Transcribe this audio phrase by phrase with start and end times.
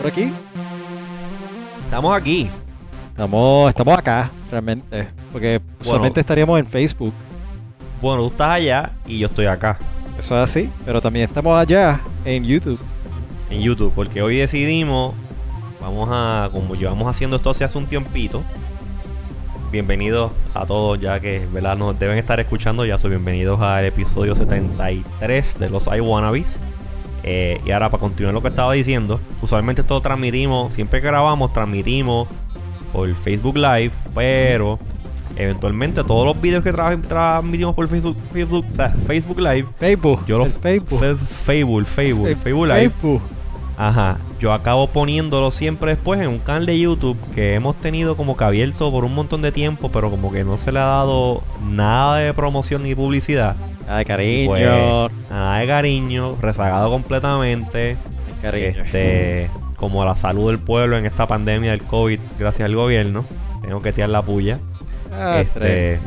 [0.00, 0.32] por aquí?
[1.84, 2.50] Estamos aquí.
[3.10, 5.08] Estamos, estamos acá, realmente.
[5.30, 7.12] Porque usualmente estaríamos en Facebook.
[8.00, 9.78] Bueno, tú estás allá y yo estoy acá.
[10.18, 10.70] Eso es así.
[10.86, 12.78] Pero también estamos allá en YouTube.
[13.50, 15.14] En YouTube, porque hoy decidimos,
[15.82, 18.42] vamos a, como llevamos haciendo esto hace un tiempito,
[19.72, 21.76] bienvenidos a todos ya que ¿verdad?
[21.76, 26.58] nos deben estar escuchando, ya soy bienvenidos al episodio 73 de los iWannabes.
[27.22, 31.52] Eh, y ahora para continuar lo que estaba diciendo, usualmente esto transmitimos, siempre que grabamos
[31.52, 32.28] transmitimos
[32.92, 34.78] por Facebook Live, pero
[35.36, 38.64] eventualmente todos los videos que transmitimos por Facebook, Facebook,
[39.06, 42.92] Facebook Live, Facebook, yo los Facebook, Facebook, Facebook, Facebook Live,
[43.76, 48.36] ajá, yo acabo poniéndolo siempre después en un canal de YouTube que hemos tenido como
[48.36, 51.42] que abierto por un montón de tiempo, pero como que no se le ha dado
[51.70, 53.56] nada de promoción ni publicidad.
[53.90, 54.48] Nada de cariño.
[54.48, 57.96] Pues, nada de cariño, rezagado completamente.
[58.40, 58.84] Cariño.
[58.84, 63.24] Este, como la salud del pueblo en esta pandemia del COVID, gracias al gobierno.
[63.62, 64.60] Tengo que tirar la puya.
[65.10, 65.98] Ah, este,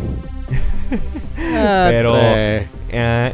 [1.57, 2.67] ah, pero eh,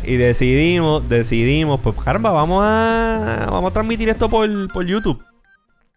[0.04, 5.24] y decidimos, decidimos, pues caramba, vamos a vamos a transmitir esto por, por YouTube.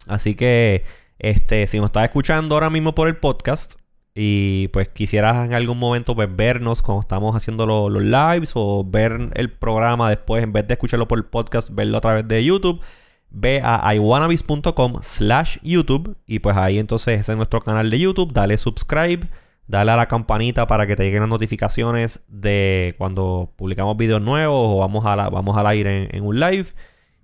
[0.06, 0.84] Así que
[1.18, 3.76] este, si nos estás escuchando ahora mismo por el podcast,
[4.14, 9.30] y pues quisieras en algún momento pues vernos cuando estamos haciendo los lives o ver
[9.34, 12.80] el programa después en vez de escucharlo por el podcast, verlo a través de YouTube,
[13.30, 18.32] ve a iwanabis.com slash YouTube y pues ahí entonces ese es nuestro canal de YouTube,
[18.32, 19.28] dale subscribe,
[19.66, 24.76] dale a la campanita para que te lleguen las notificaciones de cuando publicamos videos nuevos
[24.76, 26.66] o vamos, a la, vamos al aire en, un live.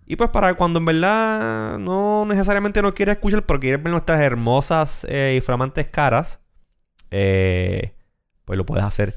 [0.06, 4.22] Y pues para cuando en verdad no necesariamente no quieres escuchar, pero quieres ver nuestras
[4.22, 6.40] hermosas eh, y flamantes caras,
[7.10, 7.92] eh,
[8.44, 9.16] pues lo puedes hacer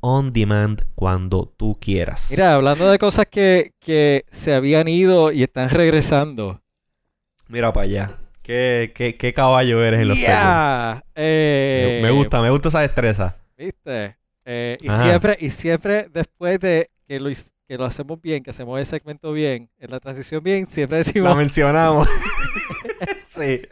[0.00, 2.28] on demand cuando tú quieras.
[2.30, 6.62] Mira, hablando de cosas que, que se habían ido y están regresando.
[7.48, 8.18] Mira para allá.
[8.42, 11.04] ¿Qué, qué, qué caballo eres en los yeah.
[11.14, 13.36] eh, me, gusta, me gusta esa destreza.
[13.56, 14.16] ¿Viste?
[14.44, 18.78] Eh, y siempre, y siempre después de que lo, que lo hacemos bien, que hacemos
[18.78, 21.28] el segmento bien, en la transición bien, siempre decimos.
[21.28, 22.08] Lo mencionamos.
[23.38, 23.62] sí.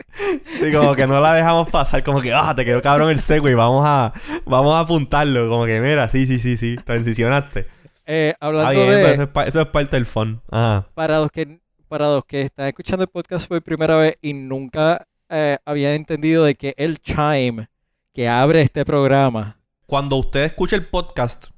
[0.72, 3.54] Como que no la dejamos pasar, como que, ah, te quedó cabrón el seco y
[3.54, 4.12] vamos a,
[4.44, 5.48] vamos a apuntarlo.
[5.48, 7.66] Como que, mira, sí, sí, sí, sí, transicionaste.
[8.06, 9.28] Eh, hablando de...
[9.46, 10.40] Eso es, parte del fun.
[10.48, 15.06] Para los que para los que están escuchando el podcast por primera vez y nunca
[15.28, 17.68] eh, habían entendido de que el chime
[18.12, 19.58] que abre este programa.
[19.86, 21.48] Cuando usted escucha el podcast,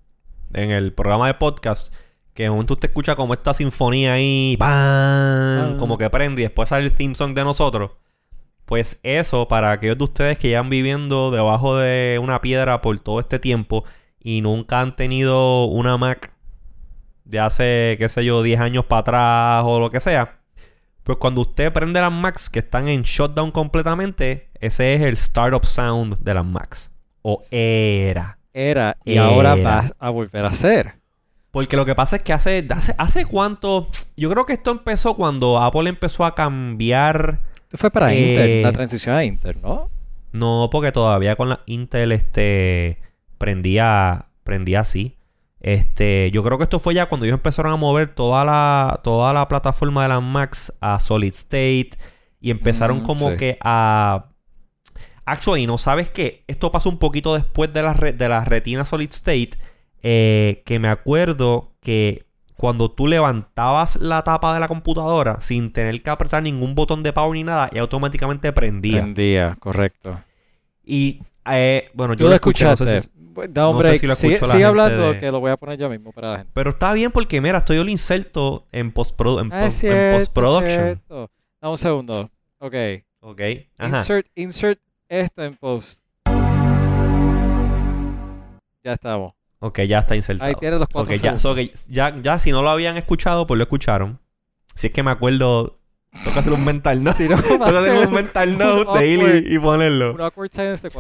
[0.53, 1.95] en el programa de podcast,
[2.39, 4.71] que en un momento usted escucha como esta sinfonía ahí, ¡bam!
[4.71, 5.77] Ah.
[5.77, 7.91] como que prende y después sale el theme song de nosotros.
[8.65, 12.97] Pues eso, para aquellos de ustedes que ya han viviendo debajo de una piedra por
[13.01, 13.83] todo este tiempo
[14.21, 16.33] y nunca han tenido una Mac
[17.25, 20.39] de hace, qué sé yo, 10 años para atrás o lo que sea.
[21.03, 25.67] Pues cuando usted prende las Macs que están en shutdown completamente, ese es el startup
[25.67, 26.93] sound de las Macs.
[27.23, 28.39] O era.
[28.53, 28.97] Era.
[29.05, 30.98] Y ahora va a volver a ser.
[31.51, 33.89] Porque lo que pasa es que hace, hace, hace cuánto.
[34.17, 37.41] Yo creo que esto empezó cuando Apple empezó a cambiar.
[37.63, 39.91] Esto fue para Intel, la eh, transición a Intel, ¿no?
[40.33, 43.01] No, porque todavía con la Intel este
[43.39, 45.17] prendía prendía así.
[45.61, 49.33] Este, yo creo que esto fue ya cuando ellos empezaron a mover toda la toda
[49.33, 51.91] la plataforma de las Macs a solid state
[52.41, 54.27] y empezaron mm, como que a
[55.25, 59.11] Actually, no sabes qué, esto pasó un poquito después de la de la retina solid
[59.11, 59.51] state
[60.03, 62.27] eh, que me acuerdo que
[62.57, 67.13] cuando tú levantabas la tapa de la computadora sin tener que apretar ningún botón de
[67.13, 69.01] power ni nada, y automáticamente prendía.
[69.03, 70.21] Prendía, correcto.
[70.85, 71.21] Y
[71.51, 72.65] eh, bueno, yo lo escuché.
[72.65, 73.11] No sé si,
[73.51, 74.15] da un break.
[74.15, 76.51] sigue, hablando que lo voy a poner yo mismo para la gente.
[76.55, 79.69] Pero está bien porque, mira, estoy yo lo inserto en, postprodu en, ah,
[80.13, 81.01] postproduction.
[81.61, 82.31] Da un segundo.
[82.59, 82.75] Ok.
[83.21, 83.41] Ok.
[83.81, 86.05] Insert, insert esto en post.
[88.83, 89.38] Ya estamos.
[89.61, 90.49] Ok, ya está insertado.
[90.49, 91.13] Ahí tienes los cuatro
[91.51, 94.21] okay, ya, ya, si no lo habían escuchado, pues lo escucharon.
[94.75, 95.81] Si es que me acuerdo,
[96.25, 97.17] toca hacer un mental note.
[97.25, 100.17] si no, toca hacer un mental note de ir y, ponerlo.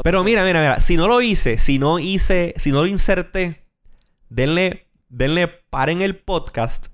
[0.02, 0.80] Pero mira, mira, mira.
[0.80, 3.64] Si no lo hice, si no hice, si no lo inserté,
[4.28, 6.88] denle, denle paren el podcast.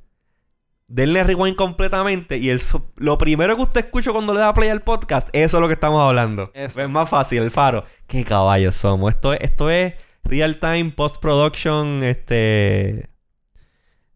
[0.87, 2.61] Denle rewind completamente y el,
[2.97, 5.73] lo primero que usted escucha cuando le da play al podcast, eso es lo que
[5.73, 6.51] estamos hablando.
[6.53, 7.85] Es más fácil, el faro.
[8.07, 9.15] Qué caballos somos.
[9.15, 13.09] Esto, esto es real time post production, este...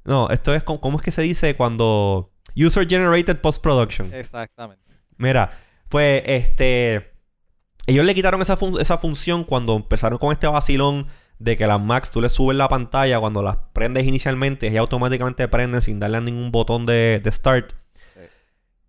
[0.04, 2.32] No, esto es como, ¿cómo es que se dice cuando...
[2.56, 4.12] User generated post production.
[4.12, 4.82] Exactamente.
[5.16, 5.50] Mira,
[5.88, 7.12] pues este...
[7.86, 11.06] Ellos le quitaron esa, esa función cuando empezaron con este vacilón
[11.38, 15.46] de que las Macs tú le subes la pantalla cuando las prendes inicialmente y automáticamente
[15.48, 17.72] prenden sin darle a ningún botón de, de start.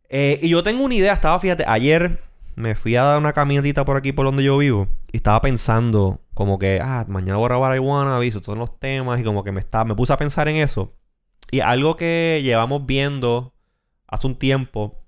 [0.10, 2.24] Eh, y yo tengo una idea, estaba, fíjate, ayer
[2.60, 6.20] me fui a dar una caminatita por aquí por donde yo vivo y estaba pensando
[6.34, 9.52] como que, ah, mañana voy a grabar Iguana, aviso todos los temas y como que
[9.54, 10.94] me, estaba, me puse a pensar en eso.
[11.52, 13.54] Y algo que llevamos viendo
[14.08, 15.00] hace un tiempo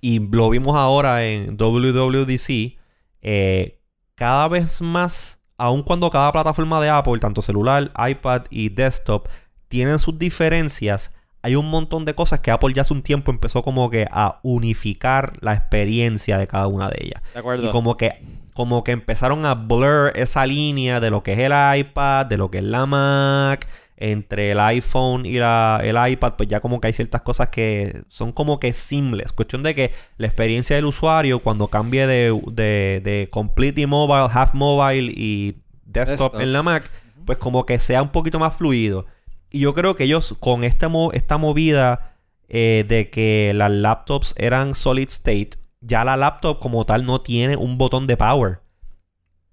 [0.00, 2.78] y lo vimos ahora en WWDC,
[3.20, 3.82] eh,
[4.14, 9.28] cada vez más, aun cuando cada plataforma de Apple, tanto celular, iPad y desktop,
[9.68, 13.62] tienen sus diferencias, hay un montón de cosas que Apple ya hace un tiempo empezó
[13.62, 17.22] como que a unificar la experiencia de cada una de ellas.
[17.32, 17.68] De acuerdo.
[17.68, 18.22] Y como que,
[18.52, 22.50] como que empezaron a blur esa línea de lo que es el iPad, de lo
[22.50, 23.66] que es la Mac,
[23.96, 28.02] entre el iPhone y la, el iPad, pues ya como que hay ciertas cosas que
[28.08, 29.32] son como que simples.
[29.32, 34.54] Cuestión de que la experiencia del usuario cuando cambie de, de, de completely mobile, half
[34.54, 36.40] mobile y desktop, Desktop.
[36.40, 36.90] en la Mac,
[37.24, 39.06] pues como que sea un poquito más fluido.
[39.50, 42.16] Y yo creo que ellos con esta, esta movida
[42.48, 45.50] eh, de que las laptops eran solid state,
[45.80, 48.60] ya la laptop como tal no tiene un botón de power.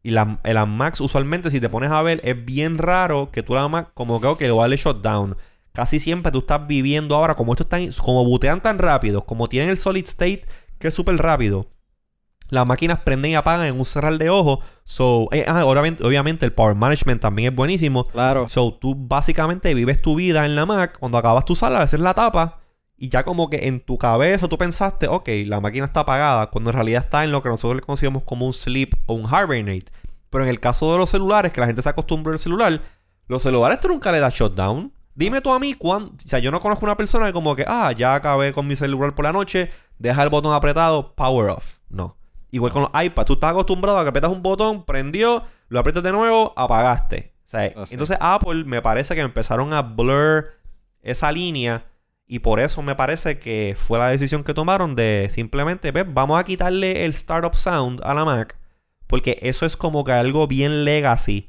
[0.04, 3.44] Y la, eh, las Macs usualmente si te pones a ver es bien raro que
[3.44, 5.36] tú la Mac como que ok, lo vale shutdown.
[5.74, 9.70] Casi siempre tú estás viviendo ahora como estos están como butean tan rápido, como tienen
[9.70, 10.42] el solid state
[10.80, 11.68] que es súper rápido.
[12.50, 14.60] Las máquinas prenden y apagan en un cerrar de ojos.
[14.84, 18.06] So, eh, ah, obviamente, obviamente el power management también es buenísimo.
[18.06, 18.48] Claro.
[18.50, 20.98] So, tú básicamente vives tu vida en la Mac.
[21.00, 22.60] Cuando acabas tu sala, haces la tapa.
[22.96, 26.48] Y ya como que en tu cabeza tú pensaste, ok, la máquina está apagada.
[26.48, 29.26] Cuando en realidad está en lo que nosotros le conocemos como un sleep o un
[29.26, 29.92] hibernate.
[30.30, 32.82] Pero en el caso de los celulares, que la gente se acostumbra al celular,
[33.28, 34.92] los celulares tú nunca le das shutdown.
[35.14, 36.12] Dime tú a mí cuándo.
[36.14, 38.76] O sea, yo no conozco una persona que como que, ah, ya acabé con mi
[38.76, 41.76] celular por la noche, deja el botón apretado, power off.
[41.90, 42.18] No.
[42.52, 46.04] Igual con los iPads, tú estás acostumbrado a que apretas un botón, prendió, lo aprietas
[46.04, 47.34] de nuevo, apagaste.
[47.46, 47.94] O sea, Ah, sí.
[47.96, 50.54] entonces Apple me parece que empezaron a blur
[51.02, 51.86] esa línea
[52.26, 56.40] y por eso me parece que fue la decisión que tomaron de simplemente, "Ve, vamos
[56.40, 58.58] a quitarle el startup sound a la Mac
[59.08, 61.48] porque eso es como que algo bien legacy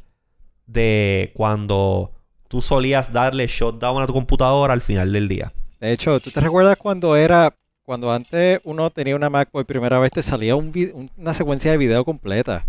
[0.66, 2.12] de cuando
[2.48, 5.52] tú solías darle shutdown a tu computadora al final del día.
[5.80, 7.54] De hecho, ¿tú te recuerdas cuando era,
[7.88, 10.70] cuando antes uno tenía una Mac por primera vez, te salía un
[11.16, 12.66] una secuencia de video completa?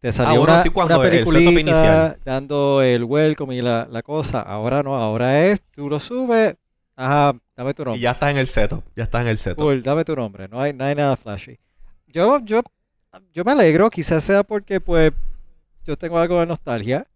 [0.00, 2.18] Te salía Ah, una, sí, cuando una el peliculita inicial.
[2.26, 4.42] dando el welcome y la, la cosa.
[4.42, 6.56] Ahora no, ahora es, tú lo subes,
[6.94, 8.00] ajá, dame tu Y nombre.
[8.02, 9.56] ya está en el setup, ya está en el setup.
[9.64, 11.58] Cool, dame tu nombre, no hay, no hay nada flashy.
[12.06, 12.60] Yo, yo,
[13.32, 15.12] yo me alegro, quizás sea porque pues
[15.86, 17.06] yo tengo algo de nostalgia.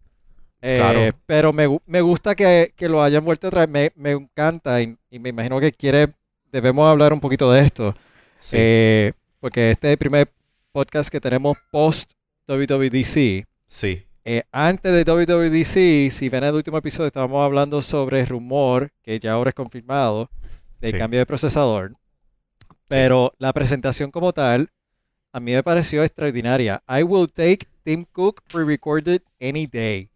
[0.63, 0.99] eh, Claro.
[1.27, 4.97] Pero me, me gusta que, que lo hayan vuelto a traer, me, me encanta y,
[5.11, 6.07] y me imagino que quiere,
[6.51, 7.95] debemos hablar un poquito de esto.
[8.37, 8.55] Sí.
[8.57, 10.31] eh, porque este es el primer
[10.71, 12.13] podcast que tenemos post
[12.47, 13.45] WWDC.
[13.67, 14.03] sí.
[14.25, 19.31] Eh, antes de WWDC, si ven el último episodio, estábamos hablando sobre rumor, que ya
[19.31, 20.29] ahora es confirmado,
[20.79, 20.97] del Sí.
[20.99, 21.93] cambio de procesador.
[22.87, 24.69] Pero la presentación como tal,
[25.31, 26.83] a mí me pareció extraordinaria.
[26.87, 30.09] I will take Tim Cook pre-recorded any day.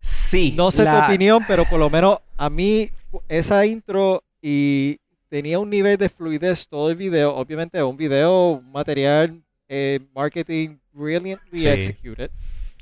[0.00, 0.54] Sí.
[0.56, 2.88] No sé la- tu opinión, pero por lo menos a mí
[3.28, 7.34] esa intro y tenía un nivel de fluidez todo el video.
[7.34, 11.66] Obviamente un video, un material, eh, marketing brilliantly Sí.
[11.68, 12.30] executed.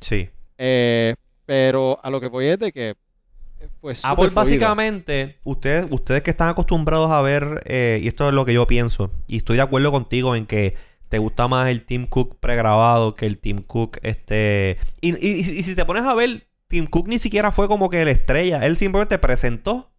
[0.00, 0.28] Sí.
[0.58, 1.14] Eh,
[1.46, 2.94] pero a lo que voy es de que
[3.80, 8.34] fue súper Apple básicamente, ustedes, ustedes que están acostumbrados a ver, eh, y esto es
[8.34, 10.74] lo que yo pienso, y estoy de acuerdo contigo en que
[11.08, 14.78] te gusta más el Tim Cook pregrabado que el Tim Cook este...
[15.00, 18.04] Y, y- y si te pones a ver, Tim Cook ni siquiera fue como que
[18.04, 19.90] la estrella, él simplemente presentó.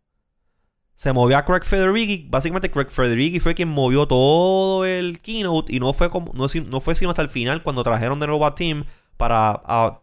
[0.95, 5.79] Se movió a Craig Federighi, básicamente Craig Federighi fue quien movió todo el keynote y
[5.79, 8.85] no fue no, fue sino hasta el final cuando trajeron de nuevo a Tim
[9.17, 10.01] para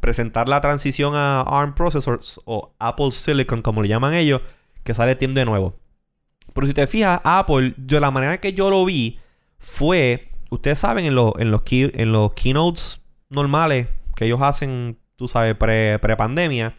[0.00, 4.40] presentar la transición a ARM processors o Apple Silicon como le llaman ellos,
[4.82, 5.74] que sale Tim de nuevo.
[6.54, 9.18] Pero si te fijas, Apple, yo la manera que yo lo vi
[9.58, 14.98] fue, ustedes saben en los en los key- en los keynotes normales que ellos hacen,
[15.16, 16.74] tú sabes, pre pre pandemia,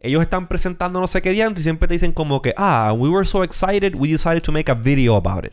[0.00, 3.08] ellos están presentando no sé qué diantre y siempre te dicen como que, ah, we
[3.08, 5.52] were so excited, we decided to make a video about it.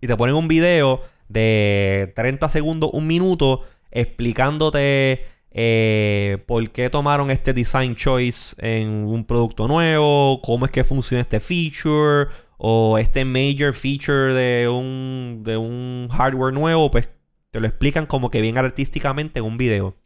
[0.00, 7.30] Y te ponen un video de 30 segundos, un minuto, explicándote eh, por qué tomaron
[7.30, 12.28] este design choice en un producto nuevo, cómo es que funciona este feature,
[12.64, 17.08] o este major feature de un, de un hardware nuevo, pues
[17.50, 19.96] te lo explican como que bien artísticamente en un video.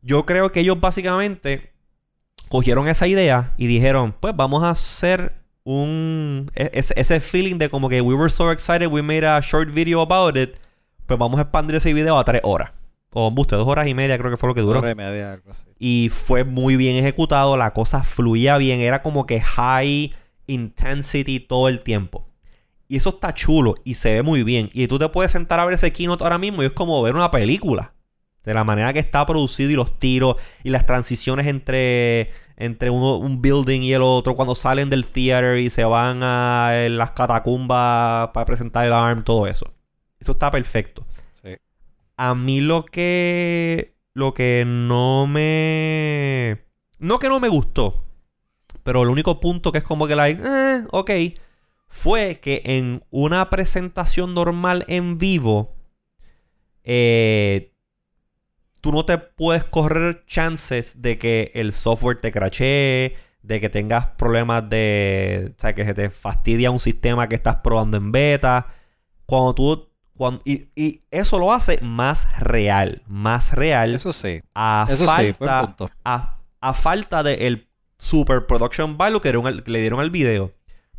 [0.00, 1.73] Yo creo que ellos básicamente
[2.54, 5.32] cogieron esa idea y dijeron, pues vamos a hacer
[5.64, 6.52] un...
[6.54, 9.74] e- Ese, ese feeling de como que we were so excited, we made a short
[9.74, 10.54] video about it,
[11.04, 12.70] pues vamos a expandir ese video a tres horas.
[13.10, 14.88] O buste, dos horas y media creo que fue lo que duró.
[14.88, 15.66] Y media, algo así.
[15.80, 20.14] Y fue muy bien ejecutado, la cosa fluía bien, era como que high
[20.46, 22.24] intensity todo el tiempo.
[22.86, 24.70] Y eso está chulo y se ve muy bien.
[24.72, 27.16] Y tú te puedes sentar a ver ese keynote ahora mismo y es como ver
[27.16, 27.94] una película.
[28.44, 33.16] De la manera que está producido y los tiros y las transiciones entre, entre uno-
[33.16, 34.34] un building y el otro.
[34.36, 39.24] Cuando salen del theater y se van a eh, las catacumbas para presentar el ARM,
[39.24, 39.66] todo eso.
[40.20, 41.04] Eso está perfecto.
[41.42, 41.56] Sí.
[42.16, 43.94] A mí lo que.
[44.14, 46.64] Lo que no me.
[46.98, 48.04] No que no me gustó.
[48.84, 51.10] Pero el único punto que es como que, like, eh, ok.
[51.88, 55.68] Fue que en una presentación normal en vivo.
[56.84, 57.72] Eh,
[58.84, 64.08] tú no te puedes correr chances de que el software te crashee, de que tengas
[64.08, 65.54] problemas de.
[65.56, 68.66] O sea, que se te fastidia un sistema que estás probando en beta.
[69.24, 69.88] Cuando tú.
[70.14, 73.00] Cuando, y, y eso lo hace más real.
[73.06, 73.94] Más real.
[73.94, 74.42] Eso sí.
[74.54, 75.66] a Eso sí, buen falta.
[75.66, 75.90] punto.
[76.04, 80.52] a, a falta del super production value que, le dieron al video.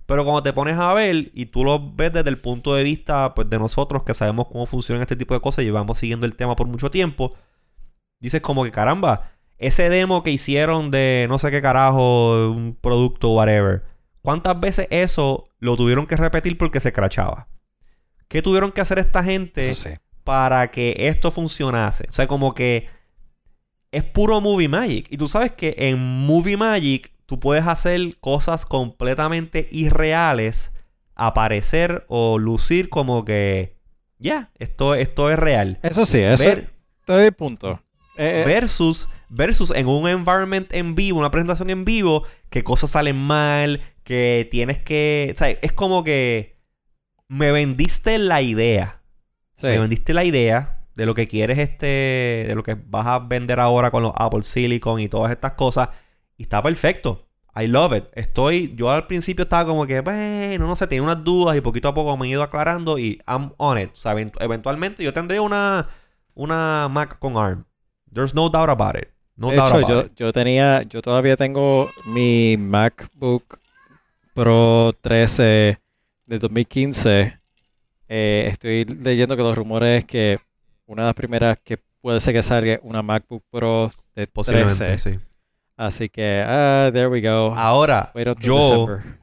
[0.07, 3.35] Pero cuando te pones a ver y tú lo ves desde el punto de vista
[3.35, 6.35] pues, de nosotros que sabemos cómo funcionan este tipo de cosas y llevamos siguiendo el
[6.35, 7.35] tema por mucho tiempo,
[8.19, 13.31] dices como que caramba, ese demo que hicieron de no sé qué carajo, un producto,
[13.33, 13.83] whatever,
[14.21, 17.47] ¿cuántas veces eso lo tuvieron que repetir porque se crachaba?
[18.27, 19.73] ¿Qué tuvieron que hacer esta gente?
[19.75, 19.89] Sí.
[20.23, 22.07] para que esto funcionase.
[22.09, 22.89] O sea, como que
[23.91, 25.05] es puro Movie Magic.
[25.11, 30.71] Y tú sabes que en Movie Magic tú puedes hacer cosas completamente irreales,
[31.13, 33.77] aparecer o lucir como que,
[34.17, 35.77] ya, esto, esto es real.
[35.83, 36.69] Eso sí, eso Ver-
[37.01, 37.79] Estoy punto.
[38.17, 42.91] Eh, eh, versus, versus en un environment en vivo, una presentación en vivo, que cosas
[42.91, 45.31] salen mal, que tienes que...
[45.33, 46.57] O sea, es como que
[47.27, 49.01] me vendiste la idea.
[49.57, 49.67] sí.
[49.67, 53.59] Me vendiste la idea de lo que quieres este, de lo que vas a vender
[53.59, 55.89] ahora con los Apple Silicon y todas estas cosas.
[56.37, 57.27] Y está perfecto.
[57.57, 58.05] I love it.
[58.13, 61.87] Estoy, yo al principio estaba como que, bueno, no sé, tenía unas dudas y poquito
[61.87, 63.91] a poco me he ido aclarando y I'm on it.
[63.93, 65.87] O sea, event- eventualmente yo tendré una,
[66.33, 67.65] una Mac con ARM.
[68.15, 69.09] There's no doubt about it.
[69.35, 70.15] No de doubt hecho, about yo, it.
[70.15, 73.59] yo tenía, yo todavía tengo mi MacBook
[74.33, 75.77] Pro 13
[76.25, 77.37] de 2015.
[78.07, 80.39] Eh, estoy leyendo que los rumores es que
[80.85, 85.13] una de las primeras que puede ser que salga una MacBook Pro de Posiblemente, 13.
[85.13, 85.19] sí.
[85.75, 87.53] Así que, ah, there we go.
[87.53, 89.19] Ahora, yo, December.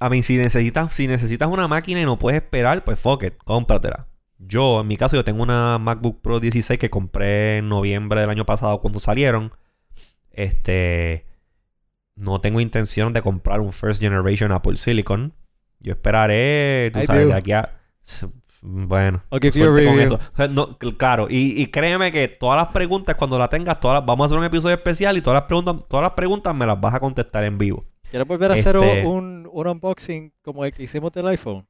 [0.00, 3.34] A mí, si necesitas, si necesitas una máquina y no puedes esperar, pues fuck it,
[3.44, 4.07] cómpratela.
[4.38, 8.30] Yo, en mi caso, yo tengo una MacBook Pro 16 que compré en noviembre del
[8.30, 9.52] año pasado cuando salieron.
[10.30, 11.26] Este.
[12.14, 15.34] No tengo intención de comprar un First Generation Apple Silicon.
[15.80, 17.28] Yo esperaré, tú I sabes, do.
[17.28, 17.80] de aquí a.
[18.62, 20.14] Bueno, suerte con eso.
[20.16, 23.78] O sea, no, cl- claro, y, y créeme que todas las preguntas, cuando las tengas,
[23.78, 26.52] todas las- vamos a hacer un episodio especial y todas las preguntas, todas las preguntas
[26.56, 27.84] me las vas a contestar en vivo.
[28.10, 31.68] ¿Quieres volver a hacer Este- un, un unboxing como el que hicimos del iPhone?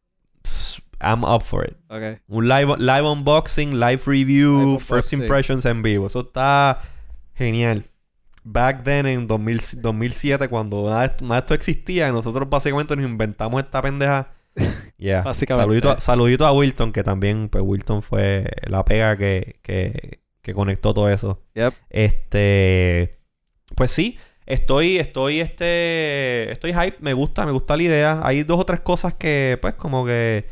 [1.00, 1.76] I'm up for it.
[1.88, 2.20] Ok.
[2.28, 5.20] Un live, live unboxing, live review, Live first unboxing.
[5.22, 6.06] impressions en vivo.
[6.06, 6.80] Eso está
[7.34, 7.84] genial.
[8.44, 12.96] Back then, en 2000 2007, cuando nada de, esto, nada de esto existía, nosotros básicamente
[12.96, 14.28] nos inventamos esta pendeja.
[14.98, 15.22] Yeah.
[15.22, 15.62] Básicamente.
[15.62, 20.54] Saludito, a- saludito a Wilton, que también, pues Wilton fue la pega que, que, que
[20.54, 21.40] conectó todo eso.
[21.54, 21.72] Yep.
[21.90, 23.20] Este.
[23.76, 24.18] Pues sí.
[24.46, 26.50] Estoy, estoy, este.
[26.50, 26.96] Estoy hype.
[27.00, 28.20] Me gusta, me gusta la idea.
[28.24, 30.46] Hay dos o tres cosas que, pues, como que.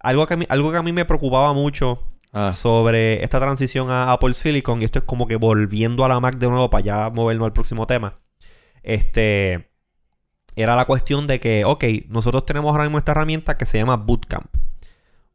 [0.00, 3.90] Algo que a mí, algo que a mí me preocupaba mucho Ah, sobre esta transición
[3.90, 4.80] a Apple Silicon.
[4.80, 7.52] Y esto es como que volviendo a la Mac de nuevo para ya movernos al
[7.52, 8.18] próximo tema.
[8.82, 9.68] Este.
[10.56, 13.96] Era la cuestión de que, ok, nosotros tenemos ahora mismo esta herramienta que se llama
[13.96, 14.52] Bootcamp.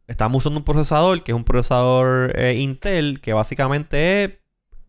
[0.07, 4.31] Estamos usando un procesador que es un procesador eh, Intel que básicamente es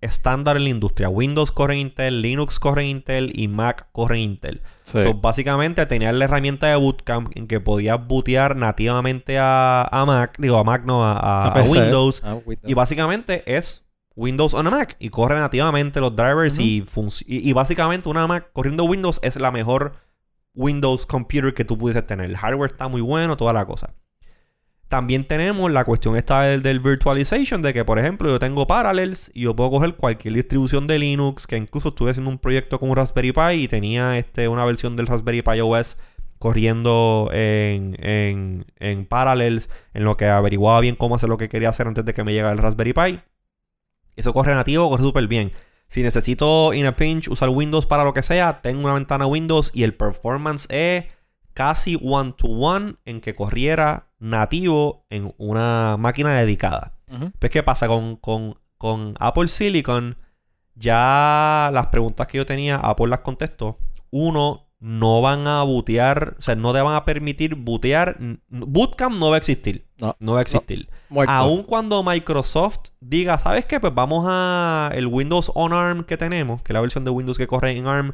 [0.07, 1.09] estándar en la industria.
[1.09, 4.63] Windows corre Intel, Linux corre Intel y Mac corre Intel.
[4.83, 5.03] sí.
[5.03, 10.37] So, básicamente tenía la herramienta de Bootcamp en que podías bootear nativamente a, a Mac,
[10.39, 11.81] digo a Mac no, a, a- A a PC.
[11.81, 12.23] Windows.
[12.25, 12.71] Ah, Windows.
[12.71, 13.85] Y básicamente es
[14.15, 16.83] Windows on a Mac y corre nativamente los drivers y,
[17.27, 19.93] y, y básicamente una Mac corriendo Windows es la mejor
[20.55, 22.27] Windows computer que tú pudieses tener.
[22.31, 23.95] El hardware está muy bueno, toda la cosa.
[24.89, 29.43] También tenemos la cuestión esta del, virtualization, de que por ejemplo yo tengo Parallels y
[29.43, 32.97] yo puedo coger cualquier distribución de Linux, que incluso estuve haciendo un proyecto con un
[32.97, 35.97] Raspberry Pi y tenía este, una versión del Raspberry Pi OS
[36.39, 41.71] corriendo en, en, en Parallels, en lo que averiguaba bien cómo hacer lo que quería
[41.71, 43.21] hacer antes de que me llegara el Raspberry Pi.
[44.15, 45.53] Eso corre nativo, corre súper bien.
[45.89, 49.71] Si necesito in a pinch usar Windows para lo que sea, tengo una ventana Windows
[49.73, 51.07] y el performance es
[51.55, 56.95] casi one to one en que corriera nativo en una máquina dedicada.
[57.39, 57.87] Pues, ¿qué pasa?
[57.87, 60.17] Con, con, con Apple Silicon,
[60.75, 63.79] ya las preguntas que yo tenía, Apple las contestó.
[64.11, 68.19] Uno, no van a bootear, o sea, no te van a permitir bootear.
[68.49, 69.87] Bootcamp no va a existir.
[69.99, 70.89] No, No va a existir.
[71.09, 71.33] Muerto.
[71.33, 73.81] Aun cuando Microsoft diga, ¿sabes qué?
[73.81, 77.39] Pues vamos a el Windows on ARM que tenemos, que es la versión de Windows
[77.39, 78.13] que corre en ARM.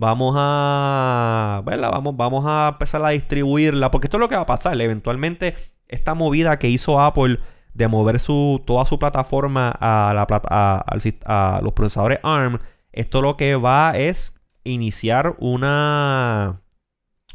[0.00, 1.90] Vamos a, ¿verdad?
[1.90, 4.80] Vamos, vamos a empezar a distribuirla, porque esto es lo que va a pasar.
[4.80, 5.56] Eventualmente,
[5.88, 7.40] esta movida que hizo Apple
[7.74, 10.84] de mover su, toda su plataforma a, la a,
[11.26, 12.60] a los procesadores ARM,
[12.92, 16.62] esto lo que va es iniciar una,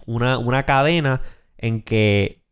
[0.06, 1.22] una, una cadena
[1.58, 2.46] en que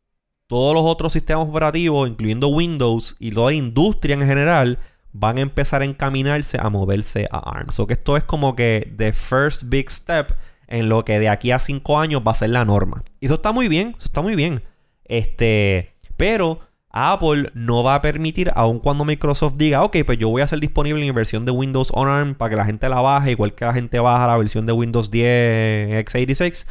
[0.47, 4.77] todos los otros sistemas operativos, incluyendo Windows y toda la industria en general,
[5.13, 7.71] van a empezar a encaminarse a moverse a ARM.
[7.71, 10.33] So que esto es como que the first big step
[10.67, 13.03] en lo que de aquí a cinco años va a ser la norma.
[13.19, 14.63] Y eso está muy bien, eso está muy bien.
[15.03, 20.41] Este, pero Apple no va a permitir, aun cuando Microsoft diga, ok, pues yo voy
[20.41, 23.31] a hacer disponible mi versión de Windows on ARM para que la gente la baje,
[23.31, 26.67] igual que la gente baja la versión de Windows 10 x86.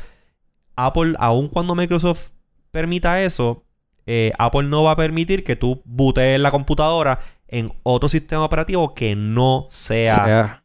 [0.76, 2.28] Apple, aun cuando Microsoft
[2.70, 3.64] permita eso,
[4.06, 7.20] eh, Apple no va a permitir que tú bootees la computadora
[7.50, 10.64] en otro sistema operativo que no sea, sea.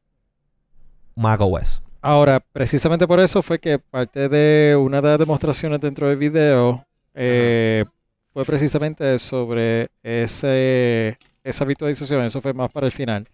[1.15, 1.81] macOS.
[2.01, 6.85] Ahora, precisamente por eso fue que parte de una de las demostraciones dentro del video
[7.15, 7.83] eh,
[8.31, 12.23] fue precisamente sobre ese, esa virtualización.
[12.23, 13.27] Eso fue más para el final.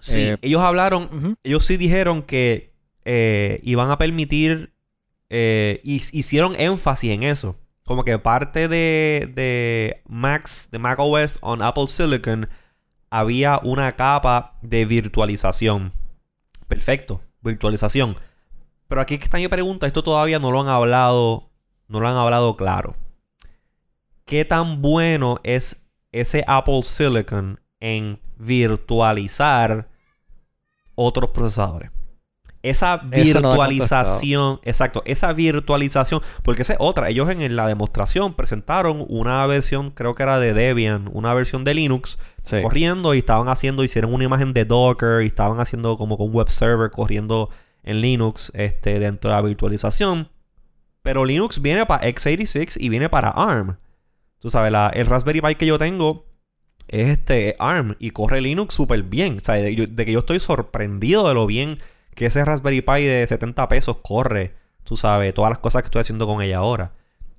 [0.00, 2.72] Sí, Eh, ellos hablaron, ellos sí dijeron que
[3.04, 4.72] eh, iban a permitir,
[5.30, 7.56] y hicieron énfasis en eso.
[7.84, 12.48] Como que parte de, de Macs, de macOS on Apple Silicon,
[13.12, 15.92] había una capa de virtualización.
[16.66, 18.16] Perfecto, virtualización.
[18.88, 21.50] Pero aquí está mi pregunta, esto todavía no lo han hablado,
[21.88, 22.96] no lo han hablado claro.
[24.24, 29.90] ¿Qué tan bueno es ese Apple Silicon en virtualizar
[30.94, 31.90] otros procesadores?
[32.62, 37.08] Esa no virtualización, exacto, esa virtualización, porque esa es otra.
[37.08, 41.74] Ellos en la demostración presentaron una versión, creo que era de Debian, una versión de
[41.74, 42.60] Linux Sí.
[42.62, 46.34] corriendo y estaban haciendo, hicieron una imagen de Docker y estaban haciendo como con un
[46.34, 47.50] web server corriendo
[47.84, 50.28] en Linux este, dentro de la virtualización.
[51.02, 53.76] Pero Linux viene para x86 y viene para ARM.
[54.38, 56.26] Tú sabes, la- el Raspberry Pi que yo tengo
[56.88, 59.38] es este ARM y corre Linux súper bien.
[59.38, 61.78] O sea, de que yo estoy sorprendido de lo bien
[62.14, 64.54] que ese Raspberry Pi de 70 pesos corre.
[64.84, 66.92] Tú sabes, todas las cosas que estoy haciendo con ella ahora.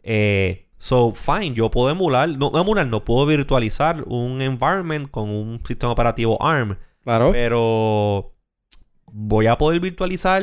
[0.03, 5.61] Eh, so, fine, yo puedo emular, no, emular, no puedo virtualizar un environment con un
[5.65, 6.77] sistema operativo ARM.
[7.03, 7.31] Claro.
[7.31, 8.33] Pero
[9.05, 10.41] voy a poder virtualizar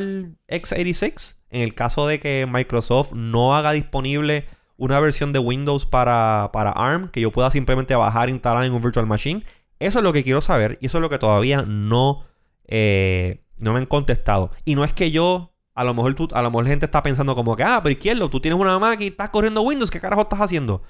[0.48, 6.50] x86 en el caso de que Microsoft no haga disponible una versión de Windows para,
[6.52, 9.42] para ARM que yo pueda simplemente bajar e instalar en un virtual machine.
[9.78, 12.24] Eso es lo que quiero saber y eso es lo que todavía no,
[12.66, 14.50] eh, no me han contestado.
[14.64, 17.34] Y no es que yo, a lo mejor tú, a lo mejor gente está pensando
[17.34, 20.22] como que, ah, pero izquierdo, tú tienes una Mac y estás corriendo Windows, ¿qué carajo
[20.22, 20.82] estás haciendo?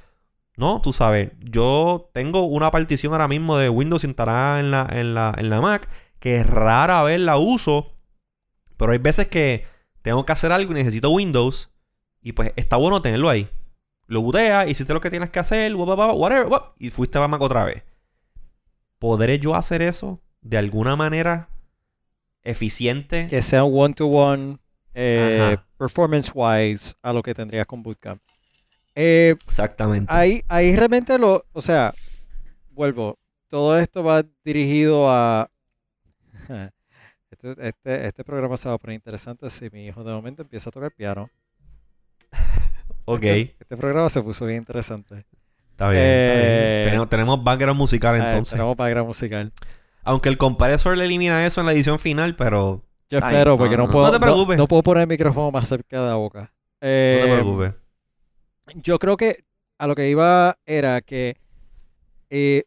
[0.57, 5.15] No, tú sabes, yo tengo una partición ahora mismo de Windows instalada en la, en
[5.15, 7.93] la, en la Mac que rara vez la uso,
[8.77, 9.65] pero hay veces que
[10.03, 11.71] tengo que hacer algo y necesito Windows
[12.21, 13.49] y pues está bueno tenerlo ahí.
[14.07, 17.17] Lo booteas, hiciste lo que tienes que hacer, wha- wha- wha- whatever, wha- y fuiste
[17.19, 17.85] a Mac otra vez.
[18.99, 21.49] ¿Podré yo hacer eso de alguna manera
[22.43, 23.27] eficiente?
[23.29, 24.59] Que sea un one-to-one
[24.95, 28.21] eh, performance-wise a lo que tendrías con Bootcamp.
[28.95, 30.13] Eh, Exactamente.
[30.13, 31.95] ahí, ahí realmente lo, o sea,
[32.73, 35.51] vuelvo, todo esto va dirigido a...
[37.33, 40.69] Este, este, este programa se va a poner interesante si mi hijo de momento empieza
[40.69, 41.31] a tocar piano.
[43.05, 45.15] ok, Este programa se puso bien interesante.
[45.15, 45.31] está bien.
[45.71, 46.03] está bien.
[46.05, 48.51] Eh, Tenemos, tenemos background musical entonces.
[48.51, 49.53] tenemos background musical.
[50.05, 53.77] Aunque el compresor le elimina eso en la edición final, pero Yo espero, no, porque
[53.77, 54.07] no, no, puedo.
[54.07, 54.57] no te preocupes.
[54.59, 56.41] No, puedo poner el micrófono más cerca de la boca.
[56.43, 56.49] no
[56.89, 57.75] Eh, te preocupes.
[58.77, 59.45] Yo creo que
[59.79, 61.37] a lo que iba era que
[62.31, 62.65] eh,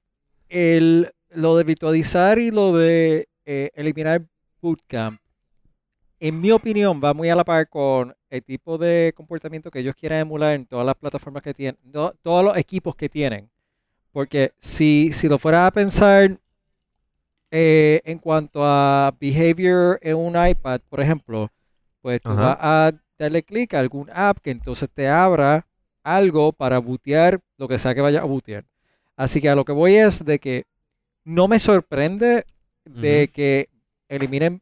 [0.50, 4.26] el, lo de virtualizar y lo de eh, eliminar
[4.62, 5.19] Bootcamp,
[6.19, 9.96] en mi opinión, va muy a la par con el tipo de comportamiento que ellos
[9.96, 11.78] quieren emular en todas las plataformas que tienen,
[12.22, 13.50] todos los equipos que tienen.
[14.12, 16.39] Porque si, si lo fuera a pensar
[17.56, 21.52] eh, en cuanto a behavior en un iPad, por ejemplo,
[22.02, 22.42] pues tú Ajá.
[22.42, 25.68] vas a darle clic a algún app que entonces te abra
[26.02, 28.66] algo para bootear lo que sea que vaya a bootear.
[29.16, 30.63] Así que a lo que voy es de que
[31.26, 32.44] no me sorprende
[32.86, 33.70] de que
[34.08, 34.60] eliminen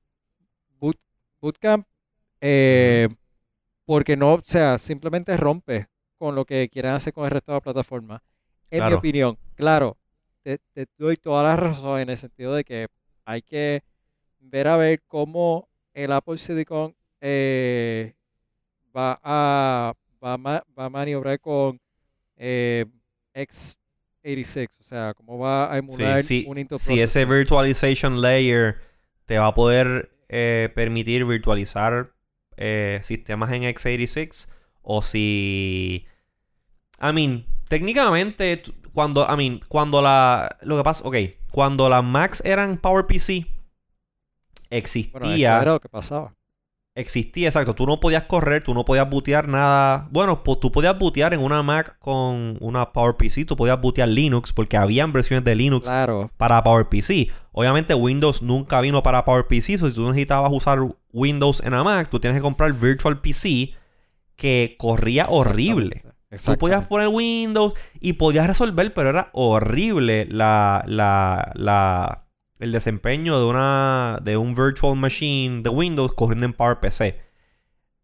[0.77, 0.97] boot,
[1.39, 1.87] Bootcamp
[2.41, 3.07] eh,
[3.85, 7.55] porque no, o sea, simplemente rompe con lo que quieren hacer con el resto de
[7.55, 8.21] la plataforma.
[8.69, 9.95] En mi opinión, claro,
[10.43, 12.87] te, te doy toda la razón en el sentido de que
[13.25, 13.83] hay que
[14.39, 18.13] ver a ver cómo el Apple Silicon eh,
[18.95, 21.79] va a, va a, va a maniobrar con
[22.37, 22.85] eh,
[23.35, 26.45] x86, o sea, cómo va a emular sí.
[26.47, 28.79] un Intel Si ese virtualization layer
[29.25, 32.13] te va a poder eh, permitir virtualizar
[33.01, 34.47] sistemas en x86
[34.83, 36.05] o si...
[37.01, 38.61] I mean, técnicamente,
[38.93, 40.57] cuando, I mean, cuando la...
[40.61, 41.15] Lo que pasa, ok,
[41.51, 43.47] cuando las Macs eran PowerPC, Bueno,
[44.69, 45.63] existía...
[45.63, 46.33] lo que pasaba.
[46.93, 47.73] Existía, exacto.
[47.73, 50.09] Tú no podías correr, tú no podías bootear nada.
[50.11, 54.51] Bueno, pues tú podías bootear en una Mac con una PowerPC, tú podías bootear Linux,
[54.51, 57.31] porque habían versiones de Linux Claro, para PowerPC.
[57.53, 60.79] Obviamente Windows nunca vino para PowerPC, so si tú necesitabas usar
[61.13, 63.73] Windows en la Mac, tú tienes que comprar Virtual PC
[64.35, 66.03] que corría horrible.
[66.45, 72.27] Tú podías poner Windows y podías resolver, pero era horrible la, la, la,
[72.59, 77.15] el desempeño de, una, de un virtual machine de Windows corriendo en PowerPC.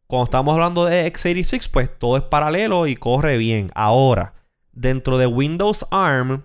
[0.08, 3.72] Cuando estamos hablando de x86, pues todo es paralelo y corre bien.
[3.76, 4.34] Ahora,
[4.74, 6.44] dentro de Windows ARM,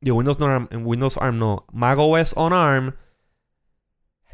[0.00, 2.94] de Windows no ARM, Windows ARM no, macOS on ARM,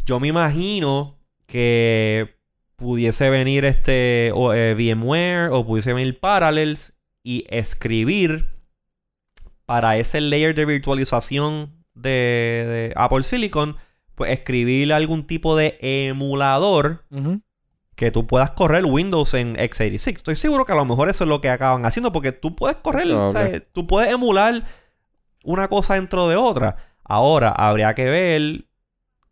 [0.06, 2.35] yo me imagino que
[2.76, 8.48] pudiese venir este o, eh, VMware o pudiese venir Parallels y escribir
[9.64, 13.76] para ese layer de virtualización de, de Apple Silicon,
[14.14, 17.04] pues escribir algún tipo de emulador
[17.96, 20.16] que tú puedas correr Windows en x86.
[20.16, 22.76] Estoy seguro que a lo mejor eso es lo que acaban haciendo porque tú puedes
[22.76, 23.60] correr, o sea, Probable.
[23.72, 24.64] tú puedes emular
[25.44, 26.76] una cosa dentro de otra.
[27.02, 28.64] Ahora, habría que ver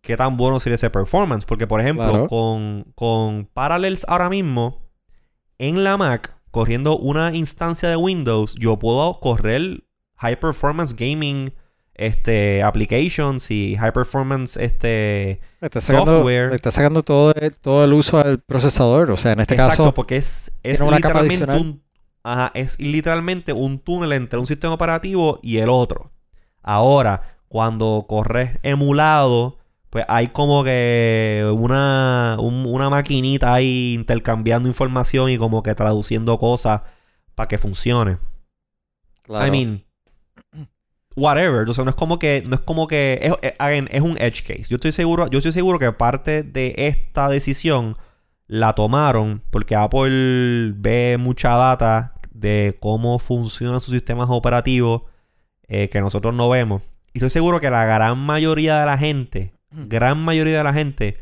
[0.04, 1.44] qué tan bueno sería ese performance.
[1.46, 2.28] Porque, por ejemplo, Claro.
[2.28, 4.88] con, con Parallels ahora mismo,
[5.58, 9.84] en la Mac, corriendo una instancia de Windows, yo puedo correr
[10.16, 11.52] high performance gaming
[11.96, 16.52] este, applications y high performance este, está sacando, software.
[16.52, 19.10] está sacando todo, el- todo el uso al procesador.
[19.12, 21.82] O sea, en este Exacto, caso, porque es, es literalmente un
[22.24, 26.10] ajá, es literalmente un túnel entre un sistema operativo y el otro.
[26.62, 29.58] Ahora, cuando corres emulado,
[29.94, 36.36] pues hay como que una, un- una maquinita ahí intercambiando información y como que traduciendo
[36.36, 36.82] cosas
[37.36, 38.18] para que funcione.
[39.22, 39.84] claro, I mean,
[41.14, 41.68] whatever.
[41.68, 44.16] O sea, no es como que, no es como que, es, es- again, es un
[44.20, 44.64] edge case.
[44.68, 47.96] Yo estoy seguro, yo estoy seguro que parte de esta decisión
[48.48, 55.02] la tomaron porque Apple ve mucha data de cómo funcionan sus sistemas operativos
[55.68, 56.82] eh, que nosotros no vemos.
[57.12, 59.54] Y estoy seguro que la gran mayoría de la gente,
[59.88, 61.18] gran mayoría de la gente,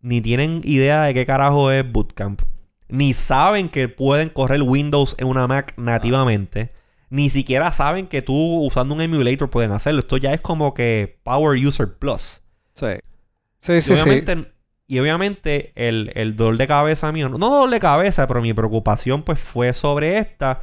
[0.00, 2.42] ni tienen idea de qué carajo es Bootcamp.
[2.88, 6.70] Ni saben que pueden correr Windows en una Mac nativamente.
[7.10, 10.00] Ni siquiera saben que tú usando un emulator pueden hacerlo.
[10.00, 12.42] Esto ya es como que Power User Plus.
[12.74, 12.86] sí.
[13.60, 14.02] Sí, Y sí, sí.
[14.02, 14.52] obviamente,
[14.86, 19.22] y obviamente el, el dolor de cabeza mío, no dolor de cabeza, pero mi preocupación
[19.22, 20.60] pues fue sobre esta.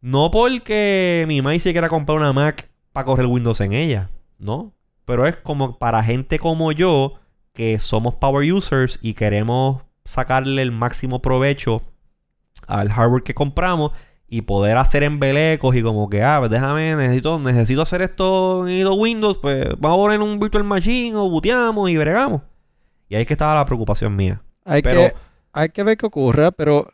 [0.00, 4.72] No porque mi se quiera comprar una Mac para correr Windows en ella, ¿no?
[5.04, 7.14] Pero es como para gente como yo
[7.52, 11.82] que somos power users y queremos sacarle el máximo provecho
[12.66, 13.92] al hardware que compramos
[14.28, 18.86] y poder hacer embelecos y como que, ah, pues déjame, necesito, necesito hacer esto en
[18.88, 22.40] Windows, pues vamos a poner un virtual machine o booteamos y bregamos.
[23.08, 24.40] Y ahí es que estaba la preocupación mía.
[24.64, 25.14] Hay, Pero, que,
[25.52, 26.88] hay que ver qué ocurra, pero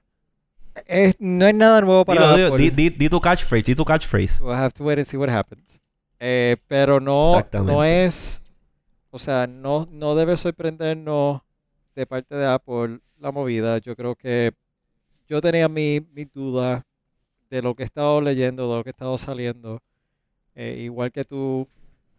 [0.87, 2.65] es- no hay nada nuevo para dilo, dilo, Apple.
[2.65, 4.43] di, di- di tu catchphrase, di tu catchphrase.
[4.43, 5.81] We'll have to wait and see what happens.
[6.21, 8.43] Eh, pero no, no es,
[9.11, 11.41] o sea, no, no debe sorprendernos
[11.95, 13.79] de parte de Apple la movida.
[13.79, 14.53] Yo creo que
[15.29, 16.85] yo tenía mi, mi duda
[17.51, 19.81] de lo que he estado leyendo, de lo que he estado saliendo.
[20.55, 21.69] Eh, igual que tú,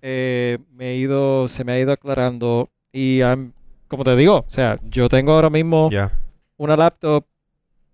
[0.02, 3.52] eh, me he ido, se me ha ido aclarando y I'm-
[3.90, 6.12] como te digo, o sea, yo tengo ahora mismo Ya.
[6.58, 7.26] una laptop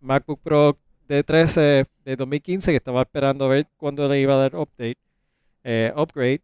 [0.01, 4.37] MacBook Pro de 13 de 2015 que estaba esperando a ver cuándo le iba a
[4.37, 4.97] dar update,
[5.65, 6.41] eh, upgrade.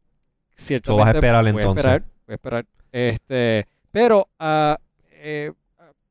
[0.54, 1.86] Ciertamente vas a esperar voy entonces.
[1.86, 2.66] A esperar, voy a esperar.
[2.92, 4.78] Este, pero ah,
[5.14, 5.54] eh,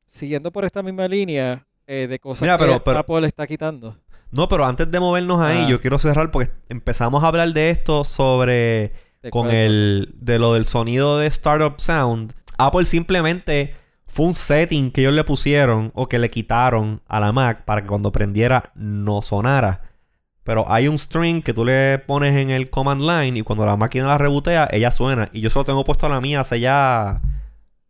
[0.07, 3.95] siguiendo por esta misma línea eh, de cosas Mira, que pero- pero- Apple está quitando.
[4.31, 5.69] No, pero antes de movernos ahí, Ah.
[5.69, 10.39] yo quiero cerrar porque empezamos a hablar de esto sobre de con cuál- el de
[10.39, 12.33] lo del sonido de Startup Sound.
[12.57, 13.75] Apple simplemente
[14.07, 17.81] fue un setting que ellos le pusieron o que le quitaron a la Mac para
[17.81, 19.81] que cuando prendiera no sonara.
[20.43, 23.75] Pero hay un string que tú le pones en el command line y cuando la
[23.77, 25.29] máquina la rebotea, ella suena.
[25.33, 27.21] Y yo solo tengo puesto a la mía hace ya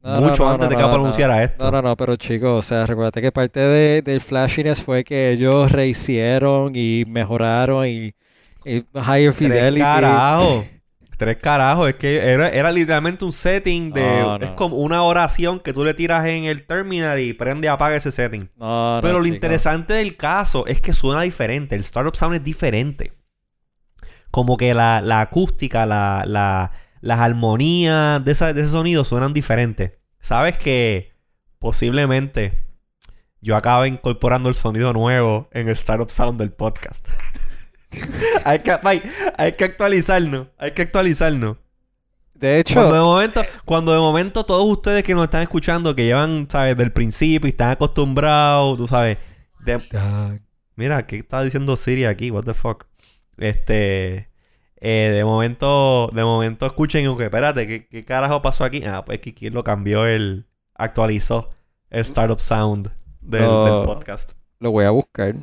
[0.04, 1.66] No, mucho no, antes de que anunciara esto.
[1.66, 5.32] No, no, no, pero chicos, o sea, recuérdate que parte de, del flashiness fue que
[5.32, 8.14] ellos rehicieron y mejoraron y,
[8.66, 9.80] y higher fidelity.
[9.80, 10.66] carajo.
[11.22, 14.02] Tres carajos, es que era, era literalmente un setting de.
[14.22, 14.44] No, no.
[14.46, 17.96] Es como una oración que tú le tiras en el terminal y prende y apaga
[17.96, 18.50] ese setting.
[18.56, 19.36] No, Pero lo chico.
[19.36, 21.76] interesante del caso es que suena diferente.
[21.76, 23.14] El Startup Sound es diferente.
[24.32, 29.32] Como que la, la acústica, la, la- las armonías de, esa- de ese sonido suenan
[29.34, 29.94] diferentes.
[30.20, 31.14] Sabes que
[31.60, 32.66] posiblemente
[33.42, 37.08] yo acabe incorporando el sonido nuevo en el Startup Sound del podcast.
[38.46, 39.02] hay, que, hay,
[39.38, 40.48] hay que actualizarnos.
[40.58, 41.58] Hay que actualizarnos.
[42.36, 46.06] De hecho, Cuando de momento, cuando de momento todos ustedes que nos están escuchando, que
[46.06, 46.76] llevan, ¿sabes?
[46.76, 49.18] Del principio y están acostumbrados, tú sabes.
[49.64, 50.40] de-
[50.76, 52.32] Mira, ¿qué está diciendo Siri aquí?
[52.32, 52.86] What the fuck?
[53.38, 54.30] Este.
[54.78, 58.82] eh, de momento, de momento escuchen, aunque espérate, ¿qué, qué carajo pasó aquí?
[58.86, 60.48] Ah, pues Kiki lo cambió el.
[60.74, 61.50] actualizó
[61.92, 62.90] el Startup Sound
[63.22, 63.46] del
[63.86, 64.32] podcast.
[64.60, 65.36] lo voy a buscar.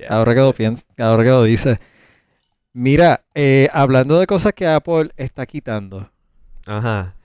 [0.00, 0.08] Yeah.
[0.16, 1.78] Ahora que lo pienso, ahora que lo dice.
[2.72, 6.10] Mira, eh, hablando de cosas que Apple está quitando.
[6.66, 7.16] Ajá.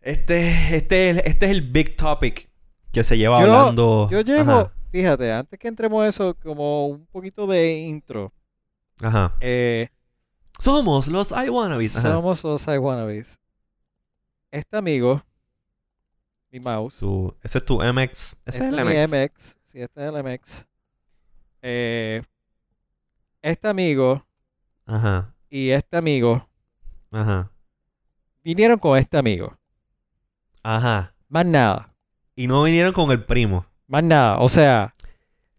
[0.00, 2.48] Este, este, es- este es el big topic
[2.92, 4.08] que se lleva Yo- hablando.
[4.10, 4.72] Yo llevo, Ajá.
[4.92, 8.32] fíjate, antes que entremos a eso, como un poquito de intro.
[9.02, 9.36] Ajá.
[9.40, 9.88] Eh,
[10.58, 11.92] Somos los iWannabes.
[11.92, 13.38] Somos los iWannabes.
[14.50, 15.20] Este amigo,
[16.50, 18.36] mi mouse, Tu- ese es tu MX.
[18.46, 19.10] Ese este es el es mi MX.
[19.12, 20.66] MX, sí, este es el MX.
[21.62, 22.22] Eh,
[23.42, 24.24] este amigo
[24.86, 25.34] Ajá.
[25.50, 26.48] y este amigo
[27.10, 27.50] Ajá.
[28.44, 29.56] vinieron con este amigo.
[30.62, 31.14] Ajá.
[31.28, 31.94] Más nada.
[32.34, 33.66] Y no vinieron con el primo.
[33.86, 34.38] Más nada.
[34.38, 34.92] O sea,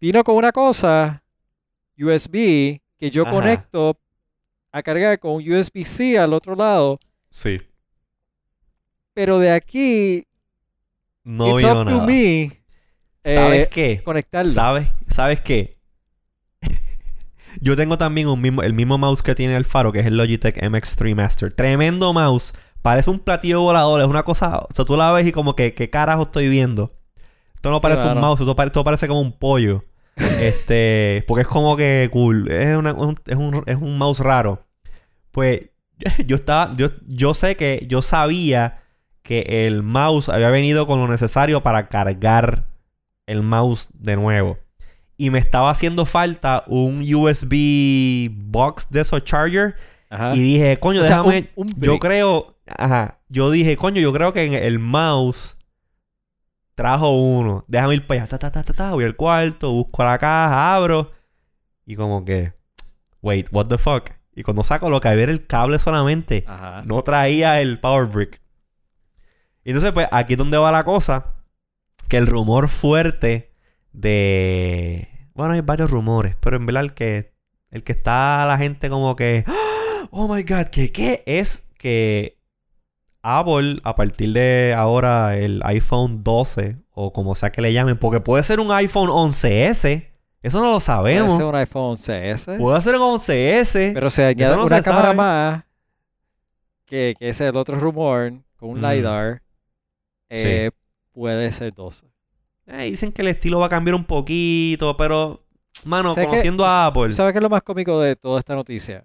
[0.00, 1.22] vino con una cosa
[1.98, 3.32] USB que yo Ajá.
[3.32, 3.98] conecto
[4.70, 6.98] a cargar con un USB-C al otro lado.
[7.30, 7.60] Sí.
[9.14, 10.26] Pero de aquí,
[11.24, 11.98] No it's vino up nada.
[12.00, 12.52] to me
[13.24, 14.02] ¿Sabes eh, qué?
[14.04, 14.52] conectarlo.
[14.52, 14.88] ¿Sabes?
[15.08, 15.77] ¿Sabes qué?
[17.60, 20.16] Yo tengo también un mismo, el mismo mouse que tiene el faro, que es el
[20.16, 21.52] Logitech MX3 Master.
[21.52, 22.52] Tremendo mouse.
[22.82, 24.00] Parece un platillo volador.
[24.00, 24.58] Es una cosa...
[24.58, 25.74] O sea, tú la ves y como que...
[25.74, 26.92] ¿Qué carajo estoy viendo?
[27.54, 28.40] Esto no parece un mouse.
[28.40, 29.84] Esto parece, esto parece como un pollo.
[30.16, 31.24] este...
[31.26, 32.50] Porque es como que cool.
[32.50, 34.64] Es, una- un, es, un, es un mouse raro.
[35.32, 35.62] Pues...
[36.26, 36.74] Yo estaba...
[36.76, 37.84] Yo, yo sé que...
[37.88, 38.82] Yo sabía
[39.24, 42.66] que el mouse había venido con lo necesario para cargar
[43.26, 44.58] el mouse de nuevo.
[45.18, 49.74] Y me estaba haciendo falta un USB box de esos charger.
[50.08, 50.34] Ajá.
[50.34, 51.50] Y dije, coño, O sea, déjame.
[51.56, 52.56] un- un yo creo.
[52.66, 53.18] Ajá.
[53.28, 55.56] Yo dije, coño, yo creo que en el mouse
[56.74, 57.64] trajo uno.
[57.68, 58.30] Déjame ir para allá.
[58.30, 58.92] Ta, ta, ta, ta, ta.
[58.92, 61.10] Voy al cuarto, busco la caja, abro.
[61.84, 62.52] Y como que.
[63.20, 64.10] Wait, what the fuck?
[64.34, 66.44] Y cuando saco lo que había era el cable solamente.
[66.46, 66.82] Ajá.
[66.86, 68.40] No traía el power brick.
[69.64, 71.34] Y entonces, pues, aquí es donde va la cosa.
[72.08, 73.47] Que el rumor fuerte
[74.00, 75.08] de.
[75.34, 76.36] Bueno, hay varios rumores.
[76.40, 77.32] Pero en verdad el que.
[77.70, 79.44] El que está la gente como que.
[80.10, 81.22] Oh my god, ¿qué, qué?
[81.26, 82.38] Es que
[83.20, 88.20] Apple, a partir de ahora, el iPhone 12, o como sea que le llamen, porque
[88.20, 90.08] puede ser un iPhone 11S.
[90.40, 91.36] Eso no lo Puede sabemos.
[91.36, 92.56] ser un iPhone CS.
[92.58, 93.90] Puede ser un 11S.
[93.92, 95.16] Pero se añade no una cámara sabe.
[95.16, 95.64] más.
[96.86, 98.32] Que, que es el otro rumor.
[98.56, 98.84] Con un Mm.
[98.86, 99.42] LiDAR.
[100.30, 100.70] eh,
[101.12, 102.06] Puede ser 12.
[102.70, 105.42] Eh, dicen que el estilo va a cambiar un poquito, pero,
[105.84, 106.30] mano, ¿Sabes qué?
[106.30, 107.08] conociendo a Apple.
[107.08, 109.04] ¿Tú ¿Sabes qué es lo más cómico de toda esta noticia?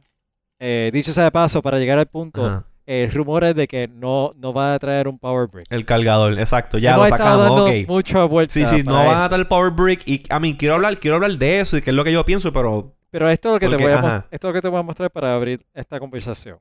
[0.59, 2.65] Eh, dicho sea de paso, para llegar al punto, Ajá.
[2.85, 5.65] eh, rumores de que no, no va a traer un Power Brick.
[5.69, 7.71] El cargador, exacto, ya Hemos lo sacamos, dando ok.
[7.87, 10.07] mucha vuelta Sí, sí, no van a dar el Power Brick.
[10.07, 12.23] Y, a mí, quiero hablar, quiero hablar de eso y que es lo que yo
[12.25, 14.67] pienso, pero, Pero esto es lo que te voy a esto es lo que te
[14.67, 16.59] voy a mostrar para abrir esta conversación.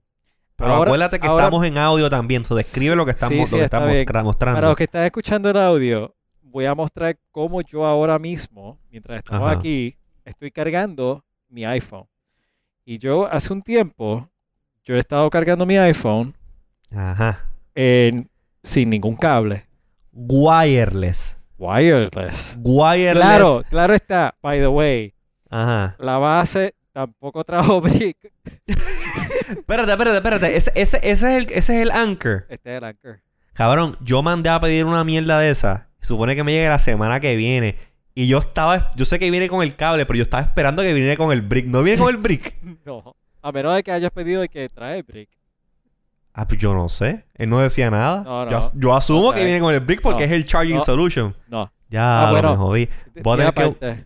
[0.56, 2.44] pero Ahora- acuérdate que ahora- estamos en audio también.
[2.44, 4.06] So describe lo que estamos, Sí, sí, lo que está estamos bien.
[4.06, 4.56] tra- mostrando.
[4.56, 6.14] Para los que están escuchando el audio,
[6.52, 9.58] voy a mostrar cómo yo ahora mismo, mientras estamos Ajá.
[9.58, 12.06] aquí, estoy cargando mi iPhone.
[12.84, 14.28] Y yo hace un tiempo,
[14.84, 16.34] yo he estado cargando mi iPhone
[16.94, 17.48] Ajá.
[17.74, 18.28] en-
[18.62, 19.66] sin ningún cable.
[20.12, 21.38] Wireless.
[21.58, 22.58] Wireless.
[22.62, 23.14] Wireless.
[23.24, 24.34] Claro, claro está.
[24.42, 25.14] By the way,
[25.48, 25.96] Ajá.
[25.98, 28.16] la base tampoco trajo brick.
[29.48, 30.56] Espérate, espérate, espérate.
[30.56, 32.46] Ese, ese, ese es el, ese es el anchor.
[32.48, 33.20] Este es el anchor.
[33.54, 35.88] Cabrón, yo mandé a pedir una mierda de esa.
[36.02, 37.76] Supone que me llegue la semana que viene.
[38.14, 38.92] Y yo estaba...
[38.96, 41.40] Yo sé que viene con el cable, pero yo estaba esperando que viniera con el
[41.40, 41.66] brick.
[41.66, 42.54] ¿No viene con el brick?
[42.84, 43.16] No.
[43.40, 45.28] A menos de que hayas pedido de que trae brick.
[46.34, 47.24] Ah, pues yo no sé.
[47.34, 48.22] Él no decía nada.
[48.22, 48.50] No, no.
[48.50, 50.26] Yo, yo asumo que viene con el brick porque No.
[50.26, 50.84] es el charging No.
[50.84, 51.36] solution.
[51.48, 51.72] No.
[51.88, 52.50] Ya, Ah, bueno.
[52.52, 52.88] me jodí.
[53.22, 54.04] Voy a tener que-.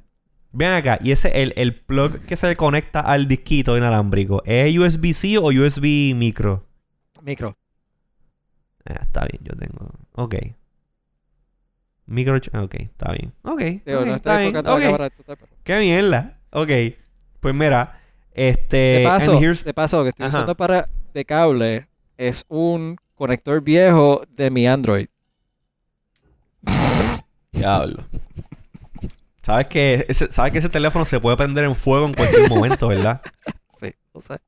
[0.53, 0.99] Ven acá.
[1.03, 6.15] Y ese, el, el plug que se conecta al disquito inalámbrico, ¿es USB-C o USB
[6.15, 6.67] micro?
[7.23, 7.57] Micro.
[8.89, 9.91] Ah, está bien, yo tengo...
[10.13, 10.35] Ok.
[12.07, 12.37] Micro...
[12.39, 13.33] ch- Ok, está bien.
[13.43, 14.49] Ok, Digo, ok, no está bien.
[14.57, 14.81] enfocando ok.
[14.81, 15.11] la cámara.
[15.11, 16.39] tú estás- ¡Qué mierda!
[16.51, 16.71] Ok.
[17.41, 18.01] Pues mira,
[18.33, 18.77] este...
[18.77, 20.37] De paso, de paso, que estoy Ajá.
[20.39, 25.07] usando para de cable es un conector viejo de mi Android.
[27.53, 28.05] Diablo.
[29.43, 32.89] ¿Sabes que, ese, ¿Sabes que ese teléfono se puede prender en fuego en cualquier momento,
[32.89, 33.21] verdad?
[33.79, 34.39] Sí, o sea.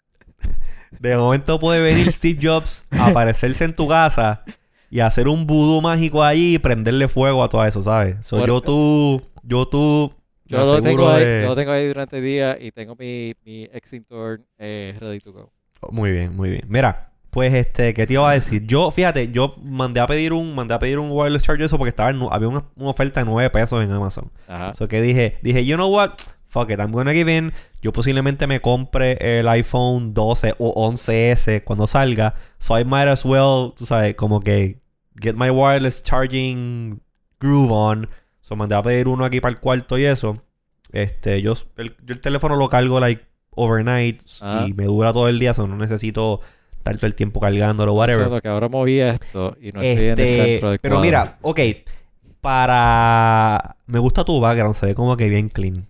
[0.98, 4.42] De momento puede venir Steve Jobs, aparecerse en tu casa
[4.90, 8.16] y hacer un vudú mágico allí y prenderle fuego a todo eso, ¿sabes?
[8.26, 10.12] So, yo tú, yo tú,
[10.46, 13.34] Yo lo, tengo ahí, de- yo lo tengo ahí durante el día y tengo mi,
[13.44, 15.52] mi extintor eh, ready to go.
[15.90, 16.64] Muy bien, muy bien.
[16.68, 18.66] Mira, pues este, ¿qué te iba a decir?
[18.66, 21.90] Yo, fíjate, yo mandé a pedir un, mandé a pedir un wireless charger eso porque
[21.90, 24.30] estaba en había una, una oferta de 9 pesos en Amazon.
[24.48, 24.72] Ajá.
[24.74, 26.12] So que dije, dije, you know what?
[26.48, 27.52] Fuck it, I'm gonna give in.
[27.82, 32.34] Yo posiblemente me compre el iPhone 12 o 11S cuando salga.
[32.58, 34.80] So I might as well, tú sabes, como que
[35.20, 37.00] get my wireless charging
[37.38, 38.08] groove on.
[38.40, 40.42] So mandé a pedir uno aquí para el cuarto y eso.
[40.90, 44.22] Este, yo el, yo el teléfono lo cargo like overnight
[44.66, 46.40] y me dura todo el día, so no necesito
[46.78, 48.24] estar todo el tiempo cargándolo, whatever.
[48.24, 51.06] Solo que ahora moví esto y no estoy en el Este, centro del pero cuadro.
[51.06, 51.60] mira, ok.
[52.40, 53.76] Para.
[53.86, 55.86] Me gusta tu background, se ve como que bien clean.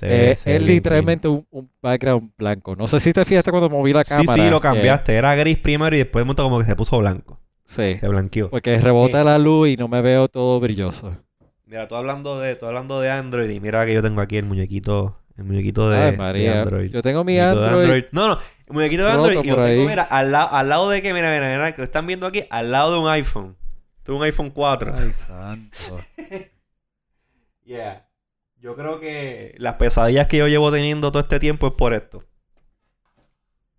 [0.00, 2.74] Se ve- Eh, se es literalmente un, un background blanco.
[2.74, 4.32] No sé si te fijaste cuando moví la cámara.
[4.34, 5.14] Sí, sí, lo cambiaste.
[5.14, 7.38] Era gris primero y después de momento como que se puso blanco.
[7.64, 8.48] sí, Se blanqueó.
[8.50, 11.16] porque rebota la luz y no me veo todo brilloso.
[11.66, 14.44] Mira, tú hablando de, tú hablando de Android y mira que yo tengo aquí el
[14.44, 16.62] muñequito, el muñequito de, Ay, de María.
[16.62, 16.90] Android.
[16.90, 18.04] Yo tengo mi Android.
[18.10, 18.34] No, no,
[18.68, 21.30] el muñequito de Android y lo tengo, mira, al, lado al lado de que, mira,
[21.30, 23.54] mira, mira, que lo están viendo aquí, al lado de un iPhone.
[24.02, 24.94] Tengo un iPhone 4.
[24.96, 26.00] Ay, santo.
[27.64, 28.04] Yeah.
[28.60, 32.24] Yo creo que las pesadillas que yo llevo teniendo todo este tiempo es por esto.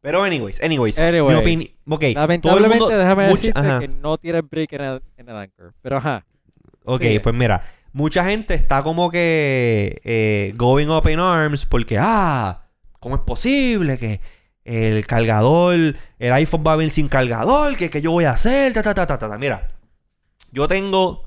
[0.01, 3.79] Pero anyways, anyways, Anyway, mi opinión, ok, Lamentablemente, mundo- déjame mucha- decirte ajá.
[3.79, 5.73] que no tiene break en el, en el Anchor.
[5.81, 6.25] Pero ajá.
[6.83, 7.63] Ok, pues mira,
[7.93, 12.63] mucha gente está como que eh, going up in arms porque, ah,
[12.99, 14.19] ¿cómo es posible que
[14.63, 15.75] el cargador,
[16.17, 17.77] el iPhone va a venir sin cargador?
[17.77, 18.73] ¿Qué, qué yo voy a hacer?
[18.73, 19.37] Ta, ta, ta, ta, ta.
[19.37, 19.69] Mira,
[20.51, 21.25] yo tengo...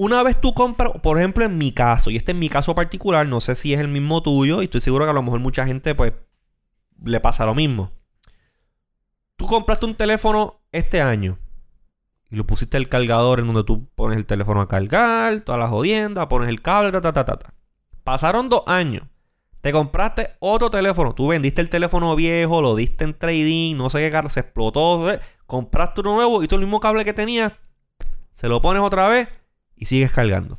[0.00, 3.26] Una vez tú compras, por ejemplo, en mi caso, y este es mi caso particular,
[3.26, 5.66] no sé si es el mismo tuyo, y estoy seguro que a lo mejor mucha
[5.66, 6.12] gente, pues,
[7.04, 7.90] le pasa lo mismo.
[9.34, 11.36] Tú compraste un teléfono este año
[12.30, 15.70] y lo pusiste el cargador en donde tú pones el teléfono a cargar, todas las
[15.70, 17.54] jodiendas, pones el cable, ta, ta, ta, ta.
[18.04, 19.02] Pasaron dos años.
[19.62, 21.12] Te compraste otro teléfono.
[21.12, 25.08] Tú vendiste el teléfono viejo, lo diste en trading, no sé qué carro, se explotó.
[25.46, 27.52] Compraste uno nuevo y tú el mismo cable que tenías,
[28.32, 29.28] se lo pones otra vez
[29.78, 30.58] y sigues cargando.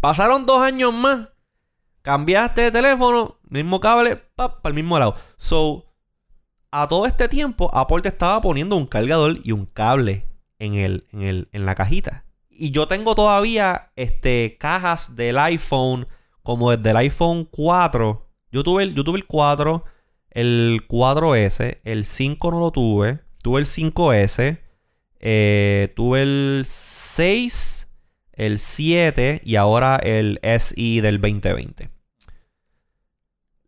[0.00, 1.28] Pasaron dos años más.
[2.02, 5.14] Cambiaste de teléfono, mismo cable, para el mismo lado.
[5.36, 5.88] So,
[6.70, 10.26] a todo este tiempo, Apple estaba poniendo un cargador y un cable
[10.58, 12.24] en, el, en, el, en la cajita.
[12.48, 16.08] Y yo tengo todavía este, cajas del iPhone,
[16.42, 18.28] como desde el iPhone 4.
[18.50, 19.84] Yo tuve el, tuve el 4,
[20.30, 24.58] el 4S, el 5 no lo tuve, tuve el 5S,
[25.20, 27.77] eh, tuve el 6,
[28.38, 31.90] el 7 y ahora el SI del 2020.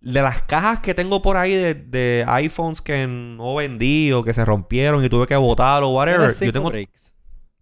[0.00, 4.32] De las cajas que tengo por ahí de, de iPhones que no vendí o que
[4.32, 6.20] se rompieron y tuve que botar o whatever.
[6.20, 7.14] Tienes Yo cinco tengo, breaks.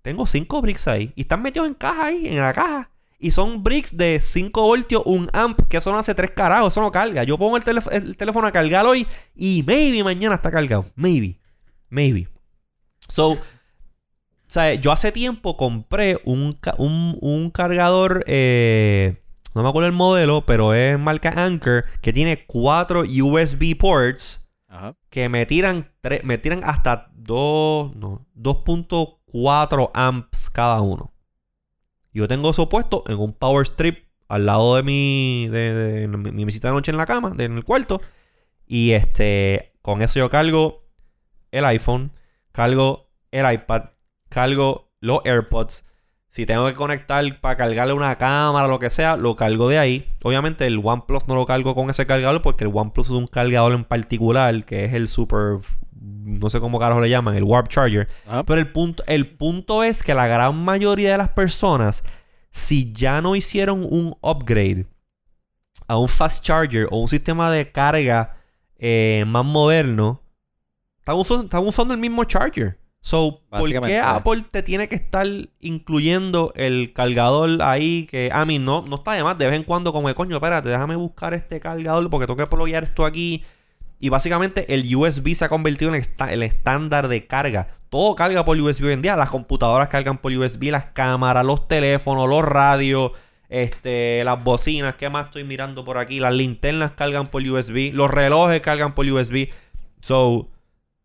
[0.02, 1.12] tengo cinco bricks ahí.
[1.16, 2.90] Y están metidos en caja ahí, en la caja.
[3.18, 6.80] Y son bricks de 5 voltios, un amp, que eso no hace tres carajos, eso
[6.80, 7.24] no carga.
[7.24, 10.86] Yo pongo el, teléf- el teléfono a cargar hoy y maybe mañana está cargado.
[10.94, 11.40] Maybe.
[11.88, 12.28] Maybe.
[13.08, 13.36] So,
[14.48, 19.20] o sea, yo hace tiempo compré un, un, un cargador, eh,
[19.54, 24.96] no me acuerdo el modelo, pero es marca Anker, que tiene cuatro USB ports Ajá.
[25.10, 25.92] que me tiran,
[26.24, 31.12] me tiran hasta 2, no, 2.4 amps cada uno.
[32.12, 36.32] Yo tengo eso puesto en un power strip al lado de mi, de, de mi,
[36.32, 38.00] mi mesita de noche en la cama, de- en el cuarto.
[38.66, 40.84] Y este, con eso yo cargo
[41.50, 42.12] el iPhone,
[42.52, 43.84] cargo el iPad,
[44.28, 45.84] cargo los AirPods.
[46.28, 49.78] Si tengo que conectar para cargarle una cámara o lo que sea, lo cargo de
[49.78, 50.12] ahí.
[50.22, 53.72] Obviamente el OnePlus no lo cargo con ese cargador porque el OnePlus es un cargador
[53.72, 55.60] en particular que es el super
[56.00, 58.08] no sé cómo carajo le llaman, el Warp Charger.
[58.26, 58.44] Ajá.
[58.44, 62.04] Pero el punto, el punto es que la gran mayoría de las personas,
[62.50, 64.86] si ya no hicieron un upgrade
[65.86, 68.36] a un fast charger o un sistema de carga
[68.76, 70.22] eh, más moderno,
[70.98, 72.78] están usando, están usando el mismo charger.
[73.00, 75.26] So, ¿por qué Apple te tiene que estar
[75.60, 78.06] incluyendo el cargador ahí?
[78.10, 79.38] Que a mí no, no está de más.
[79.38, 82.46] De vez en cuando, como de coño, espérate, déjame buscar este cargador porque tengo que
[82.46, 83.44] pluguear esto aquí.
[84.00, 87.68] Y básicamente el USB se ha convertido en el estándar de carga.
[87.88, 89.16] Todo carga por USB hoy en día.
[89.16, 93.12] Las computadoras cargan por USB, las cámaras, los teléfonos, los radios,
[93.48, 94.94] este, las bocinas.
[94.96, 96.20] ¿Qué más estoy mirando por aquí?
[96.20, 97.92] Las linternas cargan por USB.
[97.92, 99.48] Los relojes cargan por USB.
[100.00, 100.50] So,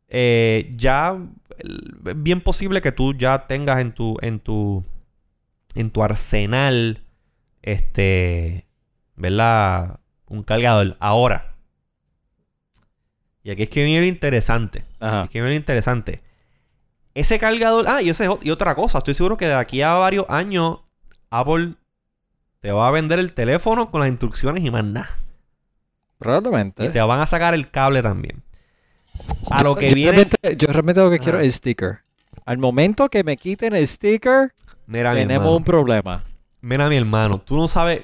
[0.09, 1.17] eh, ya
[1.57, 4.83] es bien posible que tú ya tengas en tu, en tu,
[5.75, 7.01] en tu arsenal,
[7.61, 8.67] este,
[9.15, 9.99] ¿verdad?
[10.27, 10.97] Un cargador.
[10.99, 11.55] Ahora.
[13.43, 14.85] Y aquí es que viene lo interesante.
[14.99, 15.23] Ajá.
[15.23, 16.21] Es que viene lo interesante.
[17.13, 17.85] Ese cargador.
[17.87, 18.99] Ah, y, ese, y otra cosa.
[18.99, 20.79] Estoy seguro que de aquí a varios años,
[21.29, 21.73] Apple
[22.59, 25.09] te va a vender el teléfono con las instrucciones y más nada.
[26.17, 26.85] Probablemente.
[26.85, 28.42] Y te van a sacar el cable también.
[29.49, 30.11] A lo que yo viene.
[30.11, 31.99] Realmente, yo realmente lo que quiero es el sticker.
[32.45, 34.53] Al momento que me quiten el sticker,
[34.87, 36.23] Mira, mi tenemos un problema.
[36.61, 37.39] Mira, mi hermano.
[37.41, 38.03] Tú no sabes.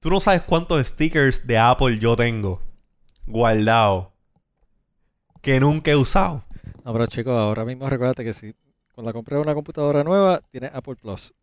[0.00, 2.60] Tú no sabes cuántos stickers de Apple yo tengo
[3.26, 4.08] guardados
[5.42, 6.44] que nunca he usado.
[6.84, 8.54] No, pero chicos, ahora mismo recuérdate que si
[8.94, 11.34] cuando compré una computadora nueva, tiene Apple Plus.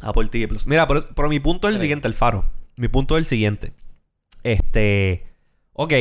[0.00, 0.66] Apple TV Plus.
[0.66, 1.82] Mira, pero, pero mi punto es el Sí.
[1.84, 2.50] siguiente, el faro.
[2.76, 3.72] Mi punto es el siguiente.
[4.42, 5.24] Este.
[5.74, 5.92] Ok.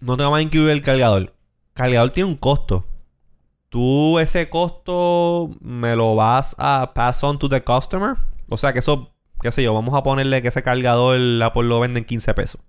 [0.00, 1.22] No te vamos a incluir el cargador.
[1.22, 1.32] El
[1.74, 2.86] cargador tiene un costo.
[3.68, 8.16] Tú ese costo me lo vas a pass on to the customer.
[8.48, 11.80] O sea que eso, qué sé yo, vamos a ponerle que ese cargador Apple lo
[11.80, 12.60] vende en 15 pesos.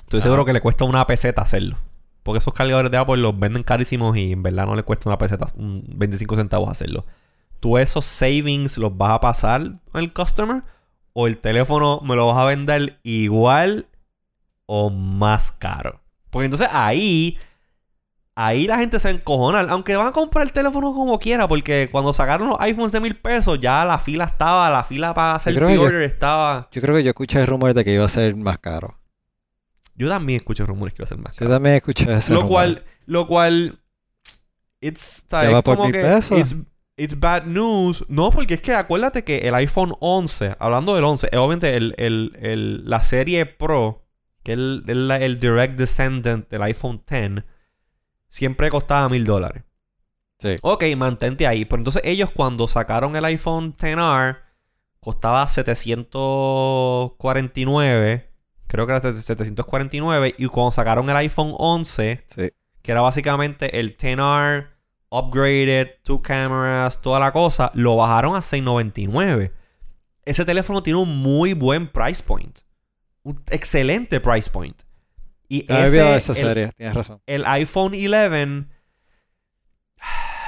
[0.00, 0.26] Estoy Ajá.
[0.26, 1.76] seguro que le cuesta una peseta hacerlo.
[2.22, 5.16] Porque esos cargadores de Apple los venden carísimos y en verdad no le cuesta una
[5.16, 7.06] peseta, un 25 centavos hacerlo.
[7.60, 9.62] ¿Tú esos savings los vas a pasar
[9.92, 10.62] al customer?
[11.12, 13.86] ¿O el teléfono me lo vas a vender igual
[14.72, 16.00] o más caro?
[16.30, 17.36] Porque entonces ahí,
[18.36, 19.60] ahí la gente se encojona.
[19.62, 23.16] Aunque van a comprar el teléfono como quiera, porque cuando sacaron los iPhones de mil
[23.16, 26.68] pesos, ya la fila estaba, la fila para hacer yo- pre-order estaba.
[26.70, 28.96] Yo creo que yo escuché el rumor de que iba a ser más caro.
[29.96, 31.50] Yo también escucho rumores que iba a ser más Yo caro.
[31.50, 32.50] también escuché ese Lo rumor.
[32.52, 33.78] cual, lo cual,
[34.80, 35.52] it's, ¿sabes?
[35.52, 36.38] va por como mil que pesos.
[36.38, 36.54] It's,
[36.96, 38.04] it's bad news.
[38.08, 41.94] No, porque es que acuérdate que el iPhone 11, hablando del 11, eh, obviamente el,
[41.98, 43.99] el, el- la serie Pro,
[44.42, 47.44] que es el, el, el direct descendant del iPhone 10,
[48.28, 49.64] siempre costaba mil dólares.
[50.38, 50.56] Sí.
[50.62, 51.64] Ok, mantente ahí.
[51.66, 54.38] Pero entonces ellos cuando sacaron el iPhone 10R,
[55.00, 58.30] costaba 749.
[58.66, 60.34] Creo que era 749.
[60.38, 62.50] Y cuando sacaron el iPhone 11, Sí.
[62.82, 64.68] que era básicamente el 10R
[65.10, 69.52] upgraded, two cameras, toda la cosa, lo bajaron a 699.
[70.24, 72.60] Ese teléfono tiene un muy buen price point.
[73.22, 74.80] Un excelente price point.
[75.48, 77.20] Y había ese, esa el- serie, tienes razón.
[77.26, 78.66] el iPhone 11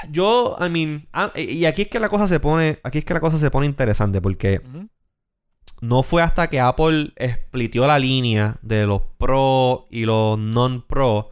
[0.09, 3.13] yo I mean ah, y aquí es que la cosa se pone aquí es que
[3.13, 4.61] la cosa se pone interesante porque
[5.81, 7.13] no fue hasta que Apple
[7.47, 11.31] splitió la línea de los Pro y los non Pro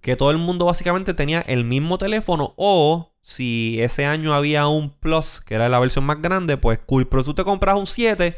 [0.00, 4.90] que todo el mundo básicamente tenía el mismo teléfono o si ese año había un
[4.90, 8.36] Plus que era la versión más grande pues cool pero tú te compras un 7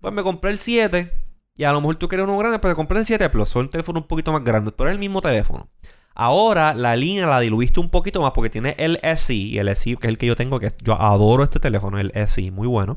[0.00, 1.12] pues me compré el 7
[1.56, 3.70] y a lo mejor tú quieres uno grande pero compré el 7 Plus son un
[3.70, 5.68] teléfono un poquito más grande pero es el mismo teléfono.
[6.14, 9.96] Ahora la línea la diluiste un poquito más porque tiene el SE y el SE
[9.96, 12.96] que es el que yo tengo que yo adoro este teléfono el SE muy bueno.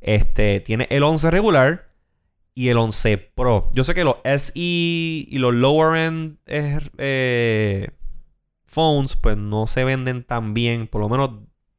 [0.00, 1.88] Este tiene el 11 regular
[2.54, 3.70] y el 11 Pro.
[3.74, 7.88] Yo sé que los SE y los lower end eh, eh,
[8.64, 11.30] phones pues no se venden tan bien por lo menos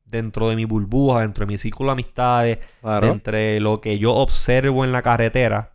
[0.05, 3.07] dentro de mi burbuja dentro de mi círculo de amistades Claro.
[3.11, 5.73] entre lo que yo observo en la carretera,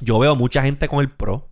[0.00, 1.48] yo veo mucha gente con el Pro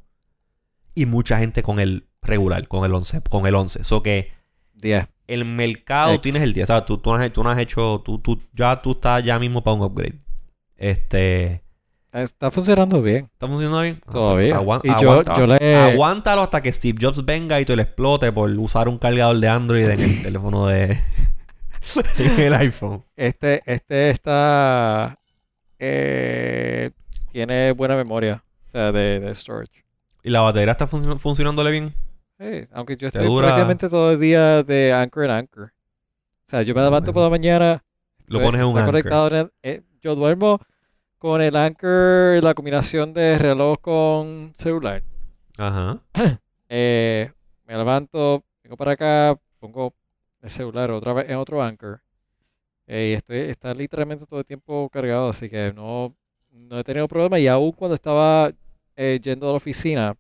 [0.95, 3.81] y mucha gente con el regular, con el 11, con el 11.
[3.83, 4.33] Eso que
[4.75, 5.07] 10.
[5.27, 6.23] el mercado Ex.
[6.23, 6.85] tienes el 10, ¿sabes?
[6.87, 9.63] Tú, tú, no has, tú no has hecho, tú, tú, ya tú estás ya mismo
[9.63, 10.19] para un upgrade.
[10.77, 11.63] Este,
[12.13, 13.29] Está funcionando bien.
[13.33, 14.01] ¿está funcionando bien?
[14.11, 14.57] Todavía.
[14.57, 15.77] Aguan- y yo, aguanta- yo le...
[15.77, 19.49] Aguántalo hasta que Steve Jobs venga y te lo explote por usar un cargador de
[19.49, 20.85] Android en el teléfono de
[22.19, 23.05] en el iPhone.
[23.17, 25.19] Este, este está...
[25.79, 26.91] eh,
[27.39, 28.43] tiene buena memoria.
[28.67, 29.85] O sea, de, de storage.
[30.25, 31.95] ¿Y la batería está func- funcionándole bien?
[32.37, 35.65] Sí, aunque yo estoy dura- prácticamente todo el día de anchor en anchor.
[35.67, 37.85] O sea, yo me levanto por la mañana.
[38.27, 38.87] Lo pones en un anchor.
[38.93, 40.59] conectado en el- eh, yo duermo
[41.19, 45.03] con el anchor, la combinación de reloj con celular.
[45.57, 46.01] Ajá.
[46.71, 47.33] Eh,
[47.67, 49.95] me levanto, vengo para acá, pongo
[50.43, 52.03] el celular otra vez en otro anchor.
[52.87, 56.15] Eh, y estoy, está literalmente todo el tiempo cargado, así que no,
[56.59, 57.39] no he tenido problema.
[57.39, 58.51] Y aún cuando estaba
[58.97, 60.17] eh, yendo a la oficina,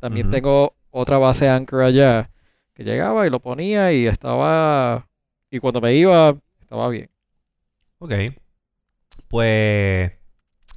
[0.00, 2.30] también tengo otra base anchor allá,
[2.74, 5.08] que llegaba y lo ponía y estaba,
[5.50, 7.08] y cuando me iba, estaba bien.
[7.98, 8.12] Ok.
[9.28, 10.12] Pues,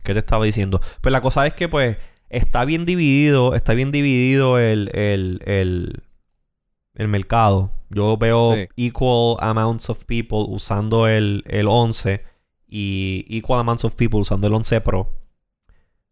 [0.03, 0.79] ¿qué te estaba diciendo?
[1.01, 1.97] Pues la cosa es que, pues,
[2.29, 6.03] está bien dividido, está bien dividido el, el, el,
[6.95, 7.71] el mercado.
[7.89, 8.67] Yo veo Sí.
[8.87, 12.23] equal amounts of people usando el, el 11
[12.67, 15.09] y equal amounts of people usando el 11 Pro.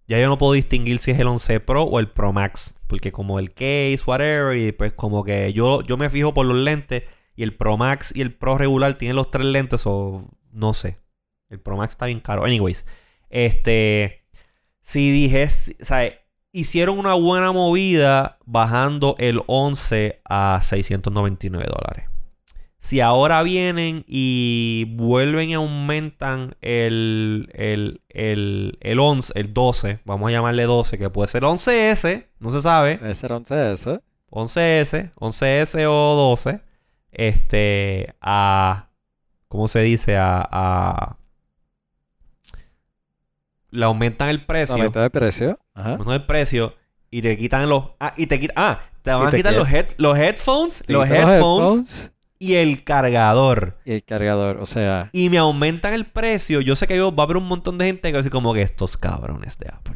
[0.07, 2.75] ya yo no puedo distinguir si es el 11 Pro o el Pro Max.
[2.87, 6.57] Porque como el case, whatever, y pues como que yo, yo me fijo por los
[6.57, 7.03] lentes
[7.35, 10.99] y el Pro Max y el Pro regular tienen los tres lentes o no sé.
[11.49, 12.45] El Pro Max está bien caro.
[12.45, 12.85] Anyways,
[13.29, 14.25] este,
[14.81, 16.13] si dije, o sea,
[16.51, 22.12] hicieron una buena movida bajando el 11 a 699 dólares.
[22.83, 30.27] Si ahora vienen y vuelven y aumentan el, el, el, el 11, el 12, vamos
[30.27, 32.97] a llamarle 12, que puede ser 11S, no se sabe.
[32.97, 34.01] Puede ser 11S.
[34.29, 36.59] 11S, 11S o 12,
[37.13, 38.89] este, a,
[39.47, 40.17] ¿cómo se dice?
[40.17, 41.17] A, a
[43.69, 44.75] le aumentan el precio.
[44.75, 45.57] Aumentan el precio.
[45.73, 45.91] Ajá.
[45.91, 46.75] Aumentan el precio
[47.09, 49.85] y te quitan los, ah, y te quitan, ah, te van a quitar los, head,
[49.99, 52.12] los headphones, los headphones
[52.43, 53.77] y el cargador.
[53.85, 55.09] Y el cargador, o sea.
[55.13, 56.59] Y me aumentan el precio.
[56.59, 58.53] Yo sé que va a haber un montón de gente que va a decir como
[58.53, 59.95] que estos cabrones de Apple.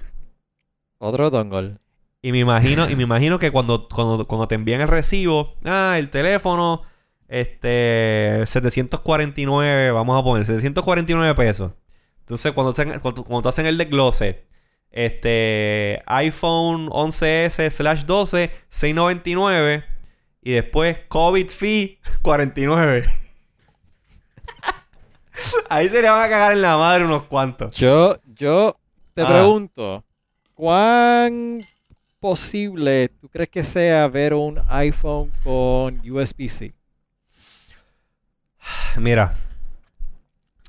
[0.97, 1.77] Otro dongle.
[2.21, 5.95] Y me imagino, y me imagino que cuando, cuando, cuando te envían el recibo, ah,
[5.97, 6.83] el teléfono,
[7.27, 11.73] este, 749, vamos a poner, 749 pesos.
[12.21, 14.47] Entonces, cuando, cuando, cuando te hacen el desglose,
[14.89, 19.96] este, iPhone 11S slash 12, 699
[20.47, 23.05] y después COVID fee 49.
[25.69, 27.75] Ahí se le van a cagar en la madre unos cuantos.
[27.75, 28.79] Yo, yo
[29.13, 29.27] te ah.
[29.27, 30.05] pregunto,
[30.53, 31.67] ¿cuán
[32.21, 36.73] posible tú crees que sea ver un iPhone con USB-C?
[38.99, 39.35] Mira,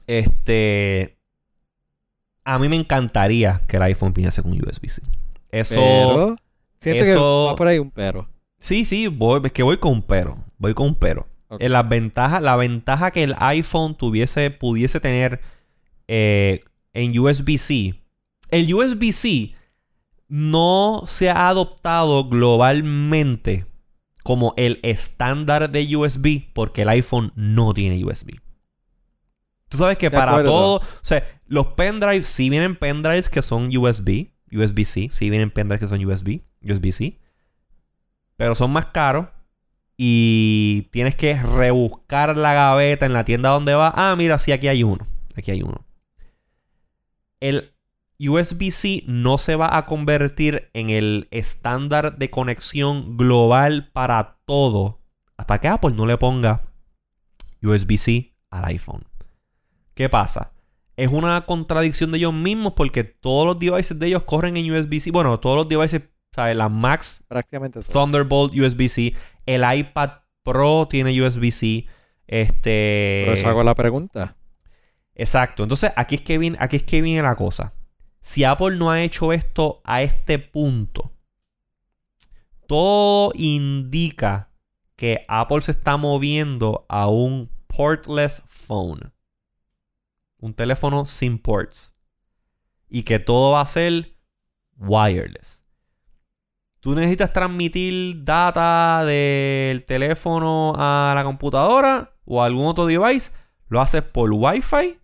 [0.09, 1.17] este,
[2.43, 5.03] a mí me encantaría que el iPhone viniese con USB-C.
[5.53, 6.37] Eso, pero,
[6.79, 8.29] siento que va por ahí un pero.
[8.59, 10.37] Sí, sí, voy, es que voy con un pero.
[10.59, 11.29] Voy con un pero.
[11.59, 15.41] En la ventaja que el iPhone tuviese, pudiese tener
[16.07, 17.95] eh, en USB-C.
[18.51, 19.55] El USB-C
[20.29, 23.67] no se ha adoptado globalmente
[24.23, 28.33] como el estándar de USB porque el iPhone no tiene USB.
[29.71, 34.33] Tú sabes que para todo, o sea, los pendrives sí vienen pendrives que son USB,
[34.51, 37.19] USB-C, sí vienen pendrives que son USB, USB-C
[38.39, 39.27] pero son más caros.
[39.97, 43.93] Y tienes que rebuscar la gaveta en la tienda donde va.
[43.97, 45.05] Ah, mira, sí, aquí hay uno.
[45.37, 45.85] Aquí hay uno.
[47.41, 47.73] El
[48.21, 55.01] USB-C no se va a convertir en el estándar de conexión global para todo
[55.37, 56.63] hasta que Apple no le ponga
[57.63, 59.03] USB-C al iPhone.
[59.95, 60.53] ¿Qué pasa?
[60.97, 65.11] Es una contradicción de ellos mismos porque todos los devices de ellos corren en USB-C.
[65.11, 66.03] Bueno, todos los devices
[66.37, 69.15] la Max, prácticamente Thunderbolt USB-C.
[69.47, 70.11] El iPad
[70.43, 71.87] Pro tiene USB-C.
[72.27, 73.23] Este.
[73.27, 74.37] Por eso hago la pregunta.
[75.15, 75.65] Exacto.
[75.65, 77.75] Entonces, aquí es que viene, aquí es que viene la cosa.
[78.21, 81.13] Si Apple no ha hecho esto a este punto,
[82.67, 84.51] todo indica
[84.97, 89.13] que Apple se está moviendo a un portless phone.
[90.39, 91.93] Un teléfono sin ports.
[92.89, 94.15] Y que todo va a ser
[94.77, 95.58] wireless.
[96.81, 103.33] Tú necesitas transmitir data del teléfono a la computadora o a algún otro device.
[103.69, 104.99] Lo haces por Wi-Fi,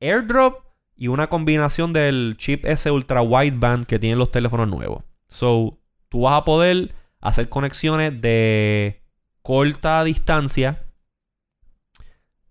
[0.00, 0.64] AirDrop
[0.96, 5.02] y una combinación del chip S ultra wideband que tienen los teléfonos nuevos.
[5.28, 9.02] So, tú vas a poder hacer conexiones de
[9.42, 10.84] corta distancia,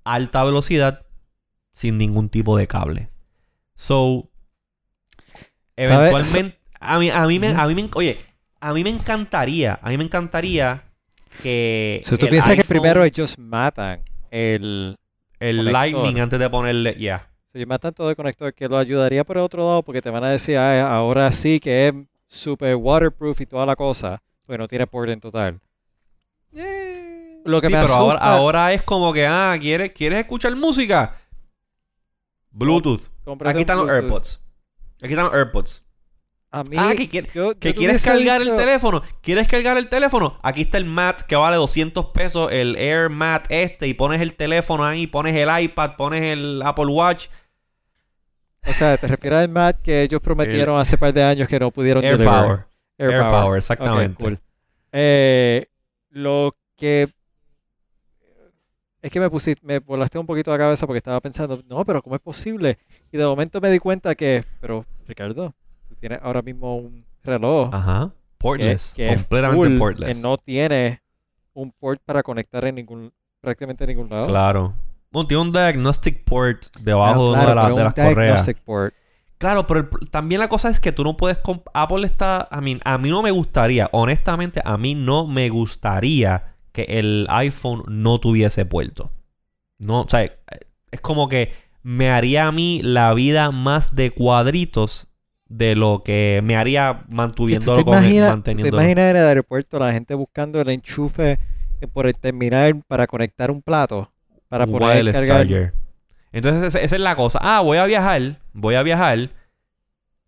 [0.03, 1.05] alta velocidad,
[1.73, 3.09] sin ningún tipo de cable.
[3.75, 4.29] So,
[5.75, 8.17] eventualmente, a mí, a mí me, a mí me, oye,
[8.59, 10.83] a mí me encantaría, a mí me encantaría
[11.41, 12.01] que.
[12.03, 14.01] Si tú piensas que primero ellos matan
[14.31, 14.95] el.
[15.39, 16.97] El Lightning antes de ponerle.
[16.99, 17.29] Ya.
[17.53, 20.23] Si matan todo el conector, que lo ayudaría por el otro lado, porque te van
[20.23, 21.93] a decir, ah, ahora sí que es
[22.27, 25.59] super waterproof y toda la cosa, pues no tiene port en total.
[27.45, 31.15] Lo que sí, pero ahora, ahora, es como que, ah, ¿quieres, ¿quieres escuchar música?
[32.51, 33.09] Bluetooth.
[33.45, 34.41] Aquí están los AirPods.
[35.01, 35.88] Aquí están los AirPods.
[36.51, 37.07] A mí, ah, que,
[37.75, 39.03] quieres cargar el teléfono.
[39.21, 40.39] ¿Quieres cargar el teléfono?
[40.41, 44.33] Aquí está el mat que vale 200 pesos, el Air Mat este, y pones el
[44.33, 47.27] teléfono ahí, pones el iPad, pones el Apple Watch.
[48.65, 51.69] O sea, te refieres al mat que ellos prometieron hace par de años que no
[51.69, 52.65] pudieron Air Power.
[52.97, 53.57] Air, Power.
[53.57, 54.39] exactamente.
[54.91, 55.67] Eh,
[56.09, 57.09] lo que
[59.01, 62.01] es que me pusiste, me volaste un poquito la cabeza porque estaba pensando, no, pero
[62.01, 62.79] ¿cómo es posible?
[63.11, 65.53] Y de momento me di cuenta que, pero Ricardo,
[65.99, 67.69] tienes ahora mismo un reloj.
[67.71, 68.11] Ajá.
[68.37, 68.95] Portless.
[68.95, 70.15] completamente portless.
[70.15, 71.01] Que no tiene
[71.53, 74.27] un port para conectar en ningún, prácticamente en ningún lado.
[74.27, 74.73] Claro.
[75.11, 78.49] Bueno, tiene un diagnostic port debajo de, la, de las correas.
[78.63, 78.93] Port.
[79.37, 81.39] Claro, pero el- también la cosa es que tú no puedes...
[81.73, 82.47] Apple está...
[82.51, 87.25] A mí, a mí no me gustaría, honestamente, a mí no me gustaría que el
[87.29, 89.11] iPhone no tuviese puerto.
[89.79, 90.23] No, o sea,
[90.91, 95.07] es como que me haría a mí la vida más de cuadritos
[95.49, 98.77] de lo que me haría ¿Tú mantuviéndolo con el, imaginas, tú te manteniéndolo.
[98.81, 101.39] imaginas en el aeropuerto la gente buscando el enchufe
[101.81, 104.11] eh, por el terminal para conectar un plato?
[104.47, 105.37] Para un poder wireless cargar.
[105.47, 105.73] charger.
[106.31, 107.39] Entonces esa, es la cosa.
[107.41, 109.29] Ah, voy a viajar, voy a viajar,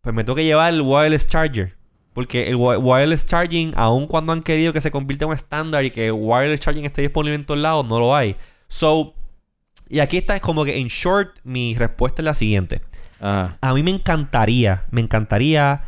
[0.02, 1.76] pues me tengo que llevar el wireless charger.
[2.14, 5.86] Porque el wi- wireless charging, aun cuando han querido que se convierta en un estándar
[5.86, 8.36] y que wireless charging esté disponible en todos lados, no lo hay.
[8.68, 9.14] So,
[9.88, 12.82] y aquí está es como que en short, mi respuesta es la siguiente.
[13.22, 13.58] Ajá.
[13.62, 15.84] A mí me encantaría, me encantaría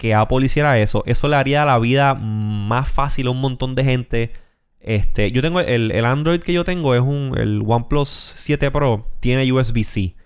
[0.00, 1.02] que Apple hiciera eso.
[1.06, 4.32] Eso le haría la vida más fácil a un montón de gente.
[4.80, 9.06] Este, yo tengo el, el Android que yo tengo es un el OnePlus 7 Pro
[9.20, 10.16] tiene USB-C.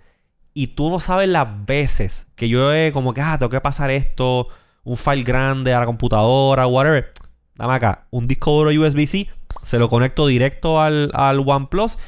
[0.53, 3.91] Y tú no sabes las veces que yo he como que ah, tengo que pasar
[3.91, 4.47] esto,
[4.85, 7.13] un file grande a la computadora, whatever.
[7.57, 9.29] Dame acá, un disco duro USB-C,
[9.65, 11.99] se lo conecto directo al, al OnePlus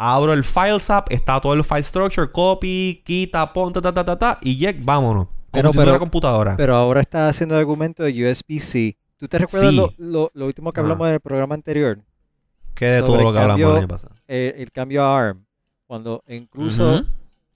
[0.00, 4.04] Abro el Files app, está todo el file structure, copy, quita, pon, ta, ta, ta,
[4.04, 5.26] ta, ta, y ya, vámonos.
[5.26, 6.56] Como Pero- si fuera pero- una computadora.
[6.56, 8.96] Pero ahora está haciendo el argumento de USB-C.
[9.16, 9.76] ¿Tú te recuerdas Sí.
[9.76, 11.98] lo, lo- lo último que hablamos en el programa anterior?
[12.74, 14.14] que de todo lo que hablamos el año pasado.
[14.28, 15.44] El cambio a ARM.
[15.88, 17.04] Cuando incluso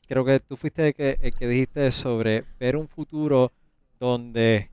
[0.08, 3.52] creo que tú fuiste el que, el que dijiste sobre ver un futuro
[4.00, 4.68] donde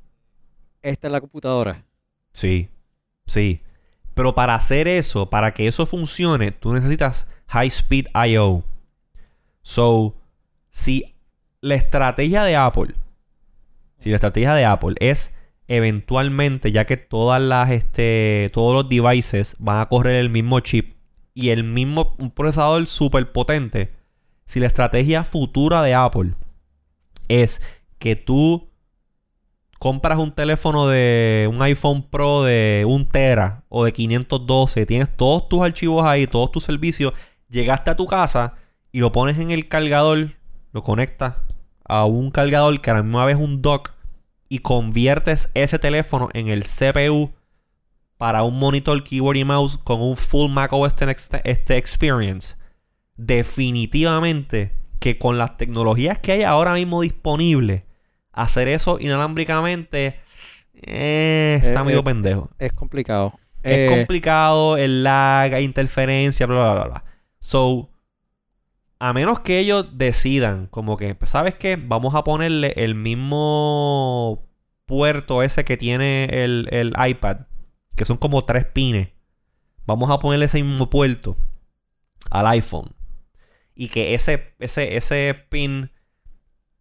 [0.81, 1.85] esta es la computadora.
[2.33, 2.67] Sí,
[3.27, 3.61] sí.
[4.15, 8.63] Pero para hacer eso, para que eso funcione, tú necesitas High Speed I.O.
[9.61, 10.15] So,
[10.69, 11.15] si
[11.61, 12.95] la estrategia de Apple,
[13.97, 15.33] si la estrategia de Apple es
[15.67, 20.95] eventualmente, ya que todas las, este, todos los devices van a correr el mismo chip
[21.33, 23.91] y el mismo un procesador súper potente,
[24.45, 26.31] si la estrategia futura de Apple
[27.27, 27.61] es
[27.99, 28.69] que tú
[29.79, 35.47] compras un teléfono de un iPhone Pro de un tera o de 512, tienes todos
[35.47, 37.13] tus archivos ahí, todos tus servicios,
[37.49, 38.53] llegaste a tu casa
[38.91, 40.31] y lo pones en el cargador,
[40.71, 41.35] lo conectas
[41.85, 43.93] a un cargador que a la misma vez es un dock
[44.47, 47.31] y conviertes ese teléfono en el CPU
[48.17, 52.57] para un monitor, keyboard y mouse con un full macOS este, este experience.
[53.15, 57.85] Definitivamente que con las tecnologías que hay ahora mismo disponibles,
[58.33, 60.19] hacer eso inalámbricamente
[60.73, 62.49] eh, está Eh, medio eh, pendejo.
[62.59, 63.33] Es complicado.
[63.63, 67.03] Es Eh, complicado, el lag, hay interferencia, bla, bla, bla, bla.
[67.39, 67.89] So,
[68.99, 71.77] a menos que ellos decidan, como que, pues, ¿sabes qué?
[71.77, 74.47] Vamos a ponerle el mismo
[74.85, 77.47] puerto ese que tiene el, el iPad,
[77.95, 79.09] que son como tres pines.
[79.85, 81.37] Vamos a ponerle ese mismo puerto
[82.29, 82.93] al iPhone.
[83.73, 85.91] Y que ese, ese, ese pin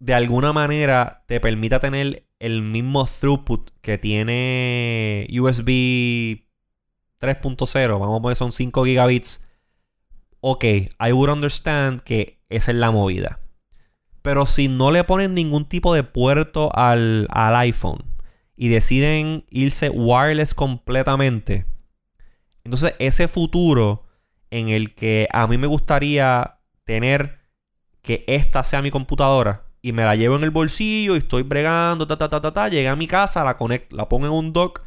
[0.00, 6.44] de alguna manera te permita tener el mismo throughput que tiene USB
[7.20, 9.42] 3.0, vamos a poner son 5 gigabits.
[10.40, 13.40] Ok, I would understand que esa es la movida.
[14.22, 18.04] Pero si no le ponen ningún tipo de puerto al, al iPhone
[18.56, 21.66] y deciden irse wireless completamente,
[22.64, 24.04] entonces ese futuro
[24.50, 27.38] en el que a mí me gustaría tener
[28.02, 32.06] que esta sea mi computadora y me la llevo en el bolsillo y estoy bregando,
[32.06, 34.52] ta, ta, ta, ta, ta, llegué a mi casa, la, conect, la pongo en un
[34.52, 34.82] dock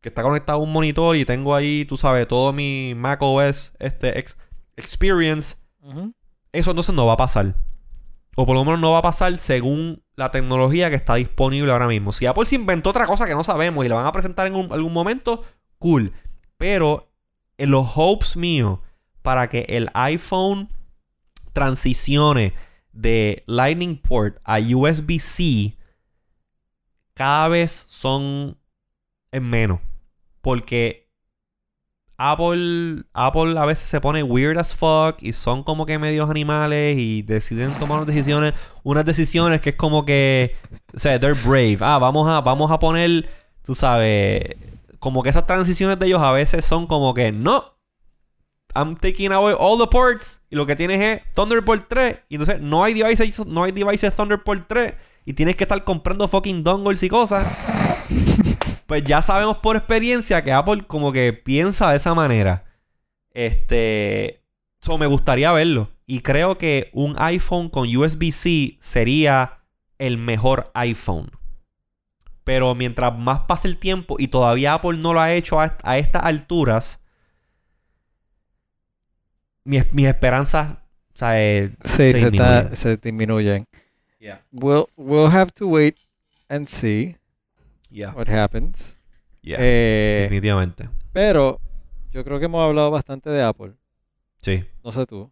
[0.00, 4.18] que está conectado a un monitor y tengo ahí, tú sabes, todo mi macOS este,
[4.18, 4.36] ex-
[4.76, 5.56] experience.
[6.52, 7.54] Eso entonces no va a pasar.
[8.36, 11.88] O por lo menos no va a pasar según la tecnología que está disponible ahora
[11.88, 12.12] mismo.
[12.12, 14.54] Si Apple se inventó otra cosa que no sabemos y la van a presentar en
[14.54, 15.44] un- algún momento,
[15.78, 16.12] cool.
[16.56, 17.10] Pero
[17.56, 18.78] en los hopes míos
[19.22, 20.68] para que el iPhone
[21.52, 22.54] transicione
[22.92, 25.76] de Lightning Port a USB-C
[27.14, 28.56] cada vez son
[29.32, 29.80] en menos.
[30.48, 31.10] Porque
[32.16, 36.96] Apple, Apple a veces se pone weird as fuck y son como que medios animales
[36.96, 40.56] y deciden tomar unas decisiones, unas decisiones que es como que,
[40.94, 41.76] o sea, they're brave.
[41.82, 43.28] Ah, vamos a, vamos a poner,
[43.62, 44.56] tú sabes,
[44.98, 47.76] como que esas transiciones de ellos a veces son como que no.
[48.74, 52.62] I'm taking away all the ports y lo que tienes es Thunderbolt 3 y entonces
[52.62, 54.94] no hay devices, no hay devices Thunderbolt 3
[55.26, 58.47] y tienes que estar comprando fucking dongles y cosas.
[58.88, 62.64] Pues ya sabemos por experiencia que Apple como que piensa de esa manera.
[63.32, 64.42] Este.
[64.80, 65.90] So, me gustaría verlo.
[66.06, 69.58] Y creo que un iPhone con USB-C sería
[69.98, 71.30] el mejor iPhone.
[72.44, 75.98] Pero mientras más pase el tiempo y todavía Apple no lo ha hecho a, a
[75.98, 77.00] estas alturas,
[79.64, 80.78] mis, mis esperanzas
[81.14, 83.64] o sea, eh, Sí, se se, está- se disminuyen.
[84.18, 84.42] Yeah.
[84.50, 85.96] we'll, we'll have to wait
[86.48, 87.16] and see
[87.98, 88.14] Yeah.
[88.14, 88.96] what happens.
[89.42, 89.58] Yeah.
[89.60, 90.88] Eh, Definitivamente.
[91.12, 91.60] pero
[92.12, 93.72] yo creo que hemos hablado bastante de Apple.
[94.40, 94.64] Sí.
[94.84, 95.30] No sé tú.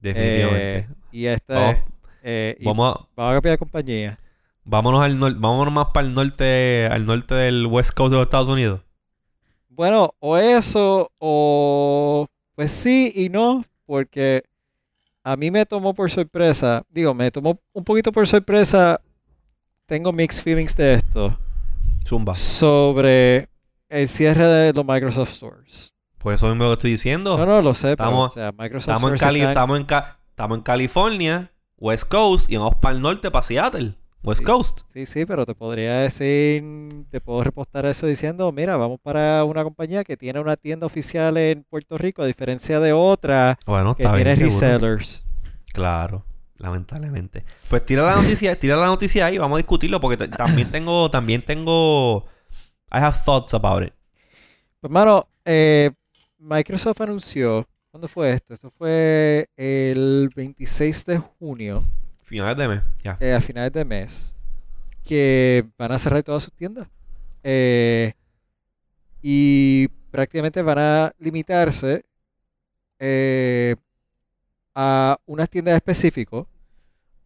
[0.00, 0.78] Definitivamente.
[0.78, 1.82] Eh, y esta Vamos- es,
[2.22, 4.18] eh, y Vamos a, vamos a cambiar de compañía.
[4.64, 8.26] vámonos al norte, vámonos más para el norte, al norte del West Coast de los
[8.26, 8.80] Estados Unidos.
[9.68, 12.26] Bueno, o eso, o
[12.56, 14.42] pues sí y no, porque
[15.22, 19.00] a mí me tomó por sorpresa, digo, me tomó un poquito por sorpresa,
[19.86, 21.38] tengo mixed feelings de esto,
[22.08, 22.34] Zumba.
[22.34, 23.48] sobre
[23.88, 25.92] el cierre de los Microsoft Stores.
[26.18, 27.36] Pues eso mismo lo estoy diciendo.
[27.38, 30.18] No, no, lo sé, Estamos- pero, o sea, Microsoft estamos, en Cali, estamos, en Ca-
[30.30, 33.94] estamos en California, West Coast, y vamos para el norte, para Seattle.
[34.24, 34.44] West Sí.
[34.44, 34.80] Coast.
[34.92, 36.62] Sí, sí, pero te podría decir,
[37.08, 41.36] te puedo repostar eso diciendo, mira, vamos para una compañía que tiene una tienda oficial
[41.36, 44.44] en Puerto Rico, a diferencia de otra Bueno, que tiene seguro.
[44.50, 45.24] resellers.
[45.72, 46.24] Claro,
[46.58, 47.44] lamentablemente.
[47.68, 51.42] Pues tira la noticia, tira la noticia ahí, vamos a discutirlo porque también tengo, también
[51.42, 52.26] tengo,
[52.92, 53.92] I have thoughts about it.
[54.80, 55.90] Pues, mano, eh,
[56.38, 58.54] Microsoft anunció, ¿cuándo fue esto?
[58.54, 61.82] Esto fue el 26 de junio,
[62.22, 63.16] Finales de mes, ya.
[63.20, 64.34] eh, a finales de mes,
[65.04, 66.86] que van a cerrar todas sus tiendas.
[67.42, 68.12] Eh,
[69.22, 72.04] y prácticamente van a limitarse
[72.98, 73.76] eh,
[74.80, 76.44] a unas tiendas específicas.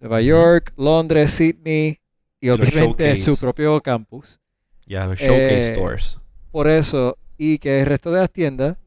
[0.00, 0.22] Nueva.
[0.22, 1.98] York, Londres, Sydney
[2.40, 4.40] y obviamente su propio campus.
[4.86, 6.18] Ya, los showcase Eh, stores.
[6.50, 8.78] Por eso, y que el resto de las tiendas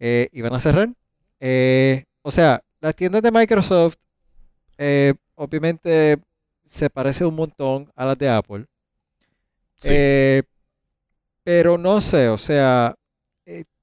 [0.00, 0.88] eh, iban a cerrar.
[1.40, 3.96] Eh, o sea, las tiendas de Microsoft,
[5.34, 6.18] obviamente,
[6.64, 8.64] se parecen un montón a las de Apple.
[9.76, 9.90] Sí.
[11.42, 12.94] Pero no sé, o sea,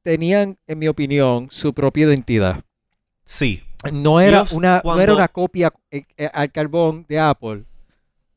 [0.01, 2.63] tenían, en mi opinión, su propia identidad.
[3.23, 3.61] sí.
[3.91, 7.63] No era, una, no era una copia eh, eh, al carbón de Apple,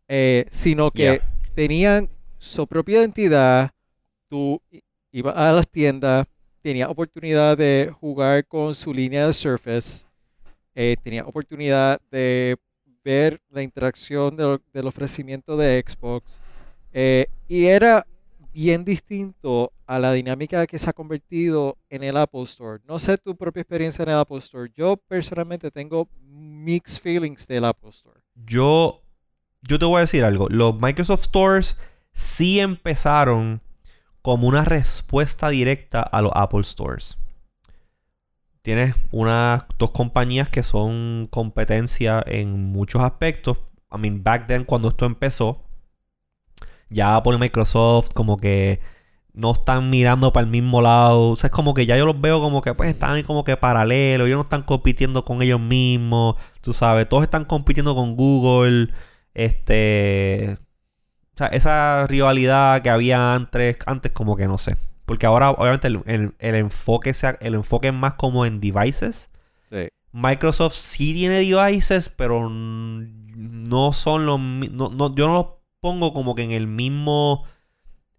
[0.08, 1.20] eh, sino que Yeah.
[1.54, 3.70] tenían su propia identidad.
[4.28, 4.60] Tú
[5.12, 6.26] ibas a las tiendas,
[6.62, 10.06] tenías oportunidad de jugar con su línea de Surface,
[11.02, 12.56] tenías oportunidad de
[13.04, 16.40] ver la interacción del, del ofrecimiento de Xbox,
[17.48, 18.06] y era
[18.52, 22.82] bien distinto a la dinámica que se ha convertido en el Apple Store.
[22.86, 24.70] No sé tu propia experiencia en el Apple Store.
[24.74, 28.20] Yo personalmente tengo mixed feelings del Apple Store.
[28.34, 29.02] Yo,
[29.62, 30.48] yo te voy a decir algo.
[30.48, 31.76] Los Microsoft Stores
[32.12, 33.60] sí empezaron
[34.22, 37.18] como una respuesta directa a los Apple Stores.
[38.62, 43.58] Tienes unas dos compañías que son competencia en muchos aspectos.
[43.94, 45.60] I mean, back then cuando esto empezó,
[46.88, 48.80] ya Apple y Microsoft como que
[49.34, 51.30] no están mirando para el mismo lado.
[51.30, 53.44] O sea, es como que ya yo los veo como que pues están ahí como
[53.44, 54.26] que paralelos.
[54.28, 56.36] Ellos no están compitiendo con ellos mismos.
[56.60, 58.90] Tú sabes, todos están compitiendo con Google.
[59.34, 60.56] Este.
[61.34, 64.76] O sea, esa rivalidad que había antes, antes como que no sé.
[65.04, 69.30] Porque ahora, obviamente, el, el- el enfoque sea, el enfoque es más como en devices.
[69.68, 69.88] Sí.
[70.12, 75.46] Microsoft sí tiene devices, pero no son los no, no- yo no los
[75.80, 77.44] pongo como que en el mismo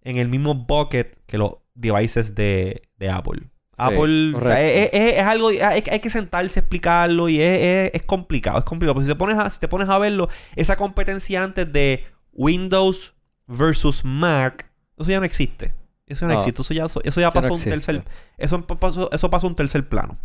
[0.06, 3.50] en el mismo bucket que los devices de, de Apple.
[3.78, 4.64] Apple o sea, correcto.
[4.64, 8.94] es, es- es algo hay, hay que sentarse a explicarlo y es, complicado, es complicado.
[8.94, 13.14] Porque si te pones a, si te pones a verlo, esa competencia antes de Windows
[13.48, 15.74] versus Mac, eso ya no existe.
[16.08, 16.40] Eso ya no, No.
[16.40, 16.62] existe.
[16.62, 18.04] Eso ya, eso ya no pasó a un tercer
[18.38, 20.18] eso pa- pasó, eso pasó un tercer plano.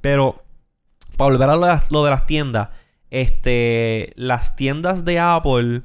[0.00, 0.44] Pero,
[1.16, 2.68] para volver a lo de, las, lo de las tiendas,
[3.10, 5.82] este, las tiendas de Apple,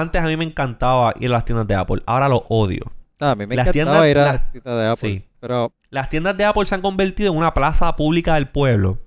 [0.00, 2.92] antes a mí me encantaba ir a las tiendas de Apple, ahora lo odio.
[3.20, 5.10] Ah, a mí me Las encantaba tiendas- ir a las- las tiendas de Apple.
[5.10, 5.24] sí.
[5.40, 8.98] Pero Las tiendas de Apple se han convertido en una plaza pública del pueblo,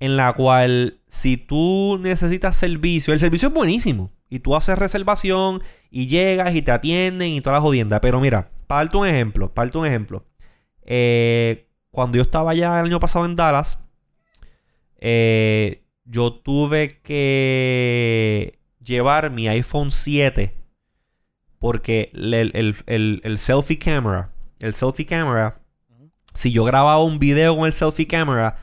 [0.00, 5.62] en la cual si tú necesitas servicio, el servicio es buenísimo, y tú haces reservación,
[5.90, 8.00] y llegas y te atienden y toda la jodienda.
[8.00, 10.24] Pero mira, para darte un ejemplo, para darte un ejemplo.
[10.82, 13.78] Eh, cuando yo estaba allá el año pasado en Dallas,
[14.98, 20.54] eh, yo tuve que llevar mi iPhone 7
[21.58, 24.30] porque el, el- el- el selfie camera,
[24.60, 25.58] el selfie camera,
[26.34, 28.58] si yo grababa un video con el selfie camera,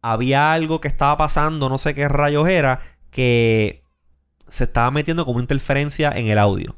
[0.00, 3.84] había algo que estaba pasando, no sé qué rayos era, que
[4.48, 6.76] se estaba metiendo como una interferencia en el audio.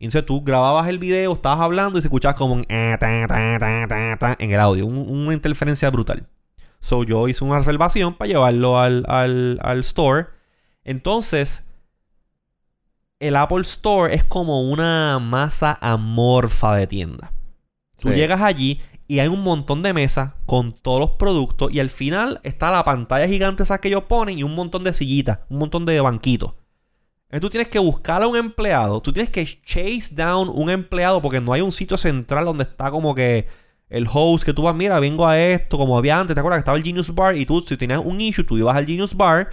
[0.00, 4.60] Entonces tú grababas el video, estabas hablando y se escuchaba como un ta en el
[4.60, 4.86] audio.
[4.86, 6.26] Un- una interferencia brutal.
[6.80, 10.26] So yo hice una reservación para llevarlo al, al, al store.
[10.82, 11.64] Entonces,
[13.20, 17.32] el Apple Store es como una masa amorfa de tienda.
[17.98, 18.14] Tú Sí.
[18.14, 21.70] llegas allí Y hay un montón de mesas con todos los productos.
[21.70, 24.94] Y al final está la pantalla gigante esa que ellos ponen y un montón de
[24.94, 26.54] sillitas, un montón de banquitos.
[27.24, 29.02] Entonces tú tienes que buscar a un empleado.
[29.02, 32.90] Tú tienes que chase down un empleado porque no hay un sitio central donde está
[32.90, 33.46] como que
[33.90, 36.32] el host que tú vas, mira, vengo a esto, como había antes.
[36.34, 37.36] ¿Te acuerdas que estaba el Genius Bar?
[37.36, 39.50] Y tú, si tenías un issue, tú ibas al Genius Bar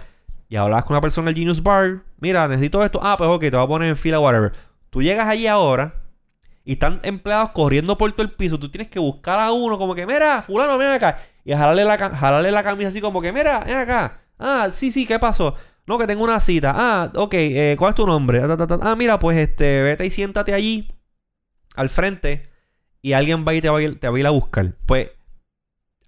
[0.52, 2.02] y hablabas con una persona del Genius Bar.
[2.20, 3.00] Mira, necesito esto.
[3.02, 4.52] Ah, pues ok, te voy a poner en fila, whatever.
[4.90, 5.94] Tú llegas allí ahora
[6.62, 8.58] y están empleados corriendo por todo el piso.
[8.58, 11.22] Tú tienes que buscar a uno como que, mira, fulano, ven acá.
[11.42, 14.20] Y jalarle la, jalarle la camisa así como que, mira, ven acá.
[14.38, 15.54] Ah, sí, sí, ¿qué pasó?
[15.86, 16.74] No, que tengo una cita.
[16.76, 18.42] Ah, ok, eh, ¿cuál es tu nombre?
[18.82, 20.92] Ah, mira, pues este, vete y siéntate allí,
[21.76, 22.50] al frente,
[23.00, 24.74] y alguien va y te va a ir, te va a, ir a buscar.
[24.84, 25.08] Pues,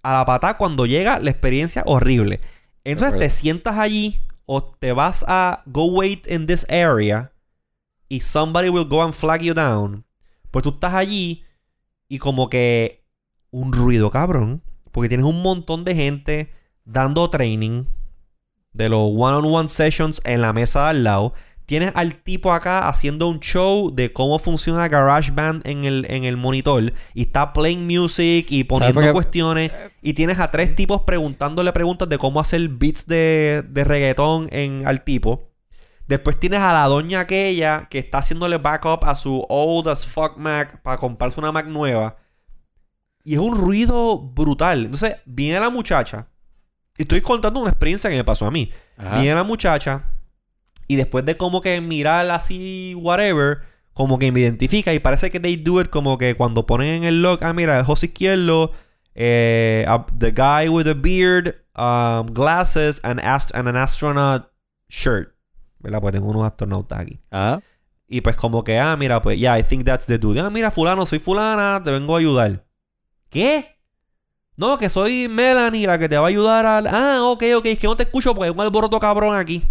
[0.03, 2.41] a la pata, cuando llega, la experiencia horrible.
[2.83, 7.31] Entonces te sientas allí, o te vas a go wait in this area,
[8.07, 10.05] y somebody will go and flag you down.
[10.51, 11.43] Pues tú estás allí,
[12.07, 13.05] y como que
[13.51, 16.53] un ruido cabrón, porque tienes un montón de gente
[16.85, 17.85] dando training
[18.73, 21.33] de los one-on-one sessions en la mesa de al lado.
[21.65, 26.37] Tienes al tipo acá haciendo un show de cómo funciona GarageBand en el, en el
[26.37, 26.93] monitor.
[27.13, 29.71] Y está playing music y poniendo cuestiones.
[30.01, 34.85] Y tienes a tres tipos preguntándole preguntas de cómo hacer beats de, de reggaetón en,
[34.85, 35.49] al tipo.
[36.07, 40.37] Después tienes a la doña aquella que está haciéndole backup a su old as fuck
[40.37, 42.17] Mac para comprarse una Mac nueva.
[43.23, 44.85] Y es un ruido brutal.
[44.85, 46.27] Entonces viene la muchacha
[46.97, 48.71] y estoy contando una experiencia que me pasó a mí.
[48.97, 50.03] Viene la muchacha
[50.87, 53.59] y después de como que mirar así, whatever,
[53.93, 57.03] como que me identifica y parece que they do it como que cuando ponen en
[57.05, 58.71] el log, ah, mira, el José Izquierdo,
[59.15, 59.85] eh,
[60.17, 64.51] the guy with a beard, um, glasses, and, and an astronaut
[64.89, 65.33] shirt.
[65.79, 66.01] ¿Verdad?
[66.01, 67.19] Pues tengo unos astronautas aquí.
[67.31, 67.59] Ah.
[68.07, 70.39] Y pues como que, ah, mira, pues, yeah, I think that's the dude.
[70.39, 72.65] Ah, mira, fulano, soy fulana, te vengo a ayudar.
[73.29, 73.77] ¿Qué?
[74.57, 76.77] No, que soy Melanie, la que te va a ayudar a...
[76.77, 79.63] Ah, ok, ok, es que no te escucho porque hay un alboroto cabrón aquí.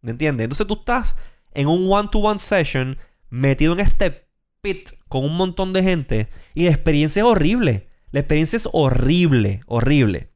[0.00, 0.44] ¿Me entiendes?
[0.44, 1.16] Entonces tú estás
[1.52, 2.98] en un one-to-one session
[3.30, 4.28] metido en este
[4.60, 7.88] pit con un montón de gente y la experiencia es horrible.
[8.10, 10.30] La experiencia es horrible, horrible.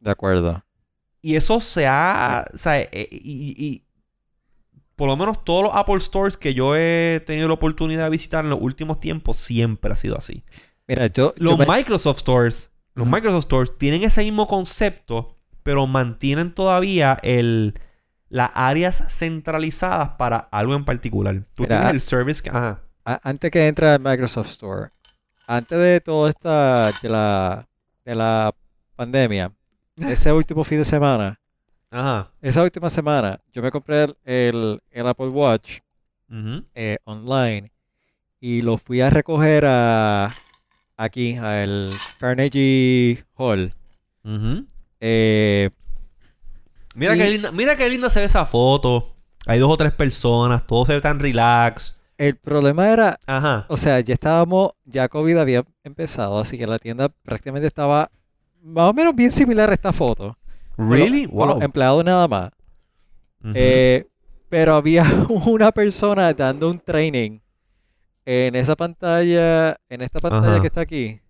[0.00, 0.64] De acuerdo.
[1.20, 2.46] Y eso se ha...
[2.52, 3.84] O sea, eh, y, y,
[4.96, 8.44] por lo menos todos los Apple Stores que yo he tenido la oportunidad de visitar
[8.44, 10.44] en los últimos tiempos siempre ha sido así.
[10.88, 11.34] Mira, yo...
[11.36, 17.74] Los Microsoft Stores los Microsoft Stores tienen ese mismo concepto, pero mantienen todavía el,
[18.32, 21.44] las áreas centralizadas para algo en particular.
[21.52, 22.42] Tú tienes el service.
[22.48, 22.80] Ajá.
[23.04, 24.90] Antes que entre el Microsoft Store,
[25.46, 27.68] antes de todo esta de la,
[28.06, 28.54] de la
[28.96, 29.52] pandemia,
[29.96, 31.38] ese último fin de semana,
[31.90, 32.30] Ajá.
[32.40, 35.80] esa última semana, yo me compré el, el, Apple Watch
[36.74, 37.70] eh, online
[38.40, 40.34] y lo fui a recoger a,
[40.96, 43.74] aquí al Carnegie Hall.
[45.00, 45.68] Eh,
[46.94, 49.14] mira, qué linda, mira qué linda se ve esa foto.
[49.46, 51.96] Hay dos o tres personas, todo se ve tan relax.
[52.18, 53.66] El problema era, Ajá.
[53.68, 58.10] o sea, ya estábamos, ya COVID había empezado, así que la tienda prácticamente estaba
[58.62, 60.36] más o menos bien similar a esta foto.
[60.76, 61.26] Really?
[61.26, 61.60] wow.
[61.60, 62.50] empleados nada más.
[63.54, 64.06] Eh,
[64.48, 67.40] pero había una persona dando un training
[68.24, 71.20] en esa pantalla, en esta pantalla que está aquí.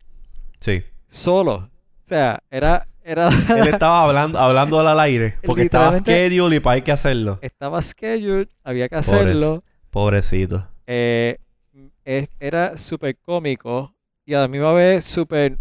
[0.61, 0.83] Sí.
[1.09, 1.55] Solo.
[1.55, 1.71] O
[2.03, 2.87] sea, era...
[3.05, 3.29] era
[3.59, 5.37] Él estaba hablando, hablando al aire.
[5.45, 7.39] Porque estaba schedule y para hay que hacerlo.
[7.43, 9.63] Estaba schedule, había que hacerlo.
[9.91, 10.69] Pobrecito.
[10.87, 11.39] Eh,
[12.41, 13.95] era súper cómico
[14.25, 15.59] y a la misma vez súper...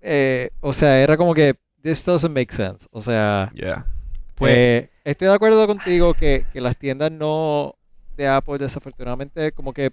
[0.00, 1.54] Eh, o sea, era como que...
[1.82, 2.86] This doesn't make sense.
[2.90, 3.50] O sea...
[3.54, 3.86] Yeah.
[4.34, 7.74] Pues, eh, estoy de acuerdo contigo que, que las tiendas no
[8.16, 9.92] de Apple desafortunadamente como que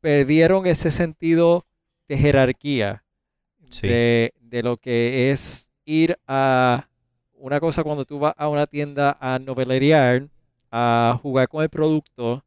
[0.00, 1.66] perdieron ese sentido
[2.08, 3.04] de jerarquía
[3.80, 6.88] de, lo que es ir a
[7.34, 10.28] una cosa cuando tú vas a una tienda a novelerear,
[10.70, 12.44] a jugar con el producto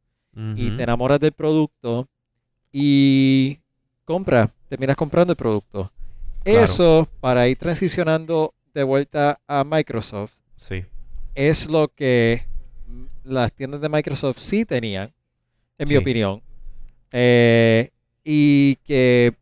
[0.56, 2.10] y te enamoras del producto
[2.72, 3.58] y
[4.03, 5.89] compra, terminas comprando el producto.
[6.43, 10.84] Eso para ir transicionando de vuelta a Microsoft sí.
[11.34, 12.45] es lo que
[13.24, 15.12] las tiendas de Microsoft sí tenían,
[15.78, 16.41] en mi opinión.
[17.12, 17.89] Eh,
[18.24, 19.34] y que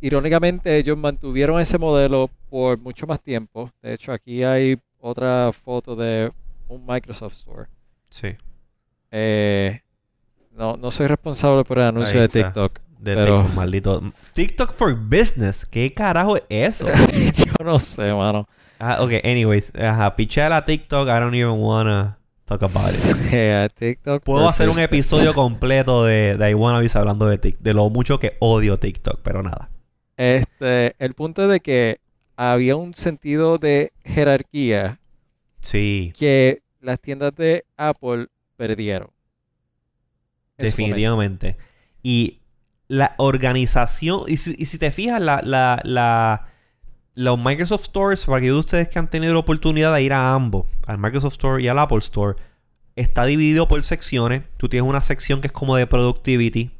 [0.00, 3.70] irónicamente ellos mantuvieron ese modelo por mucho más tiempo.
[3.82, 6.32] De hecho, aquí hay otra foto de
[6.68, 7.68] un Microsoft Store.
[8.10, 8.28] Sí.
[9.10, 9.80] Eh,
[10.52, 12.80] no, no soy responsable por el anuncio de TikTok.
[12.98, 13.42] De pero...
[13.54, 14.02] maldito.
[14.34, 15.64] TikTok for Business.
[15.64, 16.86] ¿Qué carajo es eso?
[17.46, 18.46] Yo no sé, mano.
[18.78, 19.72] Ah, ok, anyways.
[19.74, 21.08] Ajá, piché la TikTok.
[21.08, 26.54] I don't even wanna talk about TikTok Puedo hacer un episodio completo de, de I
[26.54, 29.69] Wanna hablando de TikTok, de lo mucho que odio TikTok, pero nada.
[30.22, 31.98] Este, el punto de que
[32.36, 34.98] había un sentido de jerarquía
[35.60, 39.08] Sí, que las tiendas de Apple perdieron.
[40.58, 41.56] definitivamente.
[42.02, 42.40] Y
[42.88, 46.46] la organización, y si, y si te fijas, la, la, la-
[47.14, 50.34] los Microsoft Stores, para aquellos de ustedes que han tenido la oportunidad de ir a
[50.34, 52.36] ambos, al Microsoft Store y al Apple Store,
[52.96, 54.42] está dividido por secciones.
[54.56, 56.70] Tú tienes una sección que es como de productivity,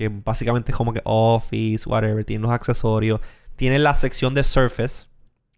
[0.00, 3.20] que básicamente es como que Office, whatever, tienes los accesorios.
[3.54, 5.08] Tienes la sección de Surface,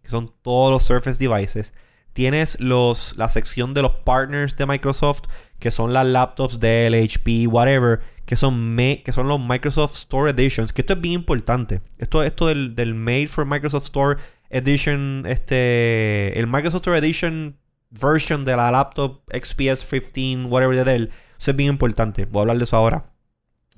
[0.01, 1.73] que son todos los Surface devices.
[2.11, 5.21] Tienes los, la sección de los partners de Microsoft,
[5.59, 10.31] que son las laptops Dell, HP, whatever, que son, me- que son los Microsoft Store
[10.31, 11.79] Editions, que esto es bien importante.
[11.97, 14.17] Esto, esto del, del Made for Microsoft Store
[14.49, 17.57] Edition, este, el Microsoft Store Edition
[17.91, 22.25] version de la laptop XPS 15, whatever de Dell, eso es bien importante.
[22.25, 23.05] Voy a hablar de eso ahora.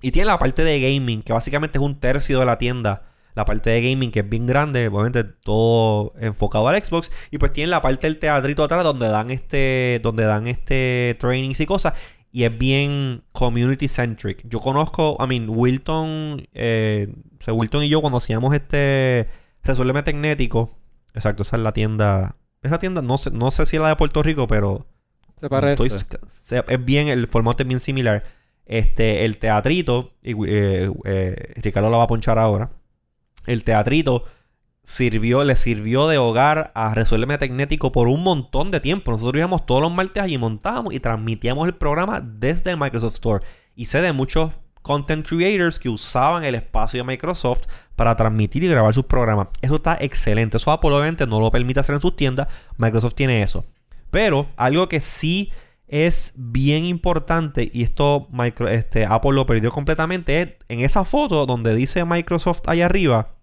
[0.02, 3.04] Y tiene la parte de gaming, que básicamente es un tercio de la tienda.
[3.34, 7.12] La parte de gaming, que es bien grande, obviamente todo enfocado al Xbox.
[7.32, 10.00] Y pues tiene la parte del teatrito atrás, donde dan este.
[10.04, 11.94] Donde dan este trainings y cosas.
[12.32, 14.42] Y es bien community centric.
[14.48, 16.48] Yo conozco, I mean, Wilton.
[16.54, 17.08] eh,
[17.40, 19.28] o sea, Wilton y yo, cuando hacíamos este.
[19.64, 20.78] Resuélveme Tecnético.
[21.14, 22.36] Exacto, esa es la tienda.
[22.62, 24.86] Esa tienda, no sé, no sé si es la de Puerto Rico, pero
[25.40, 25.84] ¿Te parece?
[25.88, 28.24] Estoy- se- es bien, el formato es bien similar.
[28.66, 32.72] Este, el teatrito, y, eh, eh, Ricardo lo va a ponchar ahora.
[33.46, 34.24] El teatrito
[34.84, 39.12] sirvió, le sirvió de hogar a Resuélveme Tecnético por un montón de tiempo.
[39.12, 43.46] Nosotros íbamos todos los martes allí, montábamos y transmitíamos el programa desde el Microsoft Store.
[43.76, 44.52] Y sé de muchos
[44.82, 47.64] content creators que usaban el espacio de Microsoft
[47.96, 49.48] para transmitir y grabar sus programas.
[49.62, 50.58] Eso está excelente.
[50.58, 52.48] Eso Apple obviamente no lo permite hacer en sus tiendas.
[52.78, 53.66] Microsoft tiene eso.
[54.12, 55.52] Pero algo que sí
[55.88, 58.28] es bien importante y esto
[58.70, 63.36] este, Apple lo perdió completamente en esa foto donde dice Microsoft ahí arriba.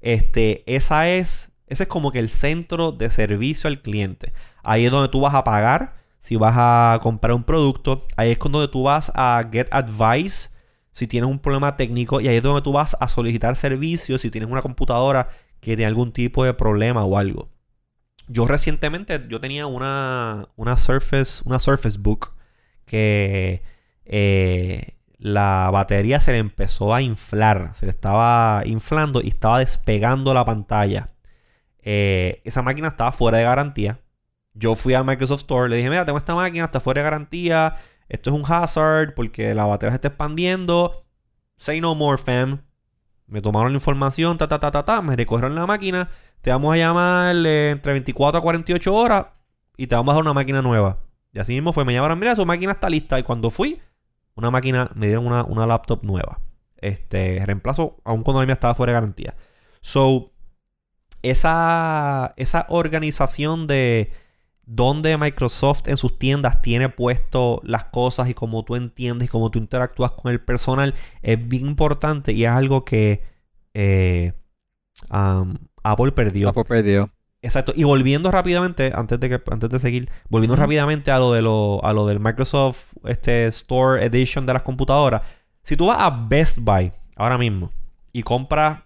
[0.00, 4.32] Este, esa es, ese es como que el centro de servicio al cliente.
[4.62, 8.06] Ahí es donde tú vas a pagar si vas a comprar un producto.
[8.16, 10.50] Ahí es donde tú vas a get advice
[10.92, 12.20] si tienes un problema técnico.
[12.20, 15.28] Y ahí es donde tú vas a solicitar servicios si tienes una computadora
[15.60, 17.48] que tiene algún tipo de problema o algo.
[18.32, 22.32] Yo recientemente, yo tenía una, una Surface, una Surface Book
[22.86, 23.60] que
[24.04, 30.32] eh, la batería se le empezó a inflar, se le estaba inflando y estaba despegando
[30.32, 31.10] la pantalla.
[31.82, 34.00] Eh, esa máquina estaba fuera de garantía.
[34.54, 37.78] Yo fui a Microsoft Store, le dije, mira, tengo esta máquina, está fuera de garantía,
[38.08, 41.04] esto es un hazard porque la batería se está expandiendo.
[41.56, 42.62] Say no more, fam.
[43.30, 46.10] Me tomaron la información, ta, ta, ta, ta, ta, me recogieron la máquina.
[46.42, 49.26] Te vamos a llamar eh, entre 24 a 48 horas
[49.76, 50.98] y te vamos a dar una máquina nueva.
[51.32, 53.18] Y así mismo fue, me llamaron, mira, su máquina está lista.
[53.18, 53.80] Y cuando fui,
[54.34, 56.40] una máquina, me dieron una, una laptop nueva.
[56.76, 59.36] Este, reemplazo, aun cuando la mía estaba fuera de garantía.
[59.80, 60.32] So,
[61.22, 64.12] esa, esa organización de
[64.72, 69.50] donde Microsoft en sus tiendas tiene puesto las cosas y cómo tú entiendes y cómo
[69.50, 73.24] tú interactúas con el personal es bien importante y es algo que
[73.74, 74.32] eh,
[75.10, 76.50] um, Apple perdió.
[76.50, 77.10] Apple perdió.
[77.42, 77.72] Exacto.
[77.74, 81.84] Y volviendo rápidamente, antes de que, antes de seguir, volviendo rápidamente a lo de lo,
[81.84, 85.22] a lo del Microsoft este, Store Edition de las computadoras.
[85.62, 87.72] Si tú vas a Best Buy ahora mismo
[88.12, 88.84] y compras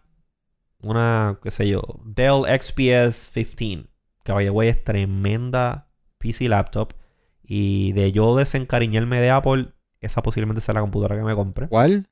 [0.81, 3.94] una, qué sé yo, Dell XPS 15,
[4.25, 6.95] que by the way es tremenda PC laptop.
[7.43, 9.69] Y de yo desencariñarme de Apple,
[10.01, 11.69] esa posiblemente sea la computadora que me compre.
[11.69, 12.09] ¿Cuál?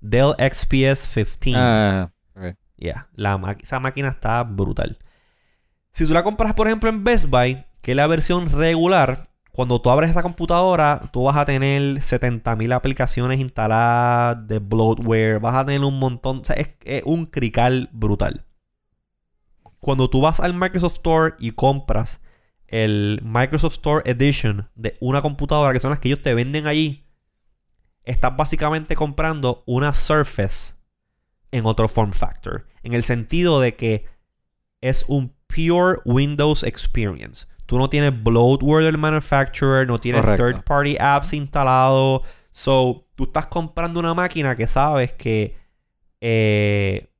[0.00, 1.52] Dell XPS 15.
[1.56, 2.10] Ah.
[2.76, 4.98] Yeah, la esa máquina está brutal.
[5.92, 9.80] Si tú la compras, por ejemplo, en Best Buy, que es la versión regular, cuando
[9.80, 15.64] tú abres esa computadora, tú vas a tener 70.000 aplicaciones instaladas de bloatware, vas a
[15.64, 18.44] tener un montón, o sea, es, es un crical brutal.
[19.84, 22.22] Cuando tú vas al Microsoft Store y compras
[22.68, 27.04] el Microsoft Store Edition de una computadora, que son las que ellos te venden allí,
[28.02, 30.72] estás básicamente comprando una Surface
[31.50, 32.66] en otro form factor.
[32.82, 34.06] En el sentido de que
[34.80, 37.46] es un pure Windows experience.
[37.66, 40.46] Tú no tienes bloatware del manufacturer, no tienes Correcto.
[40.46, 42.22] third party apps instalados.
[42.52, 45.58] So, tú estás comprando una máquina que sabes que
[46.22, 47.10] eh,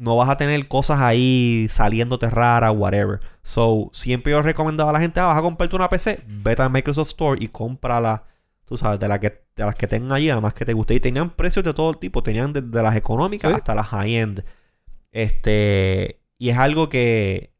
[0.00, 3.20] no vas a tener cosas ahí saliéndote raras, whatever.
[3.42, 6.70] So, siempre yo recomendaba a la gente, ah, vas a comprarte una PC, vete al
[6.70, 8.24] Microsoft Store y cómprala,
[8.64, 10.94] tú sabes, de, la que, de las que tengan allí, además que te guste.
[10.94, 13.56] Y tenían precios de todo tipo, tenían desde de las económicas Sí.
[13.56, 14.42] hasta las high-end.
[15.12, 17.52] Este, y es algo que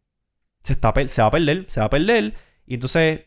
[0.62, 2.34] se, está, se va a perder, se va a perder.
[2.66, 3.22] Y entonces,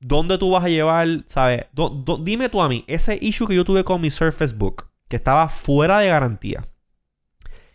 [0.00, 1.66] ¿dónde tú vas a llevar, sabes?
[1.72, 4.88] Do- do- dime tú a mí, ese issue que yo tuve con mi Surface Book,
[5.08, 6.64] que estaba fuera de garantía.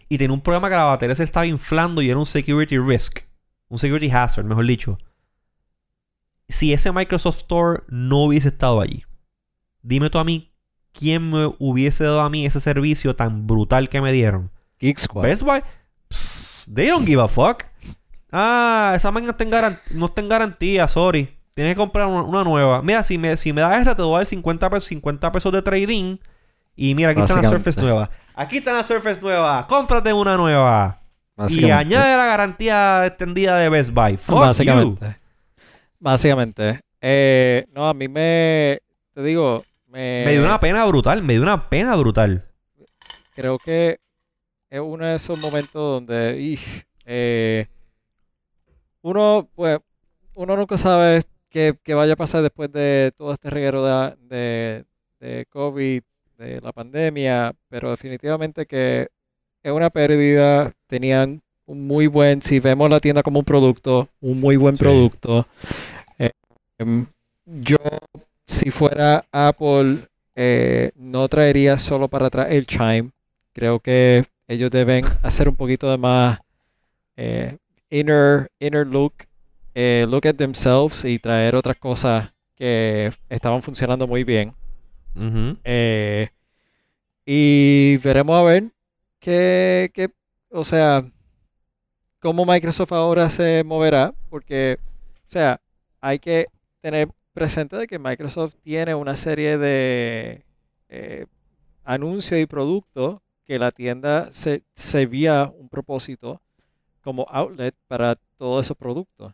[0.10, 3.20] Y tenía un problema que la batería se estaba inflando y era un security risk.
[3.70, 4.98] Un security hazard, mejor dicho.
[6.48, 9.04] Si ese Microsoft Store no hubiese estado allí,
[9.82, 10.54] dime tú a mí,
[10.94, 14.52] ¿quién me hubiese dado a mí ese servicio tan brutal que me dieron?
[14.80, 15.24] Geek Squad.
[15.24, 15.62] Best Buy.
[16.10, 17.66] Psst, they don't give a fuck.
[18.32, 19.36] Ah, esa máquina
[19.92, 21.38] no está en garantía, sorry.
[21.54, 22.82] Tienes que comprar una, una nueva.
[22.82, 26.18] Mira, si me, si me das esa, te doy 50 pesos, 50 pesos de trading.
[26.76, 27.72] Y mira, aquí está Básicamente.
[27.72, 28.10] Surface nueva.
[28.40, 29.66] Aquí está la Surface nueva.
[29.68, 31.02] Cómprate una nueva.
[31.50, 34.16] Y añade la garantía extendida de Best Buy.
[34.16, 34.42] Fuck you.
[34.42, 35.18] Básicamente.
[36.00, 36.80] Básicamente.
[37.02, 38.80] Eh, no, a mí me.
[39.16, 39.64] Te digo.
[39.88, 41.24] Me, Me dio una pena brutal.
[41.24, 42.46] Me dio una pena brutal.
[43.34, 44.00] Creo que
[44.70, 46.60] es uno de esos momentos donde.
[47.06, 47.66] eh,
[49.02, 49.80] uno, pues.
[50.36, 54.86] Uno nunca sabe qué, qué vaya a pasar después de todo este reguero de, de,
[55.20, 56.04] de COVID,
[56.38, 57.54] de la pandemia.
[57.70, 59.08] Pero definitivamente que
[59.64, 60.72] es una pérdida.
[60.88, 62.42] Tenían un muy buen.
[62.42, 64.84] Si vemos la tienda como un producto, un muy buen Sí.
[64.84, 65.48] producto.
[66.18, 66.32] Eh,
[66.80, 67.06] em,
[67.46, 67.78] yo,
[68.46, 70.00] si fuera Apple,
[70.36, 73.12] eh, no traería solo para atrás el Chime.
[73.54, 76.40] Creo que ellos deben hacer un poquito de más
[77.18, 77.58] eh,
[77.90, 79.14] inner, inner look,
[79.74, 84.54] eh, look at themselves y traer otras cosas que estaban funcionando muy bien.
[85.64, 86.30] Eh,
[87.26, 88.72] y veremos a ver
[89.20, 90.10] qué, qué-
[90.52, 91.04] o sea,
[92.20, 95.62] cómo Microsoft ahora se moverá, porque, o sea,
[96.02, 96.48] hay que
[96.82, 100.44] tener presente de que Microsoft tiene una serie de
[100.90, 101.26] eh,
[101.84, 106.42] anuncios y productos que la tienda se servía un propósito
[107.04, 109.34] como outlet para todos esos productos.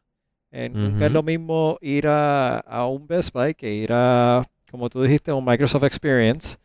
[0.51, 4.89] Eh, Nunca es lo mismo ir a, a un Best Buy que ir a, como
[4.89, 6.57] tú dijiste, un Microsoft Experience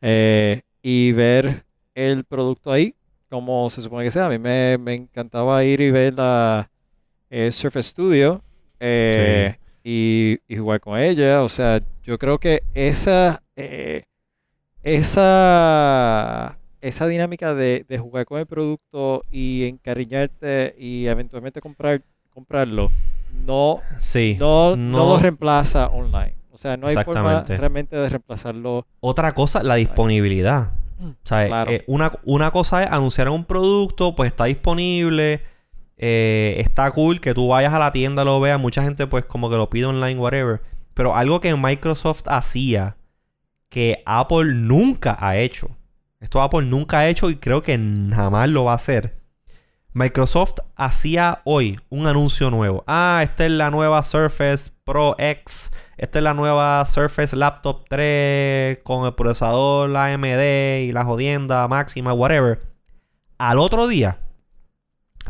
[0.00, 2.94] eh, y ver el producto ahí
[3.28, 4.26] como se supone que sea.
[4.26, 6.70] A mí me, me encantaba ir y ver la
[7.28, 8.42] eh, Surface Studio
[8.80, 11.42] eh, y, y jugar con ella.
[11.42, 14.04] O sea, yo creo que esa, eh,
[14.82, 22.00] esa, esa dinámica de, de jugar con el producto y encariñarte y eventualmente comprar,
[22.32, 22.90] comprarlo,
[23.46, 24.36] no, Sí.
[24.40, 26.39] no, no no- lo reemplaza online.
[26.52, 28.86] O sea, no hay forma realmente de reemplazarlo.
[29.00, 30.72] Otra cosa, la disponibilidad.
[31.00, 31.70] O sea, Claro.
[31.70, 35.42] eh, una, una cosa es anunciar un producto, pues está disponible,
[35.96, 39.48] eh, está cool que tú vayas a la tienda, lo veas, mucha gente pues como
[39.48, 40.60] que lo pide online, whatever.
[40.94, 42.96] Pero algo que Microsoft hacía
[43.68, 45.70] que Apple nunca ha hecho.
[46.20, 47.78] Esto Apple nunca ha hecho y creo que
[48.12, 49.20] jamás lo va a hacer.
[49.92, 52.84] Microsoft hacía hoy un anuncio nuevo.
[52.86, 55.70] Ah, esta es la nueva Surface Pro X.
[56.00, 62.14] Esta es la nueva Surface Laptop 3 con el procesador AMD y la jodienda máxima,
[62.14, 62.62] whatever.
[63.36, 64.18] Al otro día,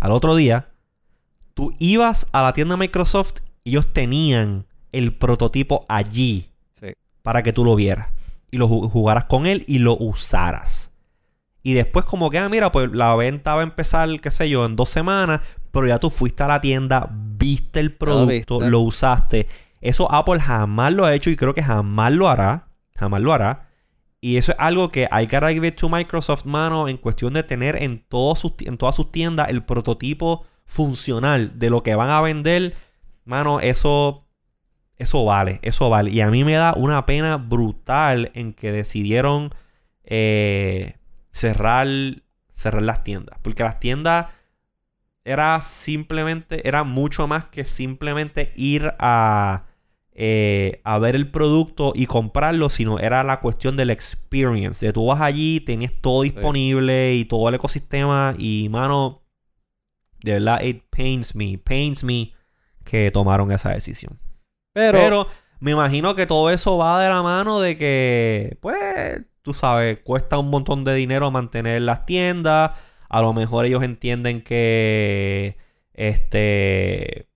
[0.00, 0.68] al otro día,
[1.54, 6.92] tú ibas a la tienda Microsoft y ellos tenían el prototipo allí Sí.
[7.22, 8.08] para que tú lo vieras
[8.52, 10.92] y lo ju- jugaras con él y lo usaras.
[11.64, 14.64] Y después como que, ah, mira, pues la venta va a empezar, qué sé yo,
[14.66, 15.40] en dos semanas,
[15.72, 19.48] pero ya tú fuiste a la tienda, viste el producto, lo usaste.
[19.80, 22.68] Eso Apple jamás lo ha hecho y creo que jamás lo hará.
[22.96, 23.68] Jamás lo hará.
[24.20, 27.42] Y eso es algo que hay que give it to Microsoft, mano, en cuestión de
[27.42, 32.20] tener en, sus, en todas sus tiendas el prototipo funcional de lo que van a
[32.20, 32.74] vender.
[33.24, 34.26] Mano, eso,
[34.96, 36.11] eso vale, eso vale.
[36.11, 39.54] Y a mí me da una pena brutal en que decidieron
[40.04, 40.98] eh,
[41.32, 41.88] cerrar,
[42.52, 43.38] cerrar las tiendas.
[43.40, 44.26] Porque las tiendas
[45.24, 49.64] era simplemente, era mucho más que simplemente ir a,
[50.22, 54.84] eh, a ver el producto y comprarlo, sino era la cuestión del experience.
[54.84, 59.22] De tú vas allí, tienes todo disponible y todo el ecosistema y, mano,
[60.22, 62.34] de verdad, it pains me, pains me
[62.84, 64.21] que tomaron esa decisión.
[64.75, 65.26] Pero, Pero
[65.59, 70.37] me imagino que todo eso va de la mano de que, pues, tú sabes, cuesta
[70.37, 72.72] un montón de dinero mantener las tiendas.
[73.09, 75.57] A lo mejor ellos entienden que,
[75.95, 77.29] este,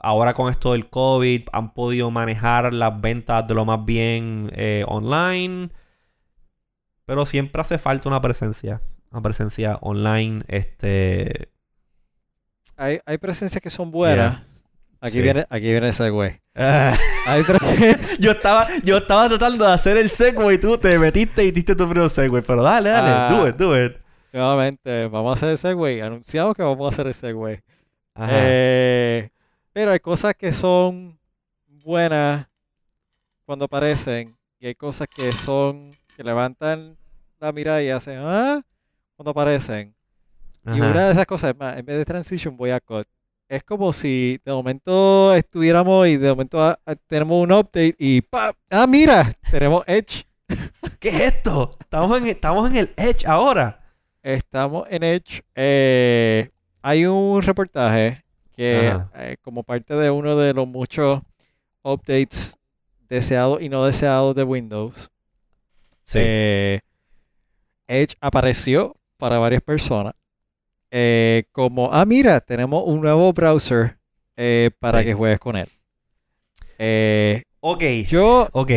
[0.00, 4.84] ahora con esto del COVID han podido manejar las ventas de lo más bien eh,
[4.88, 5.70] online.
[7.06, 11.48] Pero siempre hace falta una presencia, una presencia online, este...
[12.76, 14.36] hay, hay presencias que son buenas.
[14.36, 14.44] Yeah.
[15.00, 15.22] Aquí Sí.
[15.22, 16.40] viene, aquí viene ese güey.
[17.28, 18.18] Hay presencias.
[18.18, 21.76] Yo estaba, yo estaba tratando de hacer el segue y tú te metiste y diste
[21.76, 22.42] tu propio segue.
[22.42, 23.28] Pero dale, dale, Ah.
[23.30, 23.92] do it, do it.
[24.32, 26.00] Nuevamente, vamos a hacer ese güey.
[26.00, 27.60] Anunciamos que vamos a hacer ese güey.
[28.16, 28.28] Ajá.
[28.32, 29.30] Eh,
[29.78, 31.16] pero hay cosas que son
[31.68, 32.48] buenas
[33.46, 36.96] cuando aparecen y hay cosas que son que levantan
[37.38, 38.60] la mirada y hacen ah
[39.14, 39.94] cuando aparecen.
[40.66, 43.06] Y una de esas cosas, es más, en vez de transition voy a cut.
[43.48, 48.20] Es como si de momento estuviéramos y de momento ah, ah, tenemos un update y
[48.22, 48.56] ¡pap!
[48.68, 49.32] ¡Ah, mira!
[49.48, 50.26] Tenemos Edge.
[50.98, 51.70] ¿Qué es esto?
[51.78, 53.80] Estamos en, estamos en el Edge ahora.
[54.24, 55.44] Estamos en Edge.
[55.54, 56.50] Eh,
[56.82, 58.24] hay un reportaje
[58.58, 61.20] que eh, como parte de uno de los muchos
[61.82, 62.56] updates
[63.08, 65.10] deseados y no deseados de Windows,
[66.02, 66.18] Sí.
[66.20, 66.80] eh,
[67.86, 70.14] Edge apareció para varias personas
[70.90, 73.96] eh, como, ah, mira, tenemos un nuevo browser
[74.80, 75.04] para Sí.
[75.06, 75.68] que juegues con él.
[77.60, 77.82] Ok.
[78.08, 78.70] yo, Ok.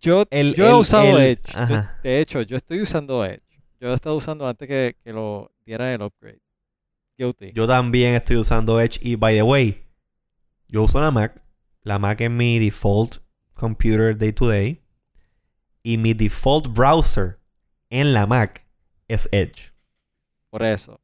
[0.00, 1.52] yo, El- yo he usado el- Edge.
[1.68, 3.42] Yo- de hecho, yo estoy usando Edge.
[3.80, 6.40] Yo lo he estado usando antes que, que lo dieran el upgrade.
[7.16, 7.52] Guilty.
[7.54, 8.98] Yo también estoy usando Edge.
[9.02, 9.84] Y by the way,
[10.68, 11.42] yo uso la Mac.
[11.82, 13.16] La Mac es mi default
[13.54, 14.82] computer day to day.
[15.82, 17.38] Y mi default browser
[17.90, 18.66] en la Mac
[19.08, 19.72] es Edge.
[20.50, 21.00] Por eso.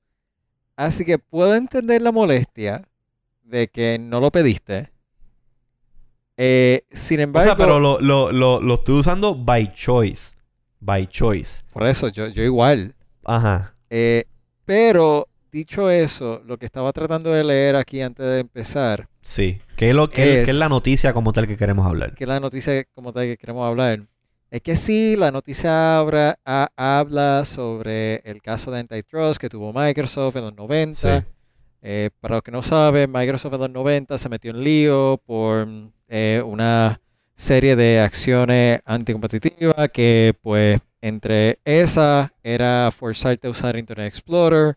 [0.77, 2.89] Así que puedo entender la molestia
[3.43, 4.91] de que no lo pediste.
[6.37, 10.33] Eh, sin O embargo, sea, pero lo, lo, lo, lo estoy usando by choice.
[10.81, 11.63] By choice.
[11.73, 12.97] por eso yo, yo igual.
[13.25, 13.77] Ajá.
[13.91, 14.25] Eh,
[14.65, 19.61] pero dicho eso, lo que estaba tratando de leer aquí antes de empezar, Sí.
[19.77, 22.15] ¿Qué es, lo, qué, Es- qué es la noticia como tal que queremos hablar?
[22.15, 24.01] que la noticia como tal que queremos hablar,
[24.51, 29.73] es que sí, la noticia habla, ha- habla sobre el caso de antitrust que tuvo
[29.73, 31.21] Microsoft en los 90.
[31.21, 31.27] Sí.
[31.83, 35.67] Eh, para los que no saben, Microsoft en los 90 se metió en lío por
[36.09, 37.01] eh, una
[37.35, 44.77] serie de acciones anticompetitivas que, pues, entre esas era forzarte a usar Internet Explorer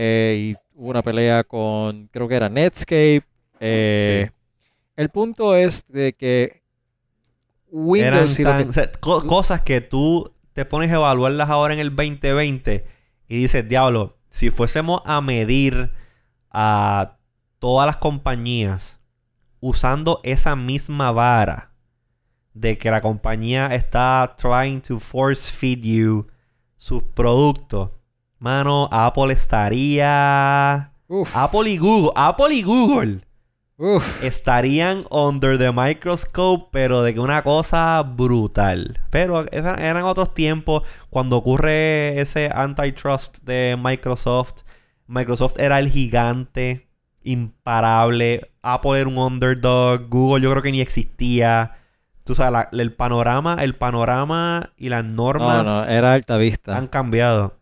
[0.00, 3.24] eh, y hubo una pelea con, creo que era Netscape.
[3.58, 4.34] eh, Sí.
[4.94, 6.62] El punto es de que
[7.72, 11.74] Eran Windows que- tan- o sea, co- cosas que tú te pones a evaluarlas ahora
[11.74, 12.84] en el 2020
[13.28, 15.90] y dices, diablo, si fuésemos a medir
[16.50, 17.18] a
[17.58, 19.00] todas las compañías
[19.60, 21.72] usando esa misma vara
[22.54, 26.26] de que la compañía está trying to force feed you
[26.76, 27.90] sus productos,
[28.38, 30.92] mano, Apple estaría...
[31.08, 33.20] Uf, Apple y Google, Apple y Google
[33.78, 34.22] uf.
[34.22, 39.00] estarían under the microscope, pero de que una cosa brutal.
[39.10, 44.64] Pero eran otros tiempos cuando ocurre ese antitrust de Microsoft.
[45.06, 46.90] Microsoft era el gigante
[47.22, 48.52] imparable.
[48.62, 50.08] Apple era un underdog.
[50.10, 51.72] Google yo creo que ni existía.
[52.24, 56.76] Tú sabes, la- el panorama, el panorama y las normas No, no, era Alta Vista.
[56.76, 57.57] han cambiado.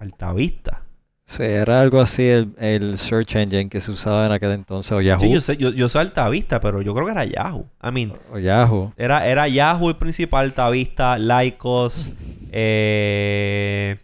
[0.00, 0.82] Altavista.
[1.24, 5.00] Sí, era algo así el, el search engine que se usaba en aquel entonces, o
[5.00, 5.20] Yahoo.
[5.20, 7.66] Sí, yo sé, yo, yo soy Altavista, pero yo creo que era Yahoo.
[7.84, 8.92] I mean, O Yahoo.
[8.96, 12.10] Era, era Yahoo el principal, Altavista, Lycos.
[12.50, 13.98] eh,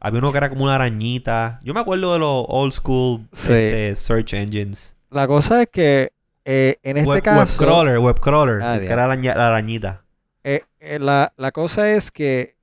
[0.00, 1.60] había uno que era como una arañita.
[1.62, 3.52] Yo me acuerdo de los old school Sí.
[3.52, 4.96] este, search engines.
[5.10, 6.12] La cosa es que
[6.46, 8.62] eh, en este web, caso, Webcrawler, webcrawler.
[8.62, 10.02] Ah, que era la arañita.
[10.44, 12.56] eh, eh, la, la cosa es que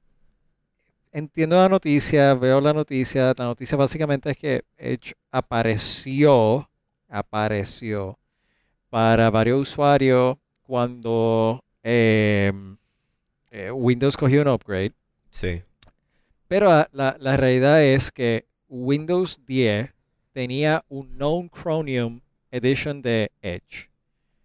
[1.17, 3.33] entiendo la noticia, veo la noticia.
[3.35, 6.69] La noticia básicamente es que Edge apareció,
[7.09, 8.19] apareció
[8.89, 12.53] para varios usuarios cuando eh,
[13.49, 14.93] eh, Windows cogió un upgrade.
[15.31, 15.63] Sí.
[16.47, 19.91] Pero ah, la, la realidad es que Windows 10
[20.33, 22.21] tenía un Known Chromium
[22.51, 23.89] Edition de Edge.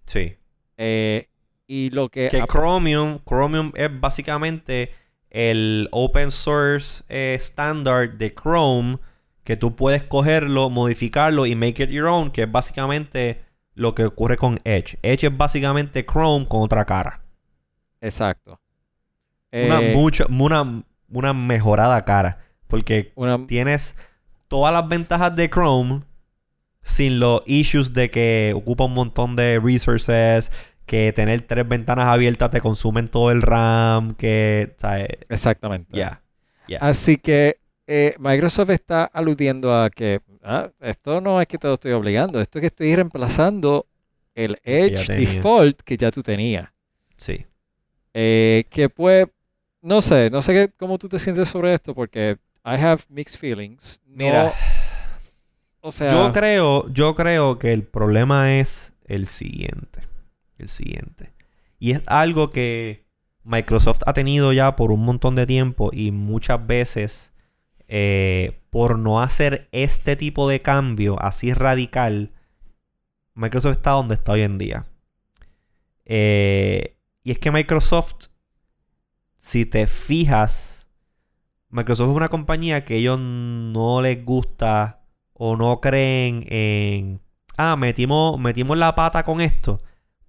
[0.06, 0.36] Sí.
[0.78, 1.28] Eh,
[1.66, 2.28] y lo que...
[2.28, 5.01] Que Chromium, Chromium es básicamente
[5.34, 8.98] el open source eh, standard de Chrome
[9.44, 13.42] que tú puedes cogerlo, modificarlo y make it your own, que es básicamente
[13.74, 14.98] lo que ocurre con Edge.
[15.02, 17.22] Edge es básicamente Chrome con otra cara.
[18.00, 18.60] Exacto.
[19.52, 22.38] Una, Eh, mucha, una, una mejorada cara.
[22.68, 23.96] Porque una- tienes
[24.48, 26.02] todas las ventajas de Chrome
[26.82, 30.50] sin los issues de que ocupa un montón de resources,
[30.86, 35.08] que tener tres ventanas abiertas te consumen todo el RAM, que, ¿sabes?
[35.28, 35.96] exactamente.
[35.96, 36.22] Ya.
[36.68, 36.78] ya.
[36.78, 41.74] Así que eh, Microsoft está aludiendo a que ah, esto no es que te lo
[41.74, 43.86] estoy obligando, esto es que estoy reemplazando
[44.34, 46.68] el Edge default que ya tú tenías.
[47.16, 47.46] Sí.
[48.14, 49.26] Eh, que pues,
[49.80, 53.38] no sé, no sé qué, cómo tú te sientes sobre esto, porque I have mixed
[53.38, 54.00] feelings.
[54.06, 54.52] No- Mira,
[55.80, 60.02] o sea, yo creo, yo creo que el problema es el siguiente.
[60.62, 61.32] El siguiente.
[61.78, 63.04] Y es algo que
[63.44, 67.32] Microsoft ha tenido ya por un montón de tiempo y muchas veces
[67.88, 72.32] eh, por no hacer este tipo de cambio así radical,
[73.34, 74.86] Microsoft está donde está hoy en día.
[76.04, 78.28] Eh, y es que Microsoft,
[79.36, 80.86] si te fijas,
[81.68, 85.02] Microsoft es una compañía que ellos no les gusta
[85.32, 87.20] o no creen en,
[87.56, 89.82] ah, metimos, metimos la pata con esto,